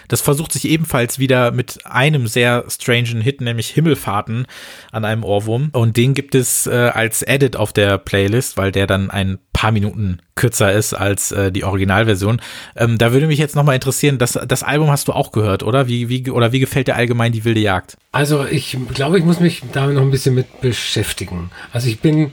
das 0.08 0.20
versucht 0.20 0.52
sich 0.52 0.68
ebenfalls 0.68 1.18
wieder 1.18 1.50
mit 1.50 1.86
einem 1.86 2.26
sehr 2.26 2.64
strangen 2.68 3.20
Hit, 3.20 3.40
nämlich 3.40 3.68
Himmelfahrten 3.68 4.46
an 4.90 5.04
einem 5.04 5.24
Ohrwurm. 5.24 5.70
Und 5.72 5.96
den 5.96 6.14
gibt 6.14 6.34
es 6.34 6.66
äh, 6.66 6.90
als 6.92 7.22
Edit 7.22 7.56
auf 7.56 7.72
der 7.72 7.98
Playlist, 7.98 8.56
weil 8.56 8.72
der 8.72 8.86
dann 8.86 9.10
ein 9.10 9.38
paar 9.52 9.72
Minuten 9.72 10.18
kürzer 10.34 10.72
ist 10.72 10.94
als 10.94 11.30
äh, 11.30 11.52
die 11.52 11.64
Originalversion. 11.64 12.40
Ähm, 12.74 12.98
da 12.98 13.12
würde 13.12 13.26
mich 13.26 13.38
jetzt 13.38 13.54
nochmal 13.54 13.74
interessieren, 13.74 14.18
das, 14.18 14.38
das 14.46 14.62
Album 14.62 14.90
hast 14.90 15.08
du 15.08 15.12
auch 15.12 15.30
gehört, 15.32 15.62
oder? 15.62 15.86
Wie, 15.88 16.08
wie, 16.08 16.30
oder 16.30 16.52
wie 16.52 16.60
gefällt 16.60 16.88
dir 16.88 16.96
allgemein 16.96 17.32
die 17.32 17.44
wilde 17.44 17.60
Jagd? 17.60 17.96
Also 18.10 18.44
ich 18.44 18.76
glaube, 18.92 19.18
ich 19.18 19.24
muss 19.24 19.40
mich 19.40 19.62
damit 19.72 19.94
noch 19.94 20.02
ein 20.02 20.10
bisschen 20.10 20.34
mit 20.34 20.60
beschäftigen. 20.60 21.50
Also 21.72 21.88
ich 21.88 22.00
bin 22.00 22.32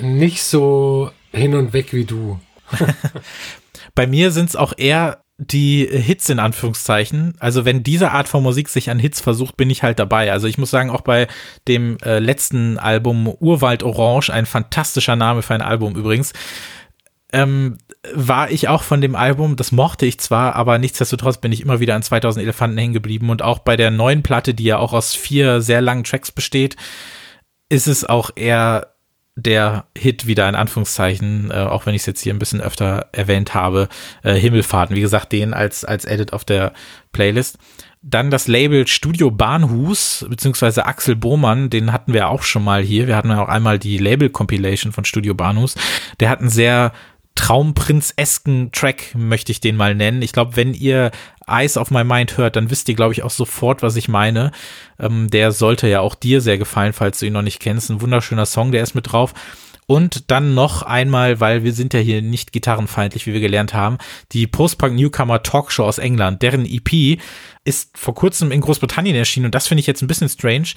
nicht 0.00 0.42
so 0.42 1.10
hin 1.32 1.54
und 1.54 1.72
weg 1.72 1.92
wie 1.92 2.04
du. 2.04 2.40
Bei 3.94 4.06
mir 4.06 4.30
sind 4.30 4.48
es 4.48 4.56
auch 4.56 4.72
eher 4.76 5.22
die 5.50 5.86
Hits 5.90 6.28
in 6.28 6.38
Anführungszeichen. 6.38 7.34
Also 7.38 7.64
wenn 7.64 7.82
diese 7.82 8.12
Art 8.12 8.28
von 8.28 8.42
Musik 8.42 8.68
sich 8.68 8.90
an 8.90 8.98
Hits 8.98 9.20
versucht, 9.20 9.56
bin 9.56 9.70
ich 9.70 9.82
halt 9.82 9.98
dabei. 9.98 10.30
Also 10.30 10.46
ich 10.46 10.58
muss 10.58 10.70
sagen, 10.70 10.90
auch 10.90 11.00
bei 11.00 11.26
dem 11.68 11.98
äh, 12.04 12.18
letzten 12.18 12.78
Album 12.78 13.26
Urwald 13.40 13.82
Orange, 13.82 14.30
ein 14.30 14.46
fantastischer 14.46 15.16
Name 15.16 15.42
für 15.42 15.54
ein 15.54 15.62
Album 15.62 15.96
übrigens, 15.96 16.32
ähm, 17.32 17.78
war 18.14 18.50
ich 18.50 18.68
auch 18.68 18.82
von 18.82 19.00
dem 19.00 19.14
Album, 19.14 19.56
das 19.56 19.72
mochte 19.72 20.06
ich 20.06 20.20
zwar, 20.20 20.54
aber 20.54 20.78
nichtsdestotrotz 20.78 21.38
bin 21.38 21.52
ich 21.52 21.62
immer 21.62 21.80
wieder 21.80 21.94
an 21.94 22.02
2000 22.02 22.42
Elefanten 22.42 22.78
hängen 22.78 22.92
geblieben 22.92 23.30
und 23.30 23.42
auch 23.42 23.60
bei 23.60 23.76
der 23.76 23.90
neuen 23.90 24.22
Platte, 24.22 24.54
die 24.54 24.64
ja 24.64 24.78
auch 24.78 24.92
aus 24.92 25.14
vier 25.14 25.60
sehr 25.60 25.80
langen 25.80 26.04
Tracks 26.04 26.30
besteht, 26.30 26.76
ist 27.68 27.86
es 27.86 28.04
auch 28.04 28.30
eher 28.36 28.91
der 29.34 29.86
Hit 29.96 30.26
wieder 30.26 30.48
in 30.48 30.54
Anführungszeichen, 30.54 31.50
äh, 31.50 31.54
auch 31.54 31.86
wenn 31.86 31.94
ich 31.94 32.02
es 32.02 32.06
jetzt 32.06 32.20
hier 32.20 32.34
ein 32.34 32.38
bisschen 32.38 32.60
öfter 32.60 33.06
erwähnt 33.12 33.54
habe, 33.54 33.88
äh, 34.22 34.34
Himmelfahrten, 34.34 34.94
wie 34.94 35.00
gesagt, 35.00 35.32
den 35.32 35.54
als, 35.54 35.84
als 35.84 36.04
Edit 36.04 36.32
auf 36.32 36.44
der 36.44 36.72
Playlist. 37.12 37.58
Dann 38.02 38.30
das 38.30 38.48
Label 38.48 38.86
Studio 38.88 39.30
Bahnhus, 39.30 40.26
beziehungsweise 40.28 40.86
Axel 40.86 41.14
Bohmann, 41.14 41.70
den 41.70 41.92
hatten 41.92 42.12
wir 42.12 42.28
auch 42.28 42.42
schon 42.42 42.64
mal 42.64 42.82
hier. 42.82 43.06
Wir 43.06 43.16
hatten 43.16 43.30
ja 43.30 43.42
auch 43.42 43.48
einmal 43.48 43.78
die 43.78 43.96
Label-Compilation 43.96 44.92
von 44.92 45.04
Studio 45.04 45.34
Bahnhus. 45.34 45.76
Der 46.18 46.28
hat 46.28 46.40
einen 46.40 46.48
sehr 46.48 46.92
Traumprinz-esken 47.34 48.72
Track, 48.72 49.14
möchte 49.14 49.52
ich 49.52 49.60
den 49.60 49.76
mal 49.76 49.94
nennen. 49.94 50.22
Ich 50.22 50.32
glaube, 50.32 50.56
wenn 50.56 50.74
ihr 50.74 51.10
Eyes 51.46 51.76
of 51.76 51.90
My 51.90 52.04
Mind 52.04 52.36
hört, 52.36 52.56
dann 52.56 52.70
wisst 52.70 52.88
ihr, 52.88 52.94
glaube 52.94 53.12
ich, 53.12 53.22
auch 53.22 53.30
sofort, 53.30 53.82
was 53.82 53.96
ich 53.96 54.08
meine. 54.08 54.52
Ähm, 54.98 55.28
der 55.30 55.52
sollte 55.52 55.88
ja 55.88 56.00
auch 56.00 56.14
dir 56.14 56.40
sehr 56.40 56.58
gefallen, 56.58 56.92
falls 56.92 57.18
du 57.18 57.26
ihn 57.26 57.32
noch 57.32 57.42
nicht 57.42 57.60
kennst. 57.60 57.90
Ein 57.90 58.00
wunderschöner 58.00 58.46
Song, 58.46 58.72
der 58.72 58.82
ist 58.82 58.94
mit 58.94 59.12
drauf. 59.12 59.34
Und 59.86 60.30
dann 60.30 60.54
noch 60.54 60.82
einmal, 60.82 61.40
weil 61.40 61.64
wir 61.64 61.72
sind 61.72 61.92
ja 61.92 62.00
hier 62.00 62.22
nicht 62.22 62.52
gitarrenfeindlich, 62.52 63.26
wie 63.26 63.32
wir 63.32 63.40
gelernt 63.40 63.74
haben, 63.74 63.98
die 64.30 64.46
Post-Punk 64.46 64.94
Newcomer 64.94 65.42
Talkshow 65.42 65.84
aus 65.84 65.98
England, 65.98 66.40
deren 66.40 66.64
EP 66.64 67.20
ist 67.64 67.90
vor 67.96 68.14
kurzem 68.14 68.52
in 68.52 68.60
Großbritannien 68.60 69.16
erschienen 69.16 69.46
und 69.46 69.54
das 69.54 69.66
finde 69.66 69.80
ich 69.80 69.86
jetzt 69.86 70.00
ein 70.00 70.06
bisschen 70.06 70.28
strange 70.28 70.68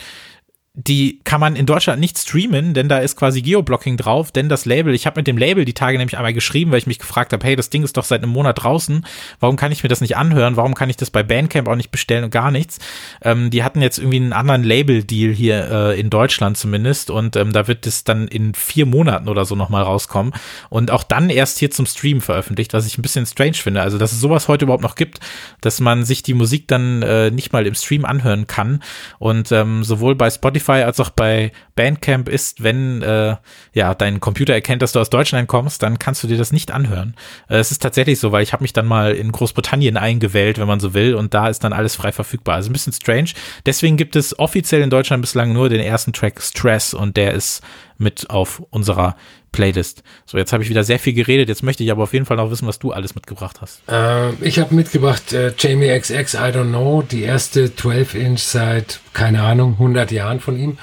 die 0.77 1.21
kann 1.23 1.39
man 1.39 1.55
in 1.55 1.65
Deutschland 1.65 2.01
nicht 2.01 2.17
streamen, 2.17 2.73
denn 2.73 2.89
da 2.89 2.97
ist 2.97 3.15
quasi 3.15 3.41
Geoblocking 3.41 3.95
drauf, 3.95 4.33
denn 4.33 4.49
das 4.49 4.65
Label, 4.65 4.93
ich 4.93 5.05
habe 5.05 5.19
mit 5.19 5.27
dem 5.27 5.37
Label 5.37 5.63
die 5.63 5.73
Tage 5.73 5.97
nämlich 5.97 6.17
einmal 6.17 6.33
geschrieben, 6.33 6.71
weil 6.71 6.79
ich 6.79 6.87
mich 6.87 6.99
gefragt 6.99 7.31
habe, 7.31 7.45
hey, 7.47 7.55
das 7.55 7.69
Ding 7.69 7.83
ist 7.83 7.95
doch 7.95 8.03
seit 8.03 8.21
einem 8.21 8.33
Monat 8.33 8.61
draußen, 8.61 9.05
warum 9.39 9.55
kann 9.55 9.71
ich 9.71 9.83
mir 9.83 9.89
das 9.89 10.01
nicht 10.01 10.17
anhören, 10.17 10.57
warum 10.57 10.75
kann 10.75 10.89
ich 10.89 10.97
das 10.97 11.11
bei 11.11 11.23
Bandcamp 11.23 11.69
auch 11.69 11.77
nicht 11.77 11.91
bestellen 11.91 12.25
und 12.25 12.29
gar 12.29 12.51
nichts. 12.51 12.79
Ähm, 13.21 13.51
die 13.51 13.63
hatten 13.63 13.81
jetzt 13.81 13.99
irgendwie 13.99 14.17
einen 14.17 14.33
anderen 14.33 14.63
Label-Deal 14.63 15.33
hier 15.33 15.71
äh, 15.71 15.99
in 15.99 16.09
Deutschland 16.09 16.57
zumindest 16.57 17.09
und 17.09 17.37
ähm, 17.37 17.53
da 17.53 17.69
wird 17.69 17.87
es 17.87 18.03
dann 18.03 18.27
in 18.27 18.53
vier 18.53 18.85
Monaten 18.85 19.29
oder 19.29 19.45
so 19.45 19.55
nochmal 19.55 19.83
rauskommen 19.83 20.33
und 20.69 20.91
auch 20.91 21.03
dann 21.03 21.29
erst 21.29 21.57
hier 21.57 21.71
zum 21.71 21.85
Stream 21.85 22.19
veröffentlicht, 22.19 22.73
was 22.73 22.85
ich 22.85 22.97
ein 22.97 23.01
bisschen 23.01 23.25
strange 23.25 23.53
finde, 23.53 23.81
also 23.81 23.97
dass 23.97 24.11
es 24.11 24.19
sowas 24.19 24.49
heute 24.49 24.65
überhaupt 24.65 24.83
noch 24.83 24.95
gibt, 24.95 25.21
dass 25.61 25.79
man 25.79 26.03
sich 26.03 26.21
die 26.21 26.33
Musik 26.33 26.67
dann 26.67 27.01
äh, 27.01 27.31
nicht 27.31 27.53
mal 27.53 27.65
im 27.65 27.75
Stream 27.75 28.03
anhören 28.03 28.45
kann 28.45 28.83
und 29.19 29.53
ähm, 29.53 29.85
sowohl 29.85 30.15
bei 30.15 30.29
Spotify 30.29 30.64
Spotify 30.65 30.83
als 30.83 30.99
auch 30.99 31.11
bei 31.11 31.51
Bandcamp 31.75 32.27
ist, 32.27 32.63
wenn 32.63 33.01
äh, 33.01 33.35
ja 33.73 33.93
dein 33.93 34.19
Computer 34.19 34.53
erkennt, 34.53 34.81
dass 34.81 34.93
du 34.93 34.99
aus 34.99 35.09
Deutschland 35.09 35.47
kommst, 35.47 35.83
dann 35.83 35.99
kannst 35.99 36.23
du 36.23 36.27
dir 36.27 36.37
das 36.37 36.51
nicht 36.51 36.71
anhören. 36.71 37.15
Äh, 37.49 37.57
es 37.57 37.71
ist 37.71 37.81
tatsächlich 37.81 38.19
so, 38.19 38.31
weil 38.31 38.43
ich 38.43 38.53
habe 38.53 38.63
mich 38.63 38.73
dann 38.73 38.85
mal 38.85 39.13
in 39.13 39.31
Großbritannien 39.31 39.97
eingewählt, 39.97 40.57
wenn 40.57 40.67
man 40.67 40.79
so 40.79 40.93
will, 40.93 41.15
und 41.15 41.33
da 41.33 41.47
ist 41.47 41.63
dann 41.63 41.73
alles 41.73 41.95
frei 41.95 42.11
verfügbar. 42.11 42.55
Also 42.55 42.69
ein 42.69 42.73
bisschen 42.73 42.93
strange. 42.93 43.31
Deswegen 43.65 43.97
gibt 43.97 44.15
es 44.15 44.37
offiziell 44.39 44.81
in 44.81 44.89
Deutschland 44.89 45.21
bislang 45.21 45.53
nur 45.53 45.69
den 45.69 45.81
ersten 45.81 46.13
Track 46.13 46.41
Stress 46.41 46.93
und 46.93 47.17
der 47.17 47.33
ist 47.33 47.61
mit 47.97 48.29
auf 48.29 48.61
unserer 48.69 49.15
Playlist. 49.51 50.03
So, 50.25 50.37
jetzt 50.37 50.51
habe 50.51 50.63
ich 50.63 50.69
wieder 50.69 50.83
sehr 50.83 50.99
viel 50.99 51.13
geredet. 51.13 51.47
Jetzt 51.47 51.63
möchte 51.63 51.83
ich 51.83 51.91
aber 51.91 52.03
auf 52.03 52.13
jeden 52.13 52.25
Fall 52.25 52.37
noch 52.37 52.51
wissen, 52.51 52.67
was 52.67 52.79
du 52.79 52.91
alles 52.91 53.15
mitgebracht 53.15 53.61
hast. 53.61 53.81
Äh, 53.89 54.33
ich 54.41 54.59
habe 54.59 54.75
mitgebracht 54.75 55.31
äh, 55.33 55.53
Jamie 55.57 55.97
XX, 55.97 56.33
I 56.33 56.37
don't 56.37 56.69
know, 56.69 57.01
die 57.01 57.23
erste 57.23 57.67
12-Inch 57.67 58.41
seit, 58.41 58.99
keine 59.13 59.43
Ahnung, 59.43 59.73
100 59.73 60.11
Jahren 60.11 60.41
von 60.41 60.57
ihm. 60.57 60.77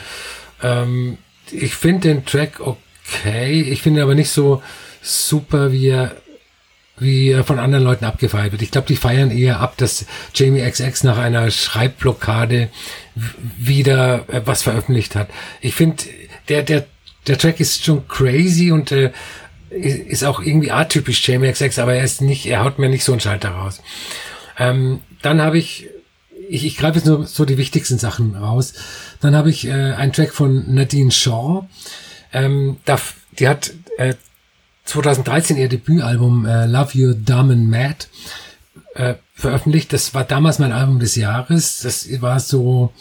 Ähm, 0.62 1.18
ich 1.50 1.74
finde 1.74 2.08
den 2.08 2.24
Track 2.24 2.60
okay. 2.60 3.60
Ich 3.60 3.82
finde 3.82 4.02
aber 4.02 4.14
nicht 4.14 4.30
so 4.30 4.62
super, 5.02 5.72
wie 5.72 5.88
er 5.88 6.16
wie 6.98 7.34
von 7.44 7.58
anderen 7.58 7.84
Leuten 7.84 8.04
abgefeiert 8.04 8.52
wird. 8.52 8.62
Ich 8.62 8.70
glaube, 8.70 8.86
die 8.86 8.96
feiern 8.96 9.30
eher 9.30 9.60
ab, 9.60 9.76
dass 9.76 10.06
Jamie 10.34 10.62
XX 10.62 11.04
nach 11.04 11.18
einer 11.18 11.50
Schreibblockade 11.50 12.68
wieder 13.58 14.28
äh, 14.28 14.42
was 14.44 14.62
veröffentlicht 14.62 15.16
hat. 15.16 15.28
Ich 15.60 15.74
finde, 15.74 16.04
der, 16.48 16.62
der 16.62 16.86
der 17.26 17.38
Track 17.38 17.60
ist 17.60 17.84
schon 17.84 18.06
crazy 18.08 18.72
und 18.72 18.92
äh, 18.92 19.12
ist 19.70 20.24
auch 20.24 20.40
irgendwie 20.40 20.70
atypisch 20.70 21.26
JMX6, 21.26 21.80
aber 21.80 21.94
er 21.94 22.04
ist 22.04 22.20
nicht, 22.20 22.46
er 22.46 22.64
haut 22.64 22.78
mir 22.78 22.88
nicht 22.88 23.04
so 23.04 23.12
einen 23.12 23.20
Schalter 23.20 23.50
raus. 23.50 23.80
Ähm, 24.58 25.00
dann 25.22 25.40
habe 25.40 25.58
ich, 25.58 25.88
ich, 26.48 26.66
ich 26.66 26.76
greife 26.76 26.98
jetzt 26.98 27.06
nur 27.06 27.26
so 27.26 27.44
die 27.44 27.56
wichtigsten 27.56 27.98
Sachen 27.98 28.36
raus. 28.36 28.74
Dann 29.20 29.34
habe 29.34 29.50
ich 29.50 29.66
äh, 29.66 29.72
einen 29.72 30.12
Track 30.12 30.34
von 30.34 30.74
Nadine 30.74 31.10
Shaw. 31.10 31.66
Ähm, 32.32 32.76
da, 32.84 32.98
die 33.38 33.48
hat 33.48 33.72
äh, 33.96 34.14
2013 34.84 35.56
ihr 35.56 35.68
Debütalbum 35.68 36.44
äh, 36.44 36.66
Love 36.66 36.90
You 36.98 37.14
Dumb 37.14 37.50
and 37.50 37.70
Mad 37.70 38.06
äh, 38.94 39.14
veröffentlicht. 39.34 39.92
Das 39.92 40.12
war 40.12 40.24
damals 40.24 40.58
mein 40.58 40.72
Album 40.72 40.98
des 40.98 41.16
Jahres. 41.16 41.80
Das 41.80 42.08
war 42.20 42.40
so 42.40 42.92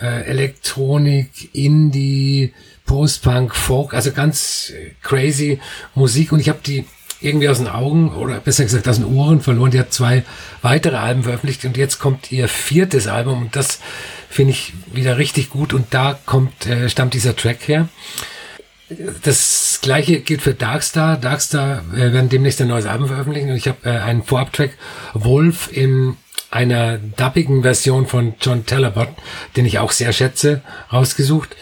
äh, 0.00 0.24
Elektronik, 0.24 1.54
Indie, 1.54 2.52
Post-Punk, 2.86 3.54
Folk, 3.54 3.94
also 3.94 4.12
ganz 4.12 4.72
crazy 5.02 5.60
Musik 5.94 6.32
und 6.32 6.40
ich 6.40 6.48
habe 6.48 6.60
die 6.64 6.84
irgendwie 7.20 7.48
aus 7.48 7.58
den 7.58 7.68
Augen 7.68 8.12
oder 8.14 8.38
besser 8.38 8.64
gesagt 8.64 8.86
aus 8.86 8.96
den 8.96 9.06
Ohren 9.06 9.40
verloren. 9.40 9.70
Die 9.70 9.78
hat 9.78 9.92
zwei 9.92 10.24
weitere 10.62 10.96
Alben 10.96 11.22
veröffentlicht 11.22 11.64
und 11.64 11.76
jetzt 11.76 11.98
kommt 11.98 12.30
ihr 12.30 12.48
viertes 12.48 13.06
Album 13.06 13.42
und 13.42 13.56
das 13.56 13.80
finde 14.28 14.52
ich 14.52 14.72
wieder 14.92 15.16
richtig 15.16 15.50
gut 15.50 15.72
und 15.72 15.86
da 15.90 16.18
kommt 16.26 16.66
äh, 16.66 16.88
stammt 16.88 17.14
dieser 17.14 17.34
Track 17.34 17.66
her. 17.66 17.88
Das 19.22 19.78
gleiche 19.80 20.20
gilt 20.20 20.42
für 20.42 20.52
Darkstar. 20.52 21.16
Darkstar 21.16 21.82
äh, 21.94 22.12
werden 22.12 22.28
demnächst 22.28 22.60
ein 22.60 22.68
neues 22.68 22.86
Album 22.86 23.08
veröffentlichen 23.08 23.50
und 23.50 23.56
ich 23.56 23.68
habe 23.68 23.78
äh, 23.88 23.98
einen 23.98 24.22
Vorabtrack 24.22 24.72
Wolf 25.14 25.70
in 25.72 26.16
einer 26.50 26.98
dubbigen 26.98 27.62
Version 27.62 28.06
von 28.06 28.34
John 28.40 28.66
Talabot, 28.66 29.08
den 29.56 29.66
ich 29.66 29.78
auch 29.78 29.90
sehr 29.90 30.12
schätze, 30.12 30.62
rausgesucht. 30.92 31.56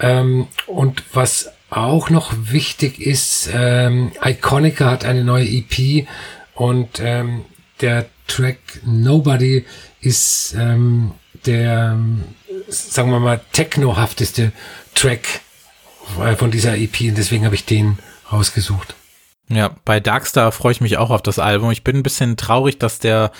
Ähm, 0.00 0.46
und 0.66 1.02
was 1.12 1.50
auch 1.70 2.10
noch 2.10 2.32
wichtig 2.34 3.00
ist, 3.00 3.50
ähm, 3.52 4.12
Iconica 4.22 4.90
hat 4.90 5.04
eine 5.04 5.24
neue 5.24 5.46
EP 5.46 6.06
und 6.54 7.00
ähm, 7.00 7.44
der 7.80 8.06
Track 8.26 8.58
Nobody 8.84 9.64
ist 10.00 10.54
ähm, 10.58 11.12
der, 11.46 11.98
sagen 12.68 13.10
wir 13.10 13.20
mal, 13.20 13.40
technohafteste 13.52 14.52
Track 14.94 15.40
äh, 16.20 16.36
von 16.36 16.50
dieser 16.50 16.76
EP 16.76 17.00
und 17.02 17.18
deswegen 17.18 17.44
habe 17.44 17.54
ich 17.54 17.64
den 17.64 17.98
rausgesucht. 18.32 18.94
Ja, 19.50 19.74
bei 19.84 19.98
Darkstar 19.98 20.52
freue 20.52 20.72
ich 20.72 20.80
mich 20.80 20.98
auch 20.98 21.10
auf 21.10 21.22
das 21.22 21.38
Album. 21.38 21.70
Ich 21.70 21.82
bin 21.82 21.96
ein 21.96 22.02
bisschen 22.02 22.36
traurig, 22.36 22.78
dass 22.78 22.98
der, 22.98 23.32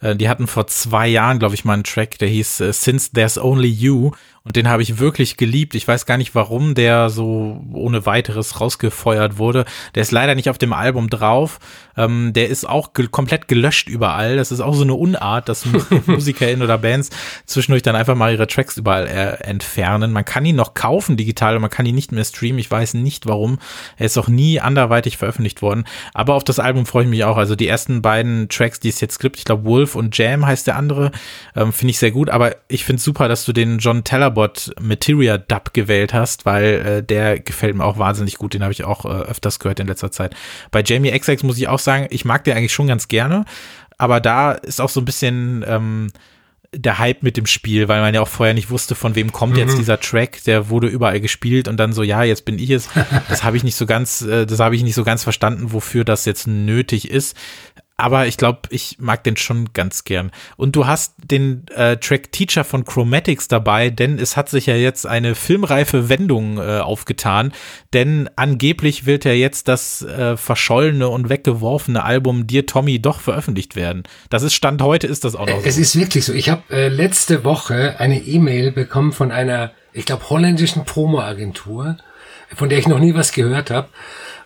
äh, 0.00 0.14
die 0.14 0.28
hatten 0.28 0.46
vor 0.46 0.68
zwei 0.68 1.08
Jahren, 1.08 1.40
glaube 1.40 1.54
ich, 1.54 1.64
mal 1.64 1.74
einen 1.74 1.84
Track, 1.84 2.18
der 2.18 2.28
hieß 2.28 2.60
äh, 2.60 2.72
Since 2.72 3.10
There's 3.12 3.36
Only 3.36 3.68
You 3.68 4.12
und 4.46 4.54
den 4.54 4.68
habe 4.68 4.80
ich 4.80 5.00
wirklich 5.00 5.36
geliebt. 5.36 5.74
Ich 5.74 5.88
weiß 5.88 6.06
gar 6.06 6.16
nicht, 6.16 6.36
warum 6.36 6.76
der 6.76 7.10
so 7.10 7.60
ohne 7.72 8.06
weiteres 8.06 8.60
rausgefeuert 8.60 9.38
wurde. 9.38 9.64
Der 9.96 10.02
ist 10.02 10.12
leider 10.12 10.36
nicht 10.36 10.48
auf 10.48 10.56
dem 10.56 10.72
Album 10.72 11.10
drauf. 11.10 11.58
Ähm, 11.96 12.32
der 12.32 12.48
ist 12.48 12.64
auch 12.64 12.92
ge 12.92 13.08
komplett 13.08 13.48
gelöscht 13.48 13.88
überall. 13.88 14.36
Das 14.36 14.52
ist 14.52 14.60
auch 14.60 14.74
so 14.74 14.84
eine 14.84 14.94
Unart, 14.94 15.48
dass 15.48 15.66
MusikerInnen 16.06 16.62
oder 16.62 16.78
Bands 16.78 17.10
zwischendurch 17.44 17.82
dann 17.82 17.96
einfach 17.96 18.14
mal 18.14 18.32
ihre 18.32 18.46
Tracks 18.46 18.76
überall 18.76 19.08
äh, 19.08 19.42
entfernen. 19.42 20.12
Man 20.12 20.24
kann 20.24 20.44
ihn 20.44 20.54
noch 20.54 20.74
kaufen 20.74 21.16
digital 21.16 21.56
und 21.56 21.62
man 21.62 21.70
kann 21.70 21.84
ihn 21.84 21.96
nicht 21.96 22.12
mehr 22.12 22.24
streamen. 22.24 22.60
Ich 22.60 22.70
weiß 22.70 22.94
nicht 22.94 23.26
warum. 23.26 23.58
Er 23.96 24.06
ist 24.06 24.16
auch 24.16 24.28
nie 24.28 24.60
anderweitig 24.60 25.16
veröffentlicht 25.16 25.60
worden. 25.60 25.86
Aber 26.14 26.34
auf 26.34 26.44
das 26.44 26.60
Album 26.60 26.86
freue 26.86 27.02
ich 27.02 27.10
mich 27.10 27.24
auch. 27.24 27.36
Also 27.36 27.56
die 27.56 27.66
ersten 27.66 28.00
beiden 28.00 28.48
Tracks, 28.48 28.78
die 28.78 28.90
es 28.90 29.00
jetzt 29.00 29.18
gibt, 29.18 29.38
ich 29.38 29.44
glaube 29.44 29.64
Wolf 29.64 29.96
und 29.96 30.16
Jam 30.16 30.46
heißt 30.46 30.68
der 30.68 30.76
andere, 30.76 31.10
ähm, 31.56 31.72
finde 31.72 31.90
ich 31.90 31.98
sehr 31.98 32.12
gut. 32.12 32.30
Aber 32.30 32.54
ich 32.68 32.84
finde 32.84 33.02
super, 33.02 33.26
dass 33.26 33.44
du 33.44 33.52
den 33.52 33.78
John 33.78 34.04
Teller 34.04 34.35
Robot 34.36 34.74
Materia 34.80 35.38
Dub 35.38 35.72
gewählt 35.72 36.12
hast, 36.12 36.44
weil 36.44 36.64
äh, 36.64 37.02
der 37.02 37.40
gefällt 37.40 37.74
mir 37.74 37.84
auch 37.84 37.98
wahnsinnig 37.98 38.36
gut. 38.36 38.54
Den 38.54 38.62
habe 38.62 38.72
ich 38.72 38.84
auch 38.84 39.04
äh, 39.04 39.08
öfters 39.08 39.58
gehört 39.58 39.80
in 39.80 39.86
letzter 39.86 40.12
Zeit. 40.12 40.36
Bei 40.70 40.82
Jamie 40.84 41.18
XX 41.18 41.42
muss 41.42 41.58
ich 41.58 41.68
auch 41.68 41.78
sagen, 41.78 42.06
ich 42.10 42.24
mag 42.24 42.44
den 42.44 42.56
eigentlich 42.56 42.74
schon 42.74 42.86
ganz 42.86 43.08
gerne, 43.08 43.44
aber 43.98 44.20
da 44.20 44.52
ist 44.52 44.80
auch 44.80 44.90
so 44.90 45.00
ein 45.00 45.06
bisschen 45.06 45.64
ähm, 45.66 46.12
der 46.74 46.98
Hype 46.98 47.22
mit 47.22 47.38
dem 47.38 47.46
Spiel, 47.46 47.88
weil 47.88 48.02
man 48.02 48.14
ja 48.14 48.20
auch 48.20 48.28
vorher 48.28 48.54
nicht 48.54 48.68
wusste, 48.68 48.94
von 48.94 49.14
wem 49.14 49.32
kommt 49.32 49.54
mhm. 49.54 49.60
jetzt 49.60 49.78
dieser 49.78 49.98
Track, 49.98 50.44
der 50.44 50.68
wurde 50.68 50.88
überall 50.88 51.20
gespielt 51.20 51.68
und 51.68 51.78
dann 51.78 51.94
so, 51.94 52.02
ja, 52.02 52.22
jetzt 52.22 52.44
bin 52.44 52.58
ich 52.58 52.70
es. 52.70 52.88
Das 53.28 53.42
habe 53.42 53.56
ich 53.56 53.64
nicht 53.64 53.76
so 53.76 53.86
ganz, 53.86 54.22
äh, 54.22 54.44
das 54.44 54.60
habe 54.60 54.76
ich 54.76 54.82
nicht 54.82 54.94
so 54.94 55.04
ganz 55.04 55.22
verstanden, 55.22 55.72
wofür 55.72 56.04
das 56.04 56.26
jetzt 56.26 56.46
nötig 56.46 57.10
ist 57.10 57.36
aber 57.98 58.26
ich 58.26 58.36
glaube, 58.36 58.60
ich 58.70 58.96
mag 58.98 59.24
den 59.24 59.36
schon 59.36 59.72
ganz 59.72 60.04
gern. 60.04 60.30
Und 60.56 60.76
du 60.76 60.86
hast 60.86 61.14
den 61.24 61.66
äh, 61.74 61.96
Track 61.96 62.30
Teacher 62.30 62.62
von 62.62 62.84
Chromatics 62.84 63.48
dabei, 63.48 63.88
denn 63.88 64.18
es 64.18 64.36
hat 64.36 64.50
sich 64.50 64.66
ja 64.66 64.76
jetzt 64.76 65.06
eine 65.06 65.34
filmreife 65.34 66.10
Wendung 66.10 66.58
äh, 66.58 66.80
aufgetan, 66.80 67.52
denn 67.94 68.28
angeblich 68.36 69.06
wird 69.06 69.24
ja 69.24 69.32
jetzt 69.32 69.68
das 69.68 70.02
äh, 70.02 70.36
verschollene 70.36 71.08
und 71.08 71.30
weggeworfene 71.30 72.04
Album 72.04 72.46
Dear 72.46 72.66
Tommy 72.66 73.00
doch 73.00 73.20
veröffentlicht 73.20 73.76
werden. 73.76 74.02
Das 74.28 74.42
ist 74.42 74.54
Stand 74.54 74.82
heute, 74.82 75.06
ist 75.06 75.24
das 75.24 75.34
auch 75.34 75.46
noch 75.46 75.60
so. 75.60 75.66
Es 75.66 75.78
ist 75.78 75.96
wirklich 75.98 76.26
so. 76.26 76.34
Ich 76.34 76.50
habe 76.50 76.62
äh, 76.70 76.88
letzte 76.88 77.44
Woche 77.44 77.98
eine 77.98 78.20
E-Mail 78.20 78.72
bekommen 78.72 79.12
von 79.12 79.30
einer, 79.32 79.72
ich 79.94 80.04
glaube, 80.04 80.28
holländischen 80.28 80.84
Promo-Agentur, 80.84 81.96
von 82.54 82.68
der 82.68 82.78
ich 82.78 82.88
noch 82.88 82.98
nie 82.98 83.14
was 83.14 83.32
gehört 83.32 83.70
habe. 83.70 83.88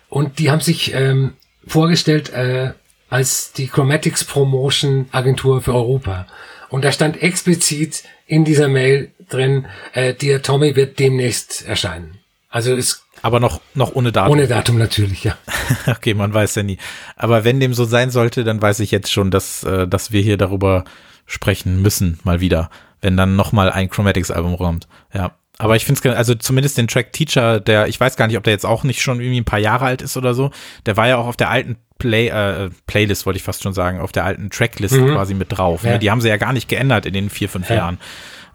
Und 0.07 0.39
die 0.39 0.51
haben 0.51 0.61
sich 0.61 0.93
ähm, 0.93 1.33
vorgestellt 1.67 2.31
äh, 2.31 2.71
als 3.11 3.51
die 3.51 3.67
Chromatics 3.67 4.23
Promotion 4.23 5.07
Agentur 5.11 5.61
für 5.61 5.75
Europa. 5.75 6.25
Und 6.69 6.85
da 6.85 6.91
stand 6.91 7.21
explizit 7.21 8.03
in 8.25 8.45
dieser 8.45 8.69
Mail 8.69 9.11
drin, 9.29 9.67
äh, 9.93 10.13
Dear 10.13 10.41
Tommy 10.41 10.75
wird 10.75 10.97
demnächst 10.97 11.67
erscheinen. 11.67 12.17
Also 12.49 12.73
ist 12.73 13.03
aber 13.21 13.39
noch, 13.39 13.61
noch 13.75 13.93
ohne 13.93 14.11
Datum. 14.11 14.31
Ohne 14.31 14.47
Datum 14.47 14.77
natürlich, 14.77 15.25
ja. 15.25 15.37
okay, 15.87 16.13
man 16.13 16.33
weiß 16.33 16.55
ja 16.55 16.63
nie. 16.63 16.77
Aber 17.15 17.43
wenn 17.43 17.59
dem 17.59 17.73
so 17.73 17.85
sein 17.85 18.09
sollte, 18.09 18.43
dann 18.43 18.61
weiß 18.61 18.79
ich 18.79 18.89
jetzt 18.89 19.11
schon, 19.11 19.29
dass, 19.29 19.63
äh, 19.63 19.87
dass 19.87 20.11
wir 20.11 20.21
hier 20.21 20.37
darüber 20.37 20.85
sprechen 21.27 21.81
müssen, 21.81 22.19
mal 22.23 22.39
wieder, 22.39 22.71
wenn 23.01 23.17
dann 23.17 23.35
nochmal 23.35 23.69
ein 23.69 23.89
Chromatics-Album 23.89 24.57
kommt. 24.57 24.87
Ja. 25.13 25.35
Aber 25.61 25.75
ich 25.75 25.85
finde 25.85 26.01
es, 26.03 26.15
also 26.15 26.33
zumindest 26.33 26.79
den 26.79 26.87
Track 26.87 27.13
Teacher, 27.13 27.59
der, 27.59 27.87
ich 27.87 27.99
weiß 27.99 28.15
gar 28.15 28.25
nicht, 28.25 28.35
ob 28.35 28.43
der 28.43 28.53
jetzt 28.53 28.65
auch 28.65 28.83
nicht 28.83 28.99
schon 28.99 29.21
irgendwie 29.21 29.41
ein 29.41 29.45
paar 29.45 29.59
Jahre 29.59 29.85
alt 29.85 30.01
ist 30.01 30.17
oder 30.17 30.33
so, 30.33 30.49
der 30.87 30.97
war 30.97 31.07
ja 31.07 31.17
auch 31.17 31.27
auf 31.27 31.37
der 31.37 31.51
alten 31.51 31.77
Play, 31.99 32.29
äh, 32.29 32.71
Playlist, 32.87 33.27
wollte 33.27 33.37
ich 33.37 33.43
fast 33.43 33.61
schon 33.61 33.73
sagen, 33.73 33.99
auf 33.99 34.11
der 34.11 34.25
alten 34.25 34.49
Tracklist 34.49 34.95
mhm. 34.95 35.09
quasi 35.09 35.35
mit 35.35 35.55
drauf. 35.55 35.83
Ne? 35.83 35.91
Ja. 35.91 35.97
Die 35.99 36.09
haben 36.09 36.19
sie 36.19 36.29
ja 36.29 36.37
gar 36.37 36.51
nicht 36.51 36.67
geändert 36.67 37.05
in 37.05 37.13
den 37.13 37.29
vier, 37.29 37.47
fünf 37.47 37.69
ja. 37.69 37.75
Jahren. 37.75 37.99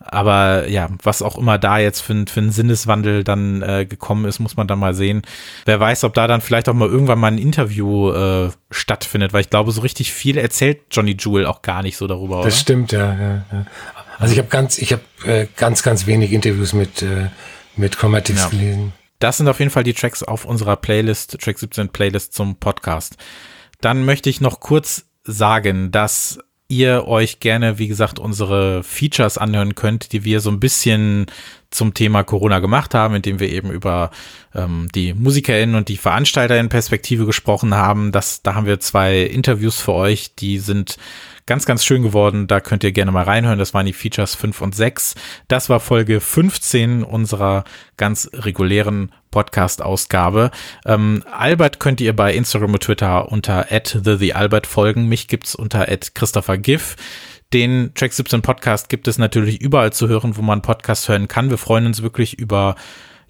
Aber 0.01 0.69
ja, 0.69 0.89
was 1.03 1.23
auch 1.23 1.39
immer 1.39 1.59
da 1.59 1.79
jetzt 1.79 2.01
für, 2.01 2.25
für 2.29 2.41
einen 2.41 2.51
Sinneswandel 2.51 3.23
dann 3.23 3.63
äh, 3.63 3.87
gekommen 3.87 4.25
ist, 4.25 4.41
muss 4.41 4.57
man 4.57 4.67
dann 4.67 4.79
mal 4.79 4.95
sehen. 4.95 5.23
Wer 5.65 5.79
weiß, 5.79 6.03
ob 6.05 6.15
da 6.15 6.27
dann 6.27 6.41
vielleicht 6.41 6.69
auch 6.69 6.75
mal 6.75 6.89
irgendwann 6.89 7.19
mal 7.19 7.29
ein 7.29 7.39
Interview 7.39 8.11
äh, 8.11 8.51
stattfindet, 8.71 9.33
weil 9.33 9.43
ich 9.43 9.51
glaube, 9.51 9.71
so 9.71 9.81
richtig 9.81 10.13
viel 10.13 10.39
erzählt 10.39 10.83
Johnny 10.91 11.17
Jewel 11.19 11.47
auch 11.47 11.63
gar 11.63 11.83
nicht 11.83 11.97
so 11.97 12.07
darüber. 12.07 12.43
Das 12.43 12.61
stimmt, 12.61 12.93
ja, 12.93 13.15
ja, 13.15 13.45
ja. 13.53 13.67
Also 14.19 14.33
ich 14.33 14.39
habe 14.39 14.49
ganz, 14.49 14.79
ich 14.79 14.93
habe 14.93 15.03
äh, 15.25 15.47
ganz, 15.57 15.83
ganz 15.83 16.07
wenig 16.07 16.33
Interviews 16.33 16.73
mit 16.73 17.03
äh, 17.03 17.29
mit 17.77 17.99
Chromatics 17.99 18.43
ja. 18.43 18.49
gelesen. 18.49 18.93
Das 19.19 19.39
sind 19.39 19.49
auf 19.49 19.59
jeden 19.59 19.71
Fall 19.71 19.85
die 19.85 19.95
Tracks 19.95 20.23
auf 20.23 20.45
unserer 20.45 20.77
Playlist, 20.77 21.39
Track 21.41 21.59
17 21.59 21.89
Playlist 21.89 22.35
zum 22.35 22.57
Podcast. 22.57 23.17
Dann 23.81 24.05
möchte 24.05 24.29
ich 24.29 24.41
noch 24.41 24.61
kurz 24.61 25.07
sagen, 25.25 25.91
dass 25.91 26.39
ihr 26.69 27.07
euch 27.07 27.41
gerne, 27.41 27.79
wie 27.79 27.89
gesagt, 27.89 28.19
unsere 28.19 28.83
Features 28.83 29.39
anhören 29.39 29.75
könnt, 29.75 30.13
die 30.13 30.25
wir 30.25 30.41
so 30.41 30.51
ein 30.51 30.61
bisschen 30.61 31.27
zum 31.71 31.95
Thema 31.95 32.25
Corona 32.25 32.59
gemacht 32.59 32.93
haben, 32.95 33.15
indem 33.15 33.39
wir 33.39 33.49
eben 33.51 33.71
über 33.71 34.11
ähm, 34.55 34.89
die 34.95 35.15
MusikerInnen 35.15 35.77
und 35.77 35.89
die 35.89 35.97
VeranstalterInnen 35.97 36.69
Perspektive 36.69 37.25
gesprochen 37.25 37.75
haben. 37.75 38.11
Das, 38.11 38.43
da 38.43 38.55
haben 38.55 38.67
wir 38.67 38.81
zwei 38.81 39.23
Interviews 39.23 39.81
für 39.81 39.93
euch, 39.93 40.35
die 40.35 40.59
sind 40.59 40.97
Ganz, 41.47 41.65
ganz 41.65 41.85
schön 41.85 42.03
geworden. 42.03 42.49
Da 42.49 42.61
könnt 42.61 42.83
ihr 42.83 42.91
gerne 42.91 43.13
mal 43.13 43.23
reinhören. 43.23 43.61
Das 43.61 43.73
waren 43.73 43.87
die 43.87 43.93
Features 43.93 44.35
5 44.35 44.61
und 44.63 44.75
6. 44.75 45.15
Das 45.47 45.69
war 45.69 45.79
Folge 45.79 46.21
15 46.21 47.05
unserer 47.05 47.63
ganz 47.97 48.29
regulären 48.33 49.13
Podcast-Ausgabe. 49.31 50.51
Ähm, 50.85 51.23
Albert 51.31 51.79
könnt 51.79 52.01
ihr 52.01 52.17
bei 52.17 52.35
Instagram 52.35 52.73
und 52.73 52.83
Twitter 52.83 53.31
unter 53.31 53.71
at 53.71 53.97
the, 54.05 54.17
the 54.17 54.35
Albert 54.35 54.67
folgen. 54.67 55.07
Mich 55.07 55.29
gibt's 55.29 55.55
unter 55.55 55.89
at 55.89 56.17
Christopher 56.17 56.59
Giff. 56.59 56.97
Den 57.53 57.95
Track 57.95 58.13
17 58.13 58.43
Podcast 58.43 58.89
gibt 58.89 59.07
es 59.07 59.17
natürlich 59.17 59.61
überall 59.61 59.93
zu 59.93 60.09
hören, 60.09 60.37
wo 60.37 60.43
man 60.43 60.63
Podcast 60.63 61.09
hören 61.09 61.29
kann. 61.29 61.51
Wir 61.51 61.59
freuen 61.59 61.87
uns 61.87 62.03
wirklich 62.03 62.41
über 62.41 62.75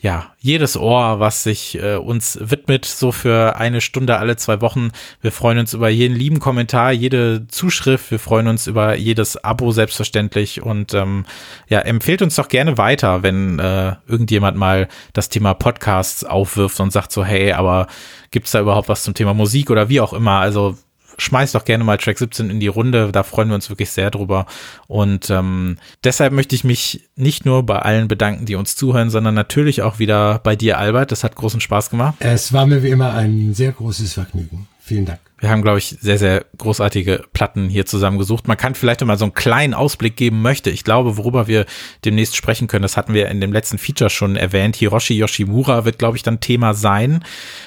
ja, 0.06 0.30
jedes 0.38 0.76
Ohr, 0.76 1.18
was 1.18 1.42
sich 1.42 1.82
äh, 1.82 1.96
uns 1.96 2.38
widmet, 2.40 2.84
so 2.84 3.10
für 3.10 3.56
eine 3.56 3.80
Stunde 3.80 4.18
alle 4.18 4.36
zwei 4.36 4.60
Wochen. 4.60 4.92
Wir 5.20 5.32
freuen 5.32 5.58
uns 5.58 5.74
über 5.74 5.88
jeden 5.88 6.14
lieben 6.14 6.38
Kommentar, 6.38 6.92
jede 6.92 7.48
Zuschrift. 7.48 8.12
Wir 8.12 8.20
freuen 8.20 8.46
uns 8.46 8.68
über 8.68 8.94
jedes 8.94 9.36
Abo 9.42 9.72
selbstverständlich 9.72 10.62
und 10.62 10.94
ähm, 10.94 11.26
ja, 11.68 11.80
empfehlt 11.80 12.22
uns 12.22 12.36
doch 12.36 12.46
gerne 12.46 12.78
weiter, 12.78 13.24
wenn 13.24 13.58
äh, 13.58 13.96
irgendjemand 14.06 14.56
mal 14.56 14.86
das 15.12 15.28
Thema 15.28 15.54
Podcasts 15.54 16.22
aufwirft 16.22 16.78
und 16.78 16.92
sagt 16.92 17.10
so, 17.10 17.24
hey, 17.24 17.50
aber 17.50 17.88
gibt's 18.30 18.52
da 18.52 18.60
überhaupt 18.60 18.88
was 18.88 19.02
zum 19.02 19.14
Thema 19.14 19.34
Musik 19.34 19.70
oder 19.70 19.88
wie 19.88 20.00
auch 20.00 20.12
immer? 20.12 20.38
Also 20.38 20.76
schmeißt 21.18 21.54
doch 21.54 21.64
gerne 21.64 21.84
mal 21.84 21.98
Track 21.98 22.18
17 22.18 22.50
in 22.50 22.60
die 22.60 22.66
Runde. 22.66 23.10
Da 23.12 23.22
freuen 23.22 23.48
wir 23.48 23.54
uns 23.54 23.68
wirklich 23.68 23.90
sehr 23.90 24.10
drüber. 24.10 24.46
Und 24.86 25.30
ähm, 25.30 25.78
deshalb 26.04 26.32
möchte 26.32 26.54
ich 26.54 26.64
mich 26.64 27.08
nicht 27.16 27.44
nur 27.44 27.64
bei 27.64 27.78
allen 27.78 28.08
bedanken, 28.08 28.46
die 28.46 28.54
uns 28.54 28.76
zuhören, 28.76 29.10
sondern 29.10 29.34
natürlich 29.34 29.82
auch 29.82 29.98
wieder 29.98 30.40
bei 30.42 30.56
dir, 30.56 30.78
Albert. 30.78 31.12
Das 31.12 31.24
hat 31.24 31.36
großen 31.36 31.60
Spaß 31.60 31.90
gemacht. 31.90 32.16
Es 32.20 32.52
war 32.52 32.66
mir 32.66 32.82
wie 32.82 32.90
immer 32.90 33.14
ein 33.14 33.54
sehr 33.54 33.72
großes 33.72 34.14
Vergnügen. 34.14 34.68
Vielen 34.80 35.04
Dank. 35.04 35.18
Wir 35.38 35.50
haben, 35.50 35.62
glaube 35.62 35.78
ich, 35.78 35.96
sehr, 36.00 36.16
sehr 36.16 36.46
großartige 36.56 37.24
Platten 37.32 37.68
hier 37.68 37.84
zusammengesucht. 37.84 38.48
Man 38.48 38.56
kann 38.56 38.74
vielleicht 38.74 39.04
mal 39.04 39.18
so 39.18 39.24
einen 39.24 39.34
kleinen 39.34 39.74
Ausblick 39.74 40.16
geben 40.16 40.40
möchte. 40.40 40.70
Ich 40.70 40.82
glaube, 40.82 41.16
worüber 41.18 41.46
wir 41.46 41.66
demnächst 42.04 42.36
sprechen 42.36 42.68
können, 42.68 42.82
das 42.82 42.96
hatten 42.96 43.12
wir 43.12 43.28
in 43.28 43.40
dem 43.40 43.52
letzten 43.52 43.78
Feature 43.78 44.08
schon 44.08 44.36
erwähnt. 44.36 44.76
Hiroshi 44.76 45.14
Yoshimura 45.14 45.84
wird, 45.84 45.98
glaube 45.98 46.16
ich, 46.16 46.22
dann 46.22 46.40
Thema 46.40 46.72
sein. 46.72 47.22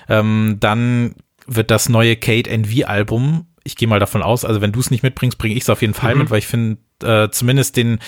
Ähm, 0.08 0.58
dann 0.60 1.14
wird 1.50 1.72
das 1.72 1.90
neue 1.90 2.16
Kate 2.16 2.50
NV-Album. 2.50 3.48
Ich 3.64 3.76
gehe 3.76 3.88
mal 3.88 4.00
davon 4.00 4.22
aus, 4.22 4.46
also 4.46 4.62
wenn 4.62 4.72
du 4.72 4.80
es 4.80 4.92
nicht 4.92 5.04
mitbringst, 5.04 5.38
bringe 5.38 5.56
ich 5.56 5.64
es 5.64 5.70
auf 5.70 5.82
jeden 5.82 5.94
Fall 5.94 6.16
mhm. 6.16 6.22
mit, 6.22 6.30
weil 6.32 6.40
ich 6.40 6.48
finde 6.48 6.78
äh, 7.04 7.30
zumindest 7.30 7.78
den 7.78 8.00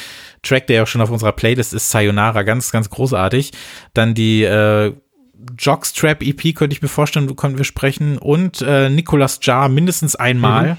Track, 0.44 0.68
der 0.68 0.78
ja 0.78 0.86
schon 0.86 1.02
auf 1.02 1.12
unserer 1.12 1.34
Playlist 1.34 1.74
ist, 1.74 1.90
Sayonara, 1.92 2.44
ganz, 2.44 2.72
ganz 2.72 2.90
großartig. 2.90 3.52
Dann 3.94 4.14
die 4.14 4.44
äh, 4.44 4.94
Jockstrap 5.58 6.24
EP 6.24 6.56
könnte 6.56 6.76
ich 6.76 6.82
mir 6.82 6.88
vorstellen, 6.88 7.36
können 7.36 7.58
wir 7.58 7.66
sprechen. 7.66 8.18
Und 8.18 8.62
äh, 8.62 8.90
Nicolas 8.90 9.40
Jar 9.42 9.70
mindestens 9.70 10.16
einmal. 10.16 10.74
Mhm 10.74 10.78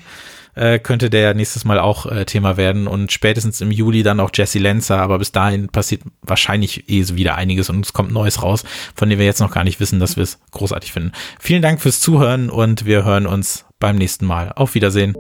äh, 0.54 0.78
könnte 0.78 1.10
der 1.10 1.34
nächstes 1.34 1.64
Mal 1.64 1.78
auch 1.78 2.06
äh, 2.06 2.24
Thema 2.24 2.56
werden 2.56 2.86
und 2.86 3.12
spätestens 3.12 3.60
im 3.60 3.70
Juli 3.70 4.02
dann 4.02 4.20
auch 4.20 4.30
Jesse 4.34 4.58
Lancer, 4.58 4.98
aber 4.98 5.18
bis 5.18 5.32
dahin 5.32 5.68
passiert 5.68 6.02
wahrscheinlich 6.22 6.88
eh 6.88 7.02
so 7.02 7.16
wieder 7.16 7.36
einiges 7.36 7.70
und 7.70 7.84
es 7.84 7.92
kommt 7.92 8.12
Neues 8.12 8.42
raus, 8.42 8.64
von 8.94 9.08
dem 9.08 9.18
wir 9.18 9.26
jetzt 9.26 9.40
noch 9.40 9.52
gar 9.52 9.64
nicht 9.64 9.80
wissen, 9.80 10.00
dass 10.00 10.16
wir 10.16 10.22
es 10.22 10.38
großartig 10.50 10.92
finden. 10.92 11.12
Vielen 11.40 11.62
Dank 11.62 11.80
fürs 11.80 12.00
Zuhören 12.00 12.50
und 12.50 12.84
wir 12.84 13.04
hören 13.04 13.26
uns 13.26 13.64
beim 13.78 13.96
nächsten 13.96 14.26
Mal. 14.26 14.52
Auf 14.52 14.74
Wiedersehen. 14.74 15.14